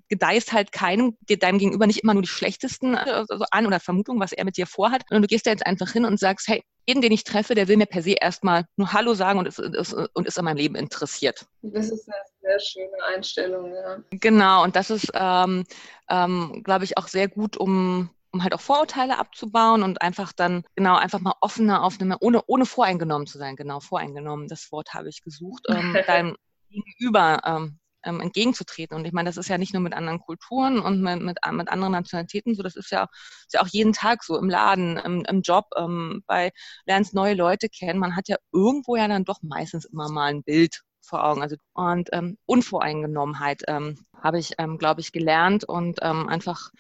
gedeihst 0.10 0.54
halt 0.54 0.72
keinem, 0.72 1.18
deinem 1.28 1.60
Gegenüber 1.60 1.88
nicht 1.88 2.04
immer 2.04 2.14
nur 2.14 2.24
die 2.24 2.30
schlechtesten 2.30 2.96
also 2.96 3.46
an 3.52 3.68
oder 3.68 3.80
Vermutungen, 3.80 4.22
was 4.22 4.32
er 4.32 4.46
mit 4.46 4.58
dir 4.58 4.66
vorhat, 4.66 5.04
sondern 5.08 5.22
du 5.24 5.28
gehst 5.28 5.46
da 5.46 5.52
jetzt 5.52 5.66
einfach 5.66 5.92
hin 5.92 6.06
und 6.06 6.20
sagst, 6.20 6.48
hey, 6.48 6.64
jeden, 6.88 7.02
den 7.02 7.12
ich 7.12 7.24
treffe, 7.24 7.56
der 7.56 7.68
will 7.68 7.78
mir 7.78 7.86
per 7.86 8.02
se 8.02 8.16
erstmal 8.20 8.66
nur 8.76 8.92
Hallo 8.92 9.14
sagen 9.14 9.40
und 9.40 9.48
ist, 9.48 9.60
ist, 9.60 9.94
und 9.94 10.28
ist 10.28 10.38
an 10.38 10.46
meinem 10.46 10.58
Leben 10.58 10.76
interessiert. 10.76 11.46
Das 11.62 11.90
ist 11.90 12.10
eine 12.10 12.18
sehr 12.42 12.60
schöne 12.60 13.04
Einstellung, 13.16 13.74
ja. 13.74 14.00
Genau, 14.12 14.64
und 14.64 14.76
das 14.76 14.90
ist, 14.90 15.12
ähm, 15.14 15.64
ähm, 16.10 16.62
glaube 16.64 16.84
ich, 16.84 16.98
auch 16.98 17.08
sehr 17.08 17.28
gut, 17.30 17.56
um 17.58 18.10
um 18.34 18.44
halt 18.44 18.54
auch 18.54 18.62
Vorurteile 18.62 19.20
abzubauen 19.20 19.84
und 19.84 20.02
einfach 20.02 20.34
dann, 20.34 20.64
genau, 20.76 20.96
einfach 20.96 21.20
mal 21.20 21.36
offener 21.40 21.84
aufnehmen, 21.84 22.18
ohne, 22.20 22.42
ohne 22.48 22.66
voreingenommen 22.66 23.28
zu 23.28 23.38
sein. 23.38 23.56
Genau, 23.56 23.80
voreingenommen, 23.80 24.48
das 24.48 24.72
Wort 24.72 24.94
habe 24.94 25.10
ich 25.10 25.22
gesucht, 25.22 25.66
ähm, 25.70 25.96
deinem 26.08 26.36
Gegenüber 26.70 27.42
ähm, 27.46 27.80
ähm, 28.04 28.20
entgegenzutreten. 28.20 28.98
Und 28.98 29.06
ich 29.06 29.14
meine, 29.14 29.30
das 29.30 29.38
ist 29.38 29.50
ja 29.50 29.58
nicht 29.58 29.74
nur 29.74 29.82
mit 29.82 29.94
anderen 29.94 30.20
Kulturen 30.20 30.80
und 30.80 31.02
mit, 31.02 31.22
mit, 31.22 31.38
mit 31.52 31.70
anderen 31.70 31.94
Nationalitäten 31.94 32.56
so, 32.56 32.64
das 32.64 32.76
ist 32.76 32.92
ja, 32.92 33.04
ist 33.04 33.54
ja 33.54 33.62
auch 33.62 33.68
jeden 33.68 33.94
Tag 33.94 34.24
so 34.24 34.38
im 34.38 34.50
Laden, 34.50 34.98
im, 34.98 35.24
im 35.26 35.42
Job, 35.42 35.66
ähm, 35.78 36.24
bei 36.26 36.52
lernst 36.86 37.14
neue 37.14 37.36
Leute 37.36 37.70
kennen. 37.70 38.00
Man 38.00 38.16
hat 38.16 38.28
ja 38.28 38.38
irgendwo 38.52 38.96
ja 38.96 39.08
dann 39.08 39.26
doch 39.26 39.42
meistens 39.44 39.86
immer 39.86 40.10
mal 40.10 40.34
ein 40.34 40.44
Bild 40.44 40.82
vor 41.02 41.24
Augen. 41.24 41.42
Also 41.42 41.56
und 41.74 42.10
ähm, 42.14 42.38
Unvoreingenommenheit 42.46 43.64
ähm, 43.68 44.06
habe 44.22 44.40
ich, 44.40 44.54
ähm, 44.58 44.78
glaube 44.78 45.02
ich, 45.02 45.12
gelernt 45.12 45.64
und 45.64 46.00
ähm, 46.02 46.28
einfach 46.28 46.72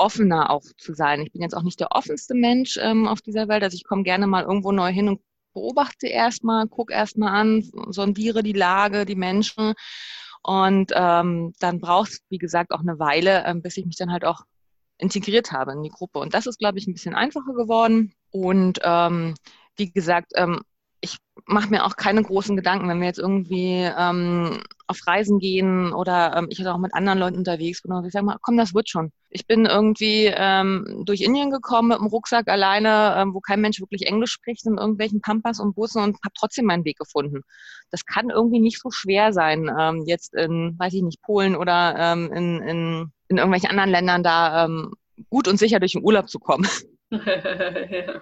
offener 0.00 0.50
auch 0.50 0.64
zu 0.78 0.94
sein. 0.94 1.20
Ich 1.22 1.32
bin 1.32 1.42
jetzt 1.42 1.54
auch 1.54 1.62
nicht 1.62 1.78
der 1.78 1.92
offenste 1.92 2.34
Mensch 2.34 2.78
ähm, 2.82 3.06
auf 3.06 3.20
dieser 3.20 3.48
Welt. 3.48 3.62
Also 3.62 3.76
ich 3.76 3.84
komme 3.84 4.02
gerne 4.02 4.26
mal 4.26 4.44
irgendwo 4.44 4.72
neu 4.72 4.90
hin 4.90 5.08
und 5.08 5.20
beobachte 5.52 6.06
erstmal, 6.06 6.66
gucke 6.68 6.92
erstmal 6.92 7.34
an, 7.34 7.68
sondiere 7.88 8.42
die 8.42 8.52
Lage, 8.52 9.04
die 9.04 9.16
Menschen. 9.16 9.74
Und 10.42 10.92
ähm, 10.94 11.52
dann 11.60 11.80
braucht 11.80 12.10
es, 12.10 12.20
wie 12.30 12.38
gesagt, 12.38 12.72
auch 12.72 12.80
eine 12.80 12.98
Weile, 12.98 13.44
ähm, 13.46 13.62
bis 13.62 13.76
ich 13.76 13.84
mich 13.84 13.96
dann 13.96 14.10
halt 14.10 14.24
auch 14.24 14.42
integriert 14.96 15.52
habe 15.52 15.72
in 15.72 15.82
die 15.82 15.90
Gruppe. 15.90 16.18
Und 16.18 16.34
das 16.34 16.46
ist, 16.46 16.58
glaube 16.58 16.78
ich, 16.78 16.86
ein 16.86 16.94
bisschen 16.94 17.14
einfacher 17.14 17.52
geworden. 17.52 18.14
Und 18.30 18.80
ähm, 18.82 19.34
wie 19.76 19.90
gesagt, 19.90 20.32
ähm, 20.36 20.62
ich 21.00 21.16
mache 21.46 21.70
mir 21.70 21.84
auch 21.84 21.96
keine 21.96 22.22
großen 22.22 22.56
Gedanken, 22.56 22.88
wenn 22.88 23.00
wir 23.00 23.06
jetzt 23.06 23.18
irgendwie 23.18 23.90
ähm, 23.96 24.62
auf 24.90 25.06
Reisen 25.06 25.38
gehen 25.38 25.92
oder 25.92 26.36
ähm, 26.36 26.48
ich 26.50 26.66
auch 26.66 26.78
mit 26.78 26.94
anderen 26.94 27.18
Leuten 27.18 27.38
unterwegs 27.38 27.82
bin. 27.82 27.92
Und 27.92 28.04
ich 28.04 28.12
sage 28.12 28.26
mal, 28.26 28.36
komm, 28.42 28.56
das 28.56 28.74
wird 28.74 28.88
schon. 28.88 29.12
Ich 29.30 29.46
bin 29.46 29.64
irgendwie 29.64 30.26
ähm, 30.34 31.02
durch 31.06 31.20
Indien 31.20 31.50
gekommen 31.50 31.88
mit 31.88 31.98
dem 31.98 32.08
Rucksack 32.08 32.48
alleine, 32.48 33.14
ähm, 33.16 33.32
wo 33.32 33.40
kein 33.40 33.60
Mensch 33.60 33.80
wirklich 33.80 34.06
Englisch 34.06 34.32
spricht, 34.32 34.66
in 34.66 34.76
irgendwelchen 34.76 35.20
Pampas 35.20 35.60
und 35.60 35.74
Bussen 35.74 36.02
und 36.02 36.16
habe 36.24 36.34
trotzdem 36.38 36.66
meinen 36.66 36.84
Weg 36.84 36.98
gefunden. 36.98 37.42
Das 37.90 38.04
kann 38.04 38.30
irgendwie 38.30 38.60
nicht 38.60 38.80
so 38.80 38.90
schwer 38.90 39.32
sein, 39.32 39.70
ähm, 39.78 40.04
jetzt 40.06 40.34
in, 40.34 40.74
weiß 40.78 40.92
ich 40.94 41.02
nicht, 41.02 41.22
Polen 41.22 41.56
oder 41.56 41.94
ähm, 41.96 42.32
in, 42.32 42.62
in, 42.62 43.12
in 43.28 43.36
irgendwelchen 43.38 43.70
anderen 43.70 43.90
Ländern 43.90 44.22
da 44.22 44.64
ähm, 44.64 44.92
gut 45.28 45.46
und 45.46 45.58
sicher 45.58 45.78
durch 45.78 45.92
den 45.92 46.04
Urlaub 46.04 46.28
zu 46.28 46.38
kommen. 46.38 46.68
ja. 47.10 48.20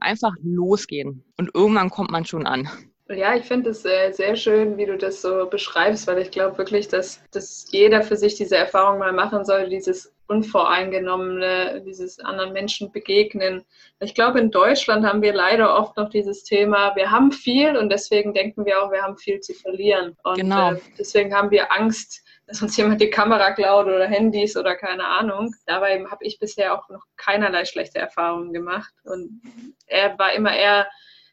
Einfach 0.00 0.32
losgehen 0.42 1.24
und 1.36 1.50
irgendwann 1.54 1.90
kommt 1.90 2.10
man 2.10 2.24
schon 2.24 2.46
an. 2.46 2.68
Ja, 3.10 3.34
ich 3.34 3.44
finde 3.44 3.70
es 3.70 3.82
sehr, 3.82 4.12
sehr 4.12 4.36
schön, 4.36 4.76
wie 4.76 4.86
du 4.86 4.96
das 4.96 5.20
so 5.20 5.46
beschreibst, 5.46 6.06
weil 6.06 6.18
ich 6.18 6.30
glaube 6.30 6.58
wirklich, 6.58 6.86
dass, 6.86 7.20
dass 7.32 7.66
jeder 7.72 8.02
für 8.02 8.16
sich 8.16 8.36
diese 8.36 8.56
Erfahrung 8.56 9.00
mal 9.00 9.12
machen 9.12 9.44
soll, 9.44 9.68
dieses 9.68 10.12
Unvoreingenommene, 10.28 11.82
dieses 11.84 12.20
anderen 12.20 12.52
Menschen 12.52 12.92
begegnen. 12.92 13.64
Ich 13.98 14.14
glaube, 14.14 14.38
in 14.38 14.52
Deutschland 14.52 15.04
haben 15.04 15.22
wir 15.22 15.34
leider 15.34 15.76
oft 15.76 15.96
noch 15.96 16.08
dieses 16.08 16.44
Thema, 16.44 16.94
wir 16.94 17.10
haben 17.10 17.32
viel 17.32 17.76
und 17.76 17.90
deswegen 17.90 18.32
denken 18.32 18.64
wir 18.64 18.80
auch, 18.80 18.92
wir 18.92 19.02
haben 19.02 19.18
viel 19.18 19.40
zu 19.40 19.54
verlieren. 19.54 20.16
Und 20.22 20.36
genau. 20.36 20.74
äh, 20.74 20.80
deswegen 20.96 21.34
haben 21.34 21.50
wir 21.50 21.72
Angst, 21.72 22.24
dass 22.46 22.62
uns 22.62 22.76
jemand 22.76 23.00
die 23.00 23.10
Kamera 23.10 23.50
klaut 23.50 23.86
oder 23.86 24.06
Handys 24.06 24.56
oder 24.56 24.76
keine 24.76 25.04
Ahnung. 25.04 25.52
Dabei 25.66 26.04
habe 26.04 26.24
ich 26.24 26.38
bisher 26.38 26.78
auch 26.78 26.88
noch 26.88 27.02
keinerlei 27.16 27.64
schlechte 27.64 27.98
Erfahrungen 27.98 28.52
gemacht. 28.52 28.92
Und 29.02 29.42
er 29.86 30.16
war 30.16 30.32
immer 30.32 30.56
eher 30.56 30.86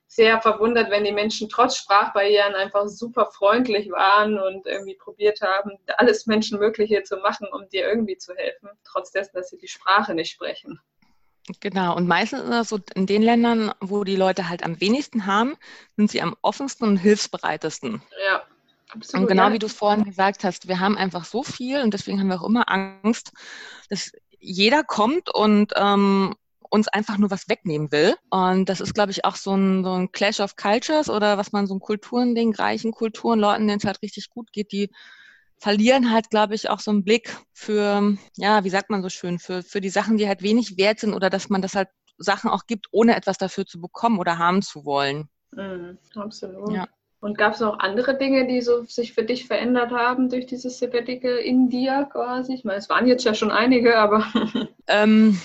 sehr 0.08 0.42
verwundert, 0.42 0.90
wenn 0.90 1.04
die 1.04 1.12
Menschen 1.12 1.50
trotz 1.50 1.78
Sprachbarrieren 1.78 2.56
einfach 2.56 2.88
super 2.88 3.28
freundlich 3.28 3.92
waren 3.92 4.40
und 4.40 4.66
irgendwie 4.66 4.96
probiert 4.96 5.42
haben, 5.42 5.78
alles 5.98 6.26
Menschenmögliche 6.26 7.04
zu 7.04 7.18
machen, 7.18 7.48
um 7.52 7.68
dir 7.70 7.88
irgendwie 7.88 8.18
zu 8.18 8.34
helfen, 8.34 8.70
trotz 8.84 9.12
dessen, 9.12 9.36
dass 9.36 9.50
sie 9.50 9.58
die 9.58 9.68
Sprache 9.68 10.14
nicht 10.14 10.32
sprechen. 10.32 10.80
Genau, 11.60 11.96
und 11.96 12.08
meistens 12.08 12.42
ist 12.42 12.50
es 12.50 12.70
so, 12.70 12.80
in 12.96 13.06
den 13.06 13.22
Ländern, 13.22 13.72
wo 13.80 14.04
die 14.04 14.18
Leute 14.18 14.50
halt 14.50 14.64
am 14.64 14.82
wenigsten 14.82 15.26
haben, 15.26 15.56
sind 15.96 16.12
sie 16.12 16.22
am 16.22 16.36
offensten 16.42 16.86
und 16.86 16.98
hilfsbereitesten. 16.98 18.02
Ja, 18.28 18.44
Absolut, 18.90 19.24
und 19.24 19.28
genau 19.28 19.48
ja. 19.48 19.54
wie 19.54 19.60
du 19.60 19.66
es 19.66 19.74
vorhin 19.74 20.06
gesagt 20.06 20.44
hast, 20.44 20.68
wir 20.68 20.80
haben 20.80 20.98
einfach 20.98 21.26
so 21.26 21.44
viel 21.44 21.82
und 21.82 21.94
deswegen 21.94 22.20
haben 22.20 22.30
wir 22.30 22.42
auch 22.42 22.48
immer 22.48 22.70
Angst, 22.70 23.34
dass 23.90 24.12
jeder 24.40 24.84
kommt 24.84 25.34
und 25.34 25.74
ähm, 25.76 26.36
uns 26.70 26.88
einfach 26.88 27.18
nur 27.18 27.32
was 27.32 27.50
wegnehmen 27.50 27.92
will. 27.92 28.16
Und 28.30 28.70
das 28.70 28.82
ist, 28.82 28.94
glaube 28.94 29.12
ich, 29.12 29.26
auch 29.26 29.36
so 29.36 29.56
ein, 29.56 29.84
so 29.84 29.94
ein 29.94 30.12
Clash 30.12 30.40
of 30.40 30.56
Cultures 30.56 31.10
oder 31.10 31.38
was 31.38 31.52
man 31.52 31.68
so 31.68 31.76
ein 31.76 31.80
Kulturending, 31.80 32.56
reichen 32.56 32.92
Kulturen, 32.92 33.40
Leuten, 33.40 33.68
denen 33.68 33.80
es 33.80 33.86
halt 33.86 34.02
richtig 34.02 34.30
gut 34.30 34.52
geht, 34.52 34.72
die 34.72 34.90
verlieren 35.60 36.12
halt, 36.12 36.30
glaube 36.30 36.56
ich, 36.56 36.70
auch 36.70 36.80
so 36.80 36.92
einen 36.92 37.04
Blick 37.04 37.36
für, 37.54 38.16
ja, 38.36 38.64
wie 38.64 38.70
sagt 38.70 38.90
man 38.90 39.02
so 39.02 39.10
schön, 39.10 39.40
für, 39.40 39.64
für 39.64 39.82
die 39.82 39.90
Sachen, 39.90 40.18
die 40.18 40.28
halt 40.28 40.44
wenig 40.44 40.78
wert 40.78 41.00
sind 41.00 41.14
oder 41.14 41.30
dass 41.30 41.50
man 41.50 41.62
das 41.62 41.76
halt 41.76 41.90
Sachen 42.18 42.50
auch 42.50 42.66
gibt, 42.68 42.88
ohne 42.92 43.16
etwas 43.16 43.38
dafür 43.38 43.66
zu 43.66 43.80
bekommen 43.80 44.20
oder 44.20 44.38
haben 44.38 44.62
zu 44.62 44.86
wollen. 44.86 45.30
Mhm, 45.52 45.98
absolut. 46.16 46.72
Ja. 46.72 46.88
Und 47.20 47.38
gab 47.38 47.54
es 47.54 47.60
noch 47.60 47.80
andere 47.80 48.18
Dinge, 48.18 48.48
die 48.48 48.62
so 48.62 48.84
sich 48.84 49.14
für 49.14 49.24
dich 49.24 49.48
verändert 49.48 49.92
haben 49.92 50.30
durch 50.30 50.46
dieses 50.46 50.78
Sabbatical 50.78 51.38
in 51.38 51.70
dir 51.70 52.08
quasi? 52.12 52.54
Ich 52.54 52.64
meine, 52.64 52.78
es 52.78 52.90
waren 52.90 53.08
jetzt 53.08 53.24
ja 53.26 53.34
schon 53.34 53.50
einige, 53.50 53.98
aber. 53.98 54.26
ähm, 54.88 55.40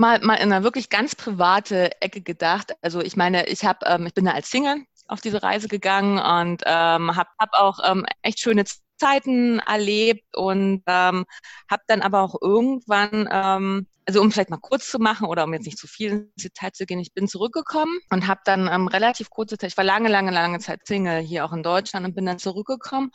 mal, 0.00 0.18
mal 0.22 0.36
in 0.36 0.50
einer 0.50 0.64
wirklich 0.64 0.88
ganz 0.88 1.14
private 1.14 2.00
Ecke 2.00 2.22
gedacht. 2.22 2.72
Also 2.80 3.00
ich 3.00 3.16
meine, 3.16 3.46
ich 3.46 3.64
habe, 3.64 3.86
ähm, 3.86 4.06
ich 4.06 4.14
bin 4.14 4.24
da 4.24 4.32
als 4.32 4.50
Single 4.50 4.82
auf 5.06 5.20
diese 5.20 5.42
Reise 5.42 5.68
gegangen 5.68 6.18
und 6.18 6.62
ähm, 6.66 7.14
habe 7.16 7.28
hab 7.38 7.50
auch 7.52 7.78
ähm, 7.84 8.06
echt 8.22 8.40
schöne 8.40 8.64
Zeiten 8.98 9.58
erlebt 9.60 10.36
und 10.36 10.82
ähm, 10.86 11.24
habe 11.70 11.82
dann 11.86 12.00
aber 12.02 12.22
auch 12.22 12.34
irgendwann, 12.40 13.28
ähm, 13.30 13.86
also 14.06 14.20
um 14.20 14.30
vielleicht 14.32 14.50
mal 14.50 14.58
kurz 14.58 14.90
zu 14.90 14.98
machen 14.98 15.26
oder 15.26 15.44
um 15.44 15.52
jetzt 15.52 15.66
nicht 15.66 15.78
zu 15.78 15.86
viel 15.86 16.12
ins 16.34 16.44
Detail 16.44 16.72
zu 16.72 16.86
gehen, 16.86 16.98
ich 16.98 17.12
bin 17.12 17.28
zurückgekommen 17.28 17.98
und 18.10 18.26
habe 18.26 18.40
dann 18.44 18.68
ähm, 18.68 18.88
relativ 18.88 19.28
kurze 19.30 19.58
Zeit, 19.58 19.70
ich 19.70 19.76
war 19.76 19.84
lange, 19.84 20.08
lange, 20.08 20.30
lange 20.30 20.60
Zeit 20.60 20.86
Single 20.86 21.20
hier 21.20 21.44
auch 21.44 21.52
in 21.52 21.62
Deutschland 21.62 22.06
und 22.06 22.14
bin 22.14 22.26
dann 22.26 22.38
zurückgekommen 22.38 23.10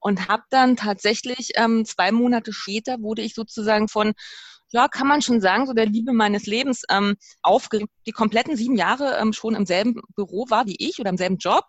und 0.00 0.28
habe 0.28 0.44
dann 0.50 0.76
tatsächlich 0.76 1.52
ähm, 1.56 1.84
zwei 1.84 2.12
Monate 2.12 2.52
später 2.52 3.00
wurde 3.00 3.22
ich 3.22 3.34
sozusagen 3.34 3.88
von 3.88 4.12
ja, 4.70 4.88
kann 4.88 5.06
man 5.06 5.22
schon 5.22 5.40
sagen, 5.40 5.66
so 5.66 5.72
der 5.72 5.86
Liebe 5.86 6.12
meines 6.12 6.46
Lebens 6.46 6.82
ähm, 6.90 7.16
aufgeregt, 7.42 7.90
die 8.06 8.12
kompletten 8.12 8.56
sieben 8.56 8.76
Jahre 8.76 9.18
ähm, 9.20 9.32
schon 9.32 9.54
im 9.54 9.66
selben 9.66 10.00
Büro 10.14 10.46
war 10.48 10.66
wie 10.66 10.76
ich 10.78 10.98
oder 10.98 11.10
im 11.10 11.16
selben 11.16 11.38
Job 11.38 11.64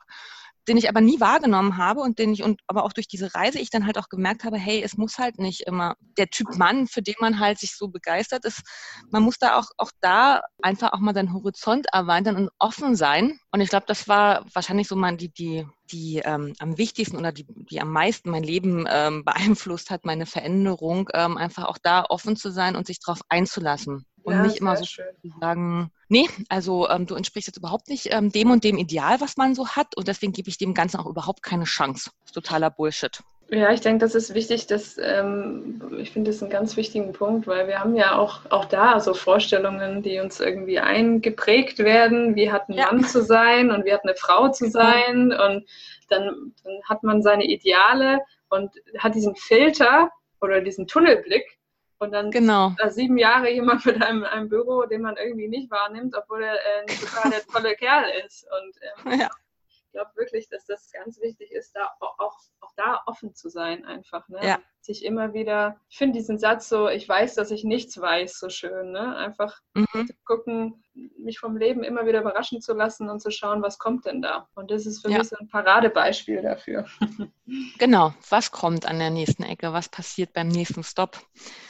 den 0.67 0.77
ich 0.77 0.89
aber 0.89 1.01
nie 1.01 1.19
wahrgenommen 1.19 1.77
habe 1.77 2.01
und 2.01 2.19
den 2.19 2.33
ich 2.33 2.43
und 2.43 2.61
aber 2.67 2.83
auch 2.83 2.93
durch 2.93 3.07
diese 3.07 3.33
Reise 3.33 3.59
ich 3.59 3.69
dann 3.69 3.85
halt 3.85 3.97
auch 3.97 4.09
gemerkt 4.09 4.43
habe, 4.43 4.57
hey, 4.57 4.81
es 4.83 4.97
muss 4.97 5.17
halt 5.17 5.39
nicht 5.39 5.61
immer 5.61 5.95
der 6.17 6.27
Typ 6.27 6.55
Mann, 6.57 6.87
für 6.87 7.01
den 7.01 7.15
man 7.19 7.39
halt 7.39 7.59
sich 7.59 7.75
so 7.75 7.87
begeistert 7.87 8.45
ist. 8.45 8.61
Man 9.11 9.23
muss 9.23 9.37
da 9.37 9.57
auch 9.57 9.69
auch 9.77 9.91
da 10.01 10.41
einfach 10.61 10.93
auch 10.93 10.99
mal 10.99 11.13
seinen 11.13 11.33
Horizont 11.33 11.87
erweitern 11.91 12.35
und 12.35 12.49
offen 12.59 12.95
sein. 12.95 13.39
Und 13.51 13.61
ich 13.61 13.69
glaube, 13.69 13.85
das 13.87 14.07
war 14.07 14.45
wahrscheinlich 14.53 14.87
so 14.87 14.95
mal 14.95 15.15
die 15.17 15.31
die 15.31 15.65
die 15.91 16.21
ähm, 16.23 16.53
am 16.59 16.77
wichtigsten 16.77 17.17
oder 17.17 17.31
die, 17.31 17.45
die 17.47 17.81
am 17.81 17.91
meisten 17.91 18.29
mein 18.29 18.43
Leben 18.43 18.85
ähm, 18.89 19.23
beeinflusst 19.25 19.89
hat, 19.89 20.05
meine 20.05 20.25
Veränderung, 20.25 21.09
ähm, 21.13 21.37
einfach 21.37 21.65
auch 21.65 21.77
da 21.81 22.05
offen 22.07 22.35
zu 22.35 22.51
sein 22.51 22.75
und 22.75 22.87
sich 22.87 22.99
darauf 22.99 23.21
einzulassen. 23.29 24.05
Und 24.29 24.35
ja, 24.35 24.43
nicht 24.43 24.57
immer 24.57 24.77
so 24.77 24.85
schön. 24.85 25.05
zu 25.21 25.29
sagen, 25.39 25.91
nee, 26.07 26.27
also 26.49 26.87
ähm, 26.89 27.05
du 27.05 27.15
entsprichst 27.15 27.47
jetzt 27.47 27.57
überhaupt 27.57 27.89
nicht 27.89 28.13
ähm, 28.13 28.31
dem 28.31 28.51
und 28.51 28.63
dem 28.63 28.77
Ideal, 28.77 29.19
was 29.21 29.37
man 29.37 29.55
so 29.55 29.67
hat. 29.69 29.97
Und 29.97 30.07
deswegen 30.07 30.33
gebe 30.33 30.49
ich 30.49 30.57
dem 30.57 30.73
Ganzen 30.73 30.99
auch 30.99 31.07
überhaupt 31.07 31.43
keine 31.43 31.65
Chance. 31.65 32.11
Das 32.21 32.29
ist 32.29 32.33
totaler 32.33 32.69
Bullshit. 32.69 33.21
Ja, 33.51 33.71
ich 33.71 33.81
denke, 33.81 34.05
das 34.05 34.13
ist 34.13 34.35
wichtig, 34.35 34.67
dass 34.67 34.99
ähm, 34.99 35.81
ich 35.97 36.11
finde 36.11 36.29
das 36.29 36.41
einen 36.43 36.51
ganz 36.51 36.77
wichtigen 36.77 37.13
Punkt, 37.13 37.47
weil 37.47 37.67
wir 37.67 37.79
haben 37.79 37.95
ja 37.95 38.15
auch, 38.15 38.41
auch 38.51 38.65
da 38.65 38.99
so 38.99 39.15
Vorstellungen, 39.15 40.03
die 40.03 40.19
uns 40.19 40.39
irgendwie 40.39 40.79
eingeprägt 40.79 41.79
werden, 41.79 42.35
wie 42.35 42.51
hat 42.51 42.69
ein 42.69 42.73
ja. 42.73 42.85
Mann 42.85 43.03
zu 43.03 43.23
sein 43.23 43.71
und 43.71 43.85
wie 43.85 43.93
hat 43.93 44.03
eine 44.03 44.13
Frau 44.15 44.49
zu 44.49 44.65
genau. 44.65 44.79
sein 44.79 45.31
und 45.31 45.65
dann, 46.09 46.53
dann 46.63 46.73
hat 46.87 47.01
man 47.01 47.23
seine 47.23 47.45
Ideale 47.45 48.19
und 48.49 48.71
hat 48.99 49.15
diesen 49.15 49.35
Filter 49.35 50.11
oder 50.41 50.61
diesen 50.61 50.85
Tunnelblick 50.85 51.58
und 51.99 52.11
dann 52.11 52.31
genau. 52.31 52.73
sieben 52.89 53.17
Jahre 53.17 53.49
jemand 53.51 53.85
mit 53.85 54.01
einem, 54.01 54.23
einem 54.23 54.49
Büro, 54.49 54.85
den 54.85 55.01
man 55.01 55.17
irgendwie 55.17 55.49
nicht 55.49 55.69
wahrnimmt, 55.69 56.15
obwohl 56.15 56.43
er 56.43 56.55
äh, 56.55 56.81
ein 56.81 56.87
total 56.87 57.29
der 57.29 57.45
tolle 57.45 57.75
Kerl 57.75 58.09
ist. 58.25 58.45
Und 58.45 59.11
ähm, 59.11 59.19
ja. 59.19 59.29
ich 59.67 59.91
glaube 59.91 60.11
wirklich, 60.15 60.47
dass 60.49 60.65
das 60.65 60.91
ganz 60.91 61.19
wichtig 61.19 61.51
ist, 61.51 61.75
da 61.75 61.89
auch 61.99 62.39
da 62.79 63.01
offen 63.05 63.35
zu 63.35 63.49
sein, 63.49 63.85
einfach. 63.85 64.27
Ne? 64.29 64.39
Ja. 64.41 64.59
Sich 64.81 65.03
immer 65.03 65.33
wieder, 65.33 65.77
ich 65.89 65.97
finde 65.97 66.17
diesen 66.17 66.39
Satz 66.39 66.69
so, 66.69 66.87
ich 66.87 67.07
weiß, 67.07 67.35
dass 67.35 67.51
ich 67.51 67.63
nichts 67.63 67.99
weiß, 67.99 68.39
so 68.39 68.49
schön. 68.49 68.91
Ne? 68.91 69.15
Einfach 69.17 69.59
mhm. 69.73 70.09
gucken, 70.23 70.83
mich 71.17 71.39
vom 71.39 71.57
Leben 71.57 71.83
immer 71.83 72.05
wieder 72.05 72.21
überraschen 72.21 72.61
zu 72.61 72.73
lassen 72.73 73.09
und 73.09 73.19
zu 73.21 73.31
schauen, 73.31 73.61
was 73.61 73.77
kommt 73.77 74.05
denn 74.05 74.21
da. 74.21 74.47
Und 74.55 74.71
das 74.71 74.85
ist 74.85 75.01
für 75.01 75.11
ja. 75.11 75.19
mich 75.19 75.27
so 75.27 75.35
ein 75.39 75.47
Paradebeispiel 75.47 76.41
dafür. 76.41 76.85
Genau, 77.79 78.13
was 78.29 78.51
kommt 78.51 78.85
an 78.85 78.99
der 78.99 79.09
nächsten 79.09 79.41
Ecke, 79.41 79.73
was 79.73 79.89
passiert 79.89 80.33
beim 80.33 80.49
nächsten 80.49 80.83
Stopp. 80.83 81.17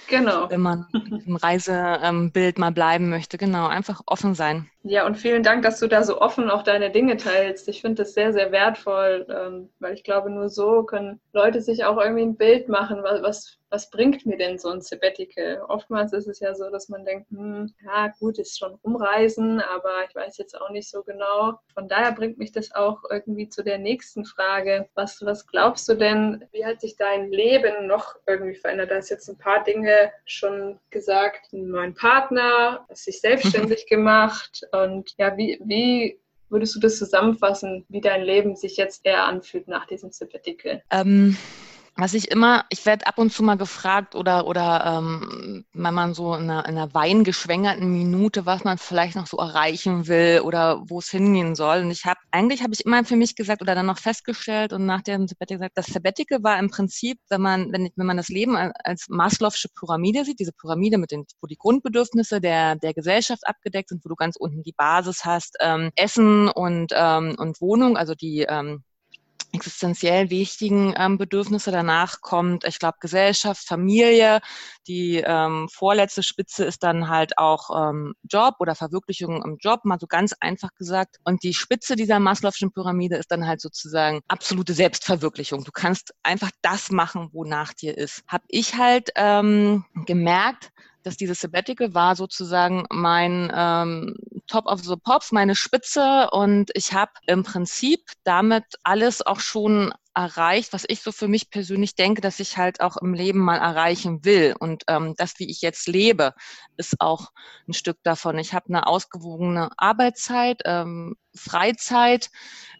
Genau. 0.09 0.49
Wenn 0.49 0.59
man 0.59 0.87
im 1.25 1.37
Reisebild 1.37 2.57
mal 2.57 2.73
bleiben 2.73 3.09
möchte. 3.09 3.37
Genau, 3.37 3.67
einfach 3.67 4.01
offen 4.05 4.35
sein. 4.35 4.69
Ja, 4.83 5.05
und 5.05 5.15
vielen 5.15 5.41
Dank, 5.41 5.63
dass 5.63 5.79
du 5.79 5.87
da 5.87 6.03
so 6.03 6.19
offen 6.19 6.49
auch 6.49 6.63
deine 6.63 6.91
Dinge 6.91 7.15
teilst. 7.15 7.69
Ich 7.69 7.79
finde 7.79 8.03
das 8.03 8.13
sehr, 8.13 8.33
sehr 8.33 8.51
wertvoll, 8.51 9.25
ähm, 9.29 9.69
weil 9.79 9.93
ich 9.93 10.03
glaube, 10.03 10.29
nur 10.29 10.49
so 10.49 10.83
können 10.83 10.98
Leute 11.33 11.61
sich 11.61 11.83
auch 11.83 11.97
irgendwie 11.97 12.23
ein 12.23 12.37
Bild 12.37 12.69
machen, 12.69 13.03
was, 13.03 13.21
was 13.21 13.59
was 13.69 13.89
bringt 13.89 14.25
mir 14.25 14.37
denn 14.37 14.57
so 14.57 14.69
ein 14.69 14.81
Sabbatical? 14.81 15.61
Oftmals 15.67 16.13
ist 16.13 16.27
es 16.27 16.39
ja 16.39 16.55
so, 16.55 16.69
dass 16.69 16.89
man 16.89 17.05
denkt, 17.05 17.29
hm, 17.29 17.73
ja 17.85 18.07
gut, 18.19 18.39
ist 18.39 18.57
schon 18.57 18.75
rumreisen, 18.83 19.61
aber 19.61 20.05
ich 20.07 20.15
weiß 20.15 20.37
jetzt 20.37 20.59
auch 20.59 20.69
nicht 20.71 20.89
so 20.89 21.03
genau. 21.03 21.59
Von 21.73 21.87
daher 21.87 22.11
bringt 22.11 22.37
mich 22.37 22.51
das 22.51 22.73
auch 22.73 23.03
irgendwie 23.09 23.47
zu 23.47 23.63
der 23.63 23.77
nächsten 23.77 24.25
Frage. 24.25 24.89
Was, 24.95 25.23
was 25.23 25.45
glaubst 25.47 25.87
du 25.87 25.95
denn, 25.95 26.45
wie 26.51 26.65
hat 26.65 26.81
sich 26.81 26.95
dein 26.95 27.31
Leben 27.31 27.87
noch 27.87 28.15
irgendwie 28.25 28.55
verändert? 28.55 28.91
Da 28.91 28.95
hast 28.95 29.09
jetzt 29.09 29.29
ein 29.29 29.37
paar 29.37 29.63
Dinge 29.63 30.11
schon 30.25 30.79
gesagt. 30.89 31.53
Neuen 31.53 31.93
Partner, 31.93 32.85
hast 32.89 33.07
dich 33.07 33.21
selbstständig 33.21 33.85
gemacht 33.89 34.63
und 34.71 35.13
ja, 35.17 35.35
wie, 35.37 35.59
wie 35.63 36.19
würdest 36.49 36.75
du 36.75 36.79
das 36.79 36.97
zusammenfassen, 36.97 37.85
wie 37.89 38.01
dein 38.01 38.23
Leben 38.23 38.55
sich 38.55 38.77
jetzt 38.77 39.05
eher 39.05 39.25
anfühlt 39.25 39.67
nach 39.67 39.85
diesem 39.85 40.11
Sabbatical? 40.11 40.83
Ähm 40.91 41.37
was 42.01 42.13
ich 42.13 42.31
immer, 42.31 42.65
ich 42.69 42.85
werde 42.85 43.07
ab 43.07 43.17
und 43.17 43.31
zu 43.31 43.43
mal 43.43 43.57
gefragt 43.57 44.15
oder, 44.15 44.47
oder 44.47 44.85
ähm, 44.85 45.65
wenn 45.73 45.93
man 45.93 46.13
so 46.13 46.33
in 46.35 46.43
einer, 46.43 46.65
in 46.65 46.77
einer 46.77 46.93
weingeschwängerten 46.93 47.91
Minute, 47.91 48.45
was 48.45 48.63
man 48.63 48.77
vielleicht 48.77 49.15
noch 49.15 49.27
so 49.27 49.37
erreichen 49.37 50.07
will 50.07 50.41
oder 50.41 50.83
wo 50.87 50.99
es 50.99 51.09
hingehen 51.09 51.55
soll. 51.55 51.79
Und 51.79 51.91
ich 51.91 52.05
habe, 52.05 52.19
eigentlich 52.31 52.63
habe 52.63 52.73
ich 52.73 52.85
immer 52.85 53.03
für 53.03 53.15
mich 53.15 53.35
gesagt 53.35 53.61
oder 53.61 53.75
dann 53.75 53.85
noch 53.85 53.97
festgestellt 53.97 54.73
und 54.73 54.85
nach 54.85 55.01
dem 55.01 55.27
Sabbatical 55.27 55.59
gesagt, 55.59 55.77
das 55.77 55.87
Sabbatical 55.87 56.43
war 56.43 56.59
im 56.59 56.69
Prinzip, 56.69 57.19
wenn 57.29 57.41
man, 57.41 57.71
wenn, 57.71 57.89
wenn 57.95 58.05
man 58.05 58.17
das 58.17 58.29
Leben 58.29 58.55
als 58.55 59.07
Maslow'sche 59.09 59.67
Pyramide 59.77 60.25
sieht, 60.25 60.39
diese 60.39 60.53
Pyramide 60.53 60.97
mit 60.97 61.11
den, 61.11 61.25
wo 61.41 61.47
die 61.47 61.57
Grundbedürfnisse 61.57 62.41
der, 62.41 62.75
der 62.75 62.93
Gesellschaft 62.93 63.47
abgedeckt 63.47 63.89
sind, 63.89 64.03
wo 64.05 64.09
du 64.09 64.15
ganz 64.15 64.35
unten 64.37 64.63
die 64.63 64.73
Basis 64.73 65.25
hast, 65.25 65.57
ähm, 65.61 65.91
Essen 65.95 66.49
und, 66.49 66.93
ähm, 66.95 67.35
und 67.37 67.61
Wohnung, 67.61 67.97
also 67.97 68.15
die 68.15 68.45
ähm, 68.47 68.83
existenziell 69.51 70.29
wichtigen 70.29 70.93
ähm, 70.97 71.17
Bedürfnisse. 71.17 71.71
Danach 71.71 72.21
kommt, 72.21 72.63
ich 72.65 72.79
glaube, 72.79 72.97
Gesellschaft, 72.99 73.65
Familie. 73.65 74.39
Die 74.87 75.23
ähm, 75.25 75.67
vorletzte 75.71 76.23
Spitze 76.23 76.65
ist 76.65 76.83
dann 76.83 77.09
halt 77.09 77.37
auch 77.37 77.69
ähm, 77.89 78.13
Job 78.23 78.55
oder 78.59 78.75
Verwirklichung 78.75 79.43
im 79.43 79.57
Job, 79.59 79.85
mal 79.85 79.99
so 79.99 80.07
ganz 80.07 80.33
einfach 80.39 80.73
gesagt. 80.75 81.17
Und 81.23 81.43
die 81.43 81.53
Spitze 81.53 81.95
dieser 81.95 82.17
Maslow'schen 82.17 82.73
Pyramide 82.73 83.17
ist 83.17 83.31
dann 83.31 83.47
halt 83.47 83.61
sozusagen 83.61 84.21
absolute 84.27 84.73
Selbstverwirklichung. 84.73 85.63
Du 85.63 85.71
kannst 85.71 86.13
einfach 86.23 86.51
das 86.61 86.91
machen, 86.91 87.29
wonach 87.31 87.73
dir 87.73 87.97
ist. 87.97 88.23
Hab 88.27 88.43
ich 88.47 88.75
halt 88.75 89.09
ähm, 89.15 89.85
gemerkt, 90.05 90.71
dass 91.03 91.17
dieses 91.17 91.39
Sabbatical 91.39 91.93
war 91.93 92.15
sozusagen 92.15 92.85
mein 92.89 93.51
ähm, 93.55 94.15
Top 94.47 94.65
of 94.65 94.83
the 94.83 94.95
Pops, 94.95 95.31
meine 95.31 95.55
Spitze 95.55 96.29
und 96.31 96.71
ich 96.73 96.93
habe 96.93 97.11
im 97.27 97.43
Prinzip 97.43 98.01
damit 98.23 98.65
alles 98.83 99.25
auch 99.25 99.39
schon 99.39 99.93
erreicht, 100.15 100.73
was 100.73 100.85
ich 100.87 101.01
so 101.01 101.11
für 101.11 101.27
mich 101.27 101.49
persönlich 101.49 101.95
denke, 101.95 102.19
dass 102.19 102.39
ich 102.39 102.57
halt 102.57 102.81
auch 102.81 102.97
im 102.97 103.13
Leben 103.13 103.39
mal 103.39 103.57
erreichen 103.57 104.25
will. 104.25 104.55
Und 104.59 104.83
ähm, 104.87 105.13
das, 105.17 105.35
wie 105.37 105.49
ich 105.49 105.61
jetzt 105.61 105.87
lebe, 105.87 106.33
ist 106.79 106.99
auch 106.99 107.31
ein 107.67 107.73
Stück 107.73 107.97
davon. 108.03 108.39
Ich 108.39 108.53
habe 108.53 108.69
eine 108.69 108.87
ausgewogene 108.87 109.69
Arbeitszeit, 109.77 110.61
ähm, 110.65 111.15
Freizeit, 111.35 112.29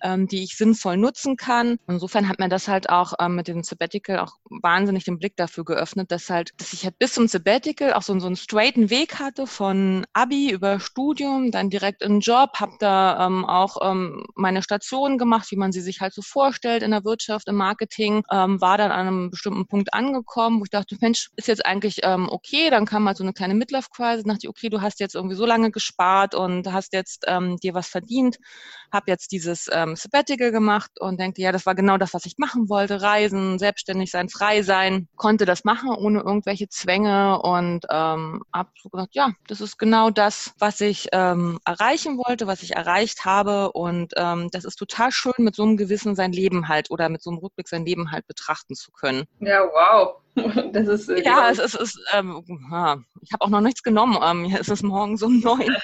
ähm, 0.01 0.27
die 0.27 0.43
ich 0.43 0.57
sinnvoll 0.57 0.97
nutzen 0.97 1.38
kann. 1.38 1.77
Insofern 1.88 2.27
hat 2.27 2.39
mir 2.39 2.49
das 2.49 2.67
halt 2.67 2.89
auch 2.89 3.13
ähm, 3.19 3.35
mit 3.35 3.47
dem 3.47 3.63
Sabbatical 3.63 4.19
auch 4.19 4.38
wahnsinnig 4.49 5.03
den 5.03 5.19
Blick 5.19 5.35
dafür 5.35 5.65
geöffnet, 5.65 6.12
dass 6.12 6.29
halt, 6.29 6.51
dass 6.57 6.73
ich 6.73 6.83
halt 6.83 6.97
bis 6.97 7.13
zum 7.13 7.27
Sabbatical 7.27 7.93
auch 7.93 8.01
so, 8.01 8.17
so 8.19 8.27
einen 8.27 8.35
straighten 8.35 8.89
Weg 8.89 9.19
hatte 9.19 9.45
von 9.45 10.05
Abi 10.13 10.49
über 10.49 10.79
Studium, 10.79 11.51
dann 11.51 11.69
direkt 11.69 12.01
in 12.01 12.21
Job, 12.21 12.51
habe 12.59 12.73
da 12.79 13.27
ähm, 13.27 13.45
auch 13.45 13.77
ähm, 13.83 14.25
meine 14.35 14.63
Stationen 14.63 15.17
gemacht, 15.17 15.51
wie 15.51 15.57
man 15.57 15.71
sie 15.71 15.81
sich 15.81 16.01
halt 16.01 16.13
so 16.13 16.21
vorstellt 16.21 16.81
in 16.81 16.91
der 16.91 17.03
Wirtschaft, 17.03 17.47
im 17.47 17.55
Marketing, 17.55 18.23
ähm, 18.31 18.62
war 18.62 18.77
dann 18.77 18.91
an 18.91 19.07
einem 19.07 19.29
bestimmten 19.29 19.67
Punkt 19.67 19.93
angekommen, 19.93 20.59
wo 20.59 20.63
ich 20.63 20.69
dachte, 20.71 20.97
Mensch, 21.01 21.29
ist 21.35 21.47
jetzt 21.47 21.65
eigentlich 21.65 21.99
ähm, 22.03 22.29
okay, 22.29 22.69
dann 22.69 22.85
kam 22.85 23.05
halt 23.07 23.17
so 23.17 23.23
eine 23.23 23.33
kleine 23.33 23.53
Midlife-Crisis, 23.89 24.23
dachte 24.23 24.39
ich, 24.43 24.49
okay, 24.49 24.69
du 24.69 24.82
hast 24.82 24.99
jetzt 24.99 25.15
irgendwie 25.15 25.36
so 25.36 25.45
lange 25.45 25.71
gespart 25.71 26.36
und 26.36 26.71
hast 26.71 26.93
jetzt 26.93 27.25
ähm, 27.28 27.58
dir 27.58 27.73
was 27.73 27.88
verdient, 27.88 28.38
habe 28.91 29.06
jetzt 29.08 29.32
dieses 29.32 29.69
ähm, 29.71 29.95
Sabbatical 29.95 30.52
gemacht 30.52 30.91
und 30.99 31.19
denke, 31.19 31.41
ja, 31.41 31.52
das 31.52 31.65
war 31.65 31.75
genau 31.75 31.97
das, 31.97 32.13
was 32.13 32.25
ich 32.25 32.38
machen 32.38 32.69
wollte, 32.69 33.02
reisen, 33.02 33.60
selbstständig 33.60 34.12
sein, 34.12 34.30
frei 34.30 34.62
sein, 34.62 35.08
konnte 35.15 35.45
das 35.45 35.63
machen 35.63 35.89
ohne 35.89 36.19
irgendwelche 36.19 36.69
Zwänge 36.69 37.41
und 37.41 37.86
ähm, 37.89 38.43
habe 38.54 38.69
so 38.82 38.89
gesagt, 38.89 39.15
ja, 39.15 39.32
das 39.47 39.62
ist 39.62 39.78
genau 39.78 40.10
das, 40.10 40.54
was 40.60 40.82
ich 40.82 41.08
ähm, 41.12 41.60
erreichen 41.65 42.17
wollte, 42.17 42.47
was 42.47 42.63
ich 42.63 42.75
erreicht 42.75 43.25
habe 43.25 43.71
und 43.71 44.13
ähm, 44.17 44.49
das 44.52 44.65
ist 44.65 44.75
total 44.75 45.12
schön, 45.12 45.34
mit 45.38 45.56
so 45.56 45.63
einem 45.63 45.78
Gewissen 45.78 46.15
sein 46.15 46.32
Leben 46.32 46.67
halt 46.67 46.91
oder 46.91 47.10
mit 47.10 47.22
so 47.22 47.30
einem 47.30 47.39
Rückblick 47.39 47.68
sein 47.68 47.86
Leben 47.86 48.11
halt 48.11 48.28
betrachten 48.28 48.76
zu 48.76 48.91
können. 48.91 49.26
Ja, 49.39 49.63
wow. 49.63 50.16
Das 50.71 50.88
ist, 50.88 51.09
äh, 51.09 51.23
ja, 51.23 51.49
es 51.49 51.59
ist, 51.59 51.75
es 51.75 51.95
ist 51.95 51.99
ähm, 52.13 52.43
ich 53.21 53.34
habe 53.34 53.43
auch 53.43 53.49
noch 53.49 53.61
nichts 53.61 53.84
genommen. 53.84 54.17
Ähm, 54.23 54.55
es 54.59 54.69
ist 54.69 54.84
morgen 54.84 55.17
so 55.17 55.27
um 55.27 55.39
neun. 55.39 55.61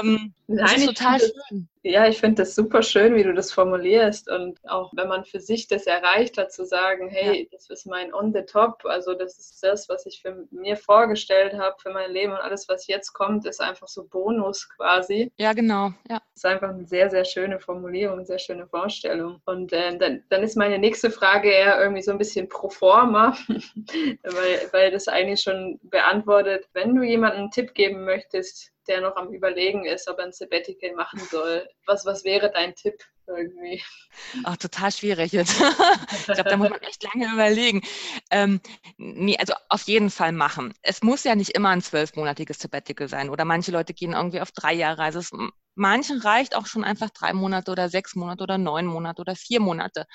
ähm, 0.00 0.34
Nein, 0.46 0.76
ist 0.76 0.86
total 0.86 1.20
schön. 1.20 1.68
Ja, 1.82 2.08
ich 2.08 2.18
finde 2.18 2.42
das 2.42 2.54
super 2.54 2.82
schön, 2.82 3.14
wie 3.14 3.22
du 3.22 3.34
das 3.34 3.52
formulierst. 3.52 4.30
Und 4.30 4.58
auch 4.68 4.90
wenn 4.94 5.08
man 5.08 5.24
für 5.24 5.40
sich 5.40 5.68
das 5.68 5.86
erreicht 5.86 6.38
hat, 6.38 6.50
zu 6.50 6.64
sagen, 6.64 7.10
hey, 7.10 7.42
ja. 7.42 7.48
das 7.52 7.68
ist 7.68 7.86
mein 7.86 8.14
On 8.14 8.32
the 8.32 8.40
Top, 8.40 8.84
also 8.84 9.12
das 9.12 9.38
ist 9.38 9.62
das, 9.62 9.86
was 9.90 10.06
ich 10.06 10.22
für 10.22 10.46
mir 10.50 10.78
vorgestellt 10.78 11.52
habe 11.54 11.76
für 11.78 11.90
mein 11.90 12.10
Leben 12.10 12.32
und 12.32 12.38
alles, 12.38 12.68
was 12.70 12.86
jetzt 12.86 13.12
kommt, 13.12 13.44
ist 13.46 13.60
einfach 13.60 13.86
so 13.86 14.04
Bonus 14.04 14.66
quasi. 14.70 15.30
Ja, 15.36 15.52
genau. 15.52 15.92
Ja. 16.08 16.20
Das 16.32 16.36
ist 16.36 16.46
einfach 16.46 16.70
eine 16.70 16.86
sehr, 16.86 17.10
sehr 17.10 17.26
schöne 17.26 17.60
Formulierung, 17.60 18.16
eine 18.16 18.26
sehr 18.26 18.38
schöne 18.38 18.66
Vorstellung. 18.66 19.42
Und 19.44 19.72
äh, 19.74 19.96
dann, 19.98 20.24
dann 20.30 20.42
ist 20.42 20.56
meine 20.56 20.78
nächste 20.78 21.10
Frage 21.10 21.50
eher 21.50 21.78
irgendwie 21.80 22.02
so 22.02 22.12
ein 22.12 22.18
bisschen 22.18 22.48
pro 22.48 22.70
forma, 22.84 23.34
weil, 23.48 24.68
weil 24.72 24.90
das 24.90 25.08
eigentlich 25.08 25.40
schon 25.40 25.80
beantwortet. 25.84 26.68
Wenn 26.74 26.94
du 26.94 27.02
jemandem 27.02 27.40
einen 27.40 27.50
Tipp 27.50 27.72
geben 27.72 28.04
möchtest, 28.04 28.73
der 28.88 29.00
noch 29.00 29.16
am 29.16 29.32
Überlegen 29.32 29.84
ist, 29.84 30.08
ob 30.08 30.18
er 30.18 30.26
ein 30.26 30.32
Sabbatical 30.32 30.94
machen 30.94 31.20
soll. 31.30 31.68
Was, 31.86 32.04
was 32.04 32.24
wäre 32.24 32.50
dein 32.50 32.74
Tipp 32.74 33.02
irgendwie? 33.26 33.82
Ach, 34.44 34.56
total 34.56 34.92
schwierig 34.92 35.32
jetzt. 35.32 35.60
ich 36.18 36.24
glaube, 36.26 36.50
da 36.50 36.56
muss 36.56 36.70
man 36.70 36.80
echt 36.82 37.02
lange 37.02 37.32
überlegen. 37.32 37.82
Ähm, 38.30 38.60
nee, 38.96 39.36
also 39.38 39.54
auf 39.68 39.82
jeden 39.82 40.10
Fall 40.10 40.32
machen. 40.32 40.74
Es 40.82 41.02
muss 41.02 41.24
ja 41.24 41.34
nicht 41.34 41.50
immer 41.50 41.70
ein 41.70 41.82
zwölfmonatiges 41.82 42.58
Sabbatical 42.58 43.08
sein 43.08 43.30
oder 43.30 43.44
manche 43.44 43.72
Leute 43.72 43.94
gehen 43.94 44.12
irgendwie 44.12 44.40
auf 44.40 44.52
drei 44.52 44.74
Jahre. 44.74 45.06
Es 45.08 45.30
Manchen 45.76 46.20
reicht 46.20 46.54
auch 46.54 46.66
schon 46.66 46.84
einfach 46.84 47.10
drei 47.10 47.32
Monate 47.32 47.72
oder 47.72 47.88
sechs 47.88 48.14
Monate 48.14 48.44
oder 48.44 48.58
neun 48.58 48.86
Monate 48.86 49.20
oder 49.20 49.34
vier 49.34 49.60
Monate. 49.60 50.06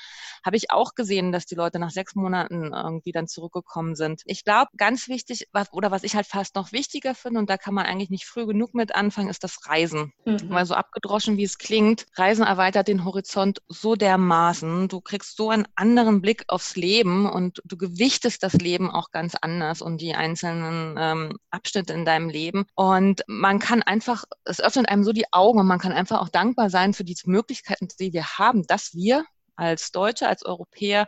Habe 0.46 0.56
ich 0.56 0.72
auch 0.72 0.96
gesehen, 0.96 1.32
dass 1.34 1.46
die 1.46 1.56
Leute 1.56 1.80
nach 1.80 1.92
sechs 1.92 2.16
Monaten 2.16 2.74
irgendwie 2.74 3.12
dann 3.12 3.28
zurückgekommen 3.28 3.96
sind. 3.96 4.22
Ich 4.26 4.46
glaube, 4.46 4.70
ganz 4.78 5.10
wichtig, 5.10 5.48
was, 5.52 5.72
oder 5.74 5.92
was 5.92 6.04
ich 6.04 6.16
halt 6.16 6.28
fast 6.28 6.56
noch 6.56 6.72
wichtiger 6.72 7.14
finde, 7.14 7.40
und 7.40 7.50
da 7.50 7.58
kann 7.58 7.74
man 7.74 7.86
eigentlich 7.86 8.10
nicht 8.10 8.26
früh 8.26 8.46
genug 8.46 8.59
mit 8.74 8.96
anfangen, 8.96 9.30
ist 9.30 9.44
das 9.44 9.68
Reisen. 9.68 10.14
Mhm. 10.26 10.50
Weil 10.50 10.66
so 10.66 10.74
abgedroschen, 10.74 11.38
wie 11.38 11.44
es 11.44 11.58
klingt, 11.58 12.06
Reisen 12.16 12.46
erweitert 12.46 12.88
den 12.88 13.06
Horizont 13.06 13.62
so 13.68 13.96
dermaßen. 13.96 14.88
Du 14.88 15.02
kriegst 15.02 15.38
so 15.38 15.50
einen 15.50 15.68
anderen 15.76 16.22
Blick 16.22 16.44
aufs 16.48 16.76
Leben 16.76 17.30
und 17.30 17.62
du 17.66 17.78
gewichtest 17.78 18.44
das 18.44 18.54
Leben 18.54 18.92
auch 18.92 19.12
ganz 19.12 19.36
anders 19.36 19.82
und 19.82 20.02
die 20.02 20.16
einzelnen 20.16 20.96
ähm, 20.98 21.38
Abschnitte 21.50 21.94
in 21.94 22.06
deinem 22.06 22.30
Leben. 22.30 22.66
Und 22.76 23.24
man 23.28 23.60
kann 23.60 23.82
einfach, 23.82 24.26
es 24.44 24.62
öffnet 24.62 24.90
einem 24.90 25.04
so 25.04 25.14
die 25.14 25.32
Augen, 25.32 25.60
und 25.60 25.68
man 25.68 25.80
kann 25.80 25.92
einfach 25.92 26.22
auch 26.22 26.30
dankbar 26.30 26.70
sein 26.70 26.94
für 26.94 27.04
diese 27.04 27.30
Möglichkeiten, 27.30 27.88
die 28.00 28.14
wir 28.14 28.38
haben, 28.38 28.66
dass 28.68 28.94
wir 28.94 29.26
als 29.60 29.92
Deutsche, 29.92 30.28
als 30.28 30.46
Europäer 30.46 31.08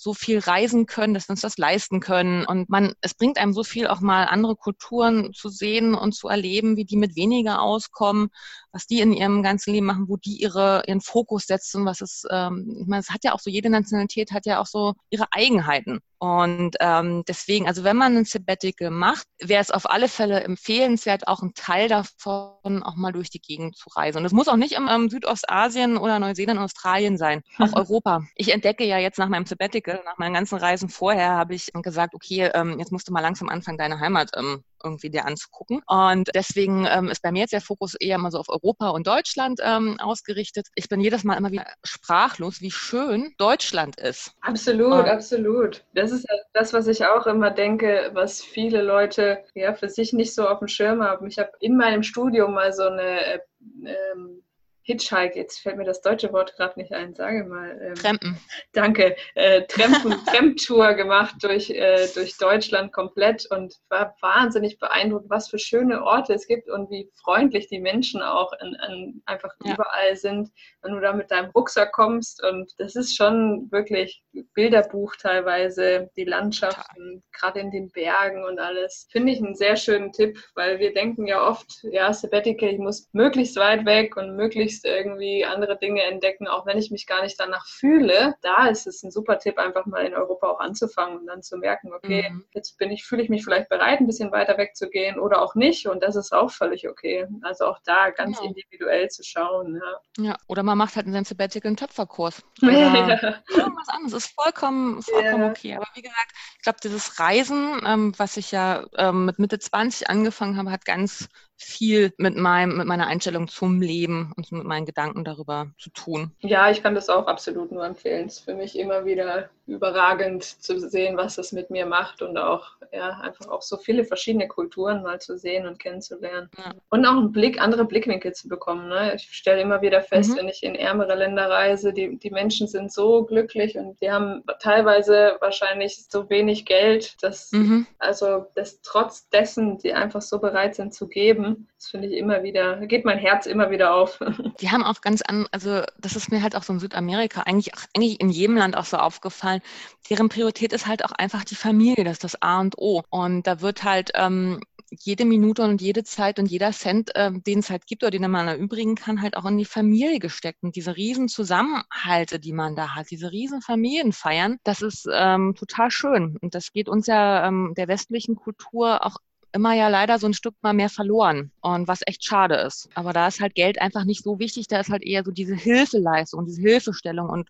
so 0.00 0.14
viel 0.14 0.38
reisen 0.38 0.86
können, 0.86 1.12
dass 1.12 1.28
wir 1.28 1.32
uns 1.32 1.42
das 1.42 1.58
leisten 1.58 2.00
können. 2.00 2.46
Und 2.46 2.70
man, 2.70 2.94
es 3.02 3.12
bringt 3.12 3.36
einem 3.36 3.52
so 3.52 3.64
viel 3.64 3.86
auch 3.86 4.00
mal 4.00 4.24
andere 4.24 4.56
Kulturen 4.56 5.34
zu 5.34 5.50
sehen 5.50 5.94
und 5.94 6.12
zu 6.12 6.28
erleben, 6.28 6.78
wie 6.78 6.86
die 6.86 6.96
mit 6.96 7.16
weniger 7.16 7.60
auskommen, 7.60 8.30
was 8.72 8.86
die 8.86 9.00
in 9.00 9.12
ihrem 9.12 9.42
ganzen 9.42 9.74
Leben 9.74 9.84
machen, 9.84 10.08
wo 10.08 10.16
die 10.16 10.40
ihre, 10.40 10.82
ihren 10.86 11.02
Fokus 11.02 11.46
setzen, 11.46 11.84
was 11.84 12.00
es, 12.00 12.24
ähm, 12.30 12.78
ich 12.80 12.86
meine, 12.86 13.00
es 13.00 13.10
hat 13.10 13.24
ja 13.24 13.34
auch 13.34 13.40
so, 13.40 13.50
jede 13.50 13.68
Nationalität 13.68 14.32
hat 14.32 14.46
ja 14.46 14.60
auch 14.60 14.66
so 14.66 14.94
ihre 15.10 15.26
Eigenheiten. 15.32 16.00
Und 16.22 16.76
ähm, 16.80 17.24
deswegen, 17.26 17.66
also 17.66 17.82
wenn 17.82 17.96
man 17.96 18.14
ein 18.14 18.26
Sabbatical 18.26 18.90
macht, 18.90 19.26
wäre 19.40 19.62
es 19.62 19.70
auf 19.70 19.88
alle 19.88 20.06
Fälle 20.06 20.42
empfehlenswert, 20.42 21.26
auch 21.26 21.40
ein 21.40 21.54
Teil 21.54 21.88
davon 21.88 22.82
auch 22.82 22.94
mal 22.96 23.10
durch 23.10 23.30
die 23.30 23.40
Gegend 23.40 23.74
zu 23.74 23.88
reisen. 23.88 24.18
Und 24.18 24.26
es 24.26 24.32
muss 24.32 24.48
auch 24.48 24.56
nicht 24.56 24.72
im, 24.72 24.86
im 24.86 25.08
Südostasien 25.08 25.96
oder 25.96 26.18
Neuseeland, 26.18 26.60
Australien 26.60 27.16
sein, 27.16 27.40
auch 27.58 27.72
Europa. 27.74 28.22
Ich 28.34 28.52
entdecke 28.52 28.84
ja 28.84 28.98
jetzt 28.98 29.18
nach 29.18 29.30
meinem 29.30 29.46
Sabbatical, 29.46 29.89
nach 30.04 30.18
meinen 30.18 30.34
ganzen 30.34 30.58
Reisen 30.58 30.88
vorher, 30.88 31.30
habe 31.30 31.54
ich 31.54 31.70
gesagt, 31.72 32.14
okay, 32.14 32.50
ähm, 32.54 32.78
jetzt 32.78 32.92
musst 32.92 33.08
du 33.08 33.12
mal 33.12 33.20
langsam 33.20 33.48
anfangen, 33.48 33.78
deine 33.78 34.00
Heimat 34.00 34.30
ähm, 34.36 34.62
irgendwie 34.82 35.10
dir 35.10 35.26
anzugucken. 35.26 35.82
Und 35.86 36.30
deswegen 36.34 36.86
ähm, 36.90 37.08
ist 37.08 37.22
bei 37.22 37.32
mir 37.32 37.40
jetzt 37.40 37.52
der 37.52 37.60
Fokus 37.60 37.94
eher 37.94 38.18
mal 38.18 38.30
so 38.30 38.38
auf 38.38 38.48
Europa 38.48 38.90
und 38.90 39.06
Deutschland 39.06 39.60
ähm, 39.62 39.98
ausgerichtet. 40.00 40.68
Ich 40.74 40.88
bin 40.88 41.00
jedes 41.00 41.24
Mal 41.24 41.36
immer 41.36 41.50
wieder 41.50 41.66
sprachlos, 41.84 42.60
wie 42.60 42.70
schön 42.70 43.34
Deutschland 43.38 43.98
ist. 43.98 44.32
Absolut, 44.40 44.92
und 44.92 45.08
absolut. 45.08 45.84
Das 45.94 46.12
ist 46.12 46.26
das, 46.52 46.72
was 46.72 46.86
ich 46.86 47.04
auch 47.04 47.26
immer 47.26 47.50
denke, 47.50 48.10
was 48.14 48.42
viele 48.42 48.82
Leute 48.82 49.44
ja 49.54 49.74
für 49.74 49.88
sich 49.88 50.12
nicht 50.12 50.34
so 50.34 50.48
auf 50.48 50.58
dem 50.58 50.68
Schirm 50.68 51.02
haben. 51.02 51.26
Ich 51.26 51.38
habe 51.38 51.52
in 51.60 51.76
meinem 51.76 52.02
Studium 52.02 52.54
mal 52.54 52.72
so 52.72 52.84
eine 52.84 53.20
äh, 53.20 53.38
ähm, 53.84 54.42
Hitchhike, 54.90 55.36
jetzt 55.36 55.60
fällt 55.60 55.76
mir 55.76 55.84
das 55.84 56.02
deutsche 56.02 56.32
Wort 56.32 56.56
gerade 56.56 56.78
nicht 56.78 56.92
ein, 56.92 57.14
sage 57.14 57.44
mal. 57.44 57.80
Ähm, 57.80 57.94
Trampen. 57.94 58.38
Danke. 58.72 59.16
Äh, 59.34 59.62
Trampen, 59.66 60.12
Tramp-Tour 60.26 60.94
gemacht 60.94 61.36
durch, 61.42 61.70
äh, 61.70 62.08
durch 62.14 62.36
Deutschland 62.38 62.92
komplett 62.92 63.46
und 63.50 63.76
war 63.88 64.16
wahnsinnig 64.20 64.78
beeindruckt, 64.78 65.30
was 65.30 65.48
für 65.48 65.58
schöne 65.58 66.02
Orte 66.02 66.34
es 66.34 66.46
gibt 66.46 66.68
und 66.68 66.90
wie 66.90 67.08
freundlich 67.22 67.68
die 67.68 67.78
Menschen 67.78 68.20
auch 68.20 68.52
in, 68.60 68.76
in 68.88 69.22
einfach 69.26 69.54
ja. 69.64 69.74
überall 69.74 70.16
sind, 70.16 70.50
wenn 70.82 70.94
du 70.94 71.00
da 71.00 71.12
mit 71.12 71.30
deinem 71.30 71.50
Rucksack 71.50 71.92
kommst. 71.92 72.42
Und 72.42 72.72
das 72.78 72.96
ist 72.96 73.16
schon 73.16 73.70
wirklich 73.70 74.22
Bilderbuch 74.54 75.14
teilweise, 75.16 76.10
die 76.16 76.24
Landschaften, 76.24 77.22
gerade 77.32 77.60
in 77.60 77.70
den 77.70 77.90
Bergen 77.90 78.44
und 78.44 78.58
alles. 78.58 79.06
Finde 79.10 79.32
ich 79.32 79.38
einen 79.38 79.54
sehr 79.54 79.76
schönen 79.76 80.12
Tipp, 80.12 80.38
weil 80.54 80.78
wir 80.80 80.92
denken 80.92 81.26
ja 81.26 81.46
oft, 81.46 81.84
ja, 81.92 82.12
Sabbatical, 82.12 82.68
ich 82.68 82.78
muss 82.78 83.08
möglichst 83.12 83.56
weit 83.56 83.84
weg 83.84 84.16
und 84.16 84.36
möglichst 84.36 84.79
möglichst 84.80 84.84
irgendwie 84.84 85.44
andere 85.44 85.76
Dinge 85.78 86.02
entdecken, 86.02 86.48
auch 86.48 86.66
wenn 86.66 86.78
ich 86.78 86.90
mich 86.90 87.06
gar 87.06 87.22
nicht 87.22 87.38
danach 87.38 87.66
fühle. 87.66 88.34
Da 88.42 88.68
ist 88.68 88.86
es 88.86 89.02
ein 89.02 89.10
super 89.10 89.38
Tipp, 89.38 89.58
einfach 89.58 89.86
mal 89.86 90.04
in 90.04 90.14
Europa 90.14 90.48
auch 90.48 90.60
anzufangen 90.60 91.18
und 91.18 91.26
dann 91.26 91.42
zu 91.42 91.56
merken, 91.56 91.92
okay, 91.92 92.30
mhm. 92.30 92.44
jetzt 92.54 92.78
bin 92.78 92.90
ich, 92.90 93.04
fühle 93.04 93.22
ich 93.22 93.28
mich 93.28 93.44
vielleicht 93.44 93.68
bereit, 93.68 94.00
ein 94.00 94.06
bisschen 94.06 94.32
weiter 94.32 94.56
wegzugehen 94.58 95.18
oder 95.18 95.42
auch 95.42 95.54
nicht. 95.54 95.86
Und 95.86 96.02
das 96.02 96.16
ist 96.16 96.32
auch 96.32 96.50
völlig 96.50 96.88
okay. 96.88 97.26
Also 97.42 97.66
auch 97.66 97.78
da 97.84 98.10
ganz 98.10 98.38
ja. 98.38 98.46
individuell 98.46 99.08
zu 99.08 99.22
schauen. 99.22 99.80
Ja. 100.16 100.24
ja, 100.24 100.36
oder 100.48 100.62
man 100.62 100.78
macht 100.78 100.96
halt 100.96 101.06
einen 101.06 101.24
Sabbatical 101.24 101.70
einen 101.70 101.76
Töpferkurs. 101.76 102.42
Oder 102.62 102.72
ja. 102.72 103.08
irgendwas 103.48 103.88
anderes. 103.88 104.24
Ist 104.24 104.34
vollkommen, 104.34 105.02
vollkommen 105.02 105.44
ja. 105.44 105.50
okay. 105.50 105.76
Aber 105.76 105.86
wie 105.94 106.02
gesagt, 106.02 106.32
ich 106.56 106.62
glaube, 106.62 106.78
dieses 106.82 107.18
Reisen, 107.18 107.80
ähm, 107.86 108.12
was 108.16 108.36
ich 108.36 108.50
ja 108.52 108.84
ähm, 108.96 109.24
mit 109.24 109.38
Mitte 109.38 109.58
20 109.58 110.10
angefangen 110.10 110.56
habe, 110.56 110.70
hat 110.70 110.84
ganz 110.84 111.28
viel 111.62 112.12
mit 112.16 112.36
meinem, 112.36 112.78
mit 112.78 112.86
meiner 112.86 113.06
Einstellung 113.06 113.48
zum 113.48 113.80
Leben 113.80 114.32
und 114.36 114.50
mit 114.50 114.64
meinen 114.64 114.86
Gedanken 114.86 115.24
darüber 115.24 115.70
zu 115.78 115.90
tun. 115.90 116.32
Ja, 116.40 116.70
ich 116.70 116.82
kann 116.82 116.94
das 116.94 117.08
auch 117.08 117.26
absolut 117.26 117.70
nur 117.70 117.84
empfehlen. 117.84 118.26
Es 118.26 118.38
ist 118.38 118.44
für 118.44 118.54
mich 118.54 118.78
immer 118.78 119.04
wieder 119.04 119.50
überragend 119.66 120.42
zu 120.42 120.80
sehen, 120.80 121.16
was 121.16 121.36
das 121.36 121.52
mit 121.52 121.70
mir 121.70 121.86
macht 121.86 122.22
und 122.22 122.36
auch 122.36 122.72
ja, 122.92 123.10
einfach 123.20 123.48
auch 123.48 123.62
so 123.62 123.76
viele 123.76 124.04
verschiedene 124.04 124.48
Kulturen 124.48 125.02
mal 125.02 125.20
zu 125.20 125.38
sehen 125.38 125.66
und 125.66 125.78
kennenzulernen. 125.78 126.50
Ja. 126.58 126.72
Und 126.88 127.06
auch 127.06 127.16
einen 127.16 127.30
Blick, 127.30 127.60
andere 127.60 127.84
Blickwinkel 127.84 128.32
zu 128.32 128.48
bekommen. 128.48 128.88
Ne? 128.88 129.14
Ich 129.14 129.28
stelle 129.30 129.60
immer 129.60 129.80
wieder 129.80 130.02
fest, 130.02 130.30
mhm. 130.30 130.36
wenn 130.38 130.48
ich 130.48 130.62
in 130.62 130.74
ärmere 130.74 131.14
Länder 131.14 131.48
reise, 131.48 131.92
die, 131.92 132.16
die 132.16 132.30
Menschen 132.30 132.66
sind 132.66 132.92
so 132.92 133.24
glücklich 133.24 133.78
und 133.78 134.00
die 134.00 134.10
haben 134.10 134.42
teilweise 134.60 135.36
wahrscheinlich 135.40 136.04
so 136.08 136.28
wenig 136.30 136.66
Geld, 136.66 137.22
dass 137.22 137.52
mhm. 137.52 137.86
also 137.98 138.46
dass 138.54 138.80
trotz 138.82 139.28
dessen 139.28 139.78
die 139.78 139.92
einfach 139.92 140.22
so 140.22 140.40
bereit 140.40 140.74
sind 140.74 140.92
zu 140.92 141.06
geben. 141.06 141.49
Das 141.76 141.88
finde 141.88 142.08
ich 142.08 142.14
immer 142.14 142.42
wieder, 142.42 142.86
geht 142.86 143.04
mein 143.04 143.18
Herz 143.18 143.46
immer 143.46 143.70
wieder 143.70 143.94
auf. 143.94 144.18
Die 144.60 144.70
haben 144.70 144.84
auch 144.84 145.00
ganz 145.00 145.22
an, 145.22 145.46
also 145.50 145.82
das 145.98 146.16
ist 146.16 146.30
mir 146.30 146.42
halt 146.42 146.56
auch 146.56 146.62
so 146.62 146.72
in 146.72 146.80
Südamerika, 146.80 147.42
eigentlich, 147.42 147.72
eigentlich 147.94 148.20
in 148.20 148.30
jedem 148.30 148.56
Land 148.56 148.76
auch 148.76 148.84
so 148.84 148.98
aufgefallen, 148.98 149.60
deren 150.08 150.28
Priorität 150.28 150.72
ist 150.72 150.86
halt 150.86 151.04
auch 151.04 151.12
einfach 151.12 151.44
die 151.44 151.54
Familie, 151.54 152.04
das 152.04 152.14
ist 152.14 152.24
das 152.24 152.42
A 152.42 152.60
und 152.60 152.76
O. 152.78 153.02
Und 153.10 153.46
da 153.46 153.60
wird 153.60 153.84
halt 153.84 154.10
ähm, 154.14 154.60
jede 154.90 155.24
Minute 155.24 155.62
und 155.62 155.80
jede 155.80 156.04
Zeit 156.04 156.38
und 156.38 156.46
jeder 156.46 156.72
Cent, 156.72 157.14
äh, 157.14 157.30
den 157.32 157.60
es 157.60 157.70
halt 157.70 157.86
gibt 157.86 158.02
oder 158.02 158.10
den 158.10 158.30
man 158.30 158.48
erübrigen 158.48 158.96
kann, 158.96 159.22
halt 159.22 159.36
auch 159.36 159.46
in 159.46 159.58
die 159.58 159.64
Familie 159.64 160.18
gesteckt. 160.18 160.62
Und 160.62 160.76
diese 160.76 160.96
riesen 160.96 161.28
Zusammenhalte, 161.28 162.40
die 162.40 162.52
man 162.52 162.76
da 162.76 162.94
hat, 162.94 163.10
diese 163.10 163.30
riesen 163.30 163.62
Familienfeiern, 163.62 164.58
das 164.64 164.82
ist 164.82 165.08
ähm, 165.12 165.54
total 165.56 165.90
schön. 165.90 166.36
Und 166.40 166.54
das 166.54 166.72
geht 166.72 166.88
uns 166.88 167.06
ja 167.06 167.46
ähm, 167.46 167.74
der 167.76 167.88
westlichen 167.88 168.36
Kultur 168.36 169.04
auch 169.06 169.16
immer 169.52 169.74
ja 169.74 169.88
leider 169.88 170.18
so 170.18 170.26
ein 170.26 170.34
Stück 170.34 170.54
mal 170.62 170.72
mehr 170.72 170.88
verloren 170.88 171.52
und 171.60 171.88
was 171.88 172.00
echt 172.06 172.24
schade 172.24 172.56
ist. 172.56 172.88
Aber 172.94 173.12
da 173.12 173.28
ist 173.28 173.40
halt 173.40 173.54
Geld 173.54 173.80
einfach 173.80 174.04
nicht 174.04 174.22
so 174.22 174.38
wichtig, 174.38 174.68
da 174.68 174.80
ist 174.80 174.90
halt 174.90 175.02
eher 175.02 175.24
so 175.24 175.30
diese 175.30 175.54
Hilfeleistung, 175.54 176.46
diese 176.46 176.60
Hilfestellung 176.60 177.28
und 177.28 177.48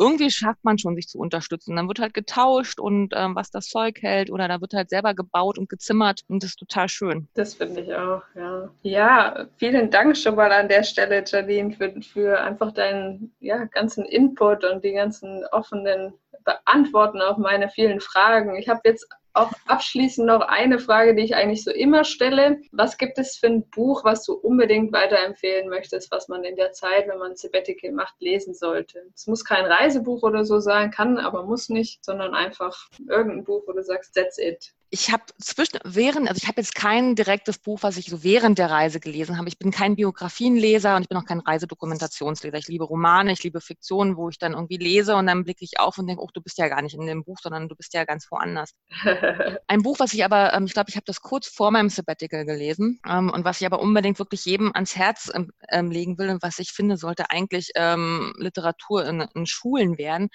irgendwie 0.00 0.30
schafft 0.30 0.64
man 0.64 0.78
schon, 0.78 0.96
sich 0.96 1.08
zu 1.08 1.18
unterstützen. 1.18 1.76
Dann 1.76 1.86
wird 1.86 1.98
halt 1.98 2.14
getauscht 2.14 2.80
und 2.80 3.12
ähm, 3.14 3.36
was 3.36 3.50
das 3.50 3.66
Zeug 3.66 4.00
hält 4.00 4.30
oder 4.30 4.48
da 4.48 4.60
wird 4.60 4.72
halt 4.72 4.88
selber 4.88 5.14
gebaut 5.14 5.58
und 5.58 5.68
gezimmert 5.68 6.22
und 6.28 6.42
das 6.42 6.50
ist 6.50 6.58
total 6.58 6.88
schön. 6.88 7.28
Das 7.34 7.54
finde 7.54 7.82
ich 7.82 7.94
auch, 7.94 8.22
ja. 8.34 8.70
Ja, 8.82 9.46
vielen 9.58 9.90
Dank 9.90 10.16
schon 10.16 10.36
mal 10.36 10.50
an 10.52 10.68
der 10.68 10.84
Stelle, 10.84 11.22
Jadine, 11.26 11.72
für, 11.72 12.00
für 12.00 12.40
einfach 12.40 12.72
deinen 12.72 13.34
ja, 13.40 13.64
ganzen 13.66 14.06
Input 14.06 14.64
und 14.64 14.82
die 14.82 14.92
ganzen 14.92 15.44
offenen 15.52 16.14
Beantworten 16.44 17.20
auf 17.20 17.36
meine 17.38 17.68
vielen 17.68 18.00
Fragen. 18.00 18.56
Ich 18.56 18.68
habe 18.68 18.80
jetzt 18.84 19.06
auch 19.32 19.52
abschließend 19.66 20.26
noch 20.26 20.40
eine 20.40 20.78
Frage, 20.78 21.14
die 21.14 21.22
ich 21.22 21.36
eigentlich 21.36 21.62
so 21.62 21.70
immer 21.70 22.04
stelle. 22.04 22.60
Was 22.72 22.98
gibt 22.98 23.18
es 23.18 23.36
für 23.36 23.46
ein 23.46 23.68
Buch, 23.70 24.04
was 24.04 24.24
du 24.24 24.34
unbedingt 24.34 24.92
weiterempfehlen 24.92 25.68
möchtest, 25.68 26.10
was 26.10 26.28
man 26.28 26.42
in 26.44 26.56
der 26.56 26.72
Zeit, 26.72 27.06
wenn 27.08 27.18
man 27.18 27.36
Sabbatical 27.36 27.92
macht, 27.92 28.14
lesen 28.20 28.54
sollte? 28.54 29.02
Es 29.14 29.26
muss 29.26 29.44
kein 29.44 29.66
Reisebuch 29.66 30.22
oder 30.22 30.44
so 30.44 30.58
sein, 30.58 30.90
kann, 30.90 31.18
aber 31.18 31.44
muss 31.44 31.68
nicht, 31.68 32.04
sondern 32.04 32.34
einfach 32.34 32.88
irgendein 33.08 33.44
Buch, 33.44 33.62
wo 33.66 33.72
du 33.72 33.82
sagst, 33.82 34.14
that's 34.14 34.38
it. 34.38 34.74
Ich 34.92 35.12
habe 35.12 35.22
zwischen, 35.38 35.78
während, 35.84 36.28
also 36.28 36.40
ich 36.42 36.48
habe 36.48 36.60
jetzt 36.60 36.74
kein 36.74 37.14
direktes 37.14 37.58
Buch, 37.58 37.78
was 37.82 37.96
ich 37.96 38.06
so 38.06 38.24
während 38.24 38.58
der 38.58 38.70
Reise 38.70 38.98
gelesen 38.98 39.38
habe. 39.38 39.48
Ich 39.48 39.58
bin 39.58 39.70
kein 39.70 39.94
Biografienleser 39.94 40.96
und 40.96 41.02
ich 41.02 41.08
bin 41.08 41.16
auch 41.16 41.24
kein 41.24 41.38
Reisedokumentationsleser. 41.38 42.58
Ich 42.58 42.66
liebe 42.66 42.84
Romane, 42.84 43.32
ich 43.32 43.42
liebe 43.44 43.60
Fiktionen, 43.60 44.16
wo 44.16 44.28
ich 44.28 44.38
dann 44.38 44.52
irgendwie 44.52 44.78
lese 44.78 45.14
und 45.14 45.28
dann 45.28 45.44
blicke 45.44 45.64
ich 45.64 45.78
auf 45.78 45.98
und 45.98 46.08
denke, 46.08 46.22
oh, 46.22 46.28
du 46.34 46.40
bist 46.40 46.58
ja 46.58 46.68
gar 46.68 46.82
nicht 46.82 46.96
in 46.96 47.06
dem 47.06 47.22
Buch, 47.22 47.38
sondern 47.40 47.68
du 47.68 47.76
bist 47.76 47.94
ja 47.94 48.04
ganz 48.04 48.26
woanders. 48.30 48.72
Ein 49.68 49.82
Buch, 49.82 50.00
was 50.00 50.12
ich 50.12 50.24
aber, 50.24 50.52
ähm, 50.54 50.64
ich 50.64 50.72
glaube, 50.72 50.90
ich 50.90 50.96
habe 50.96 51.06
das 51.06 51.20
kurz 51.20 51.46
vor 51.46 51.70
meinem 51.70 51.88
Sabbatical 51.88 52.44
gelesen 52.44 53.00
ähm, 53.08 53.30
und 53.30 53.44
was 53.44 53.60
ich 53.60 53.66
aber 53.66 53.80
unbedingt 53.80 54.18
wirklich 54.18 54.44
jedem 54.44 54.72
ans 54.74 54.96
Herz 54.96 55.30
ähm, 55.32 55.52
ähm 55.68 55.92
legen 55.92 56.18
will 56.18 56.30
und 56.30 56.42
was 56.42 56.58
ich 56.58 56.72
finde, 56.72 56.96
sollte 56.96 57.30
eigentlich 57.30 57.70
ähm, 57.76 58.34
Literatur 58.38 59.06
in, 59.06 59.20
in, 59.34 59.46
Schulen 59.46 59.98
werden, 59.98 60.30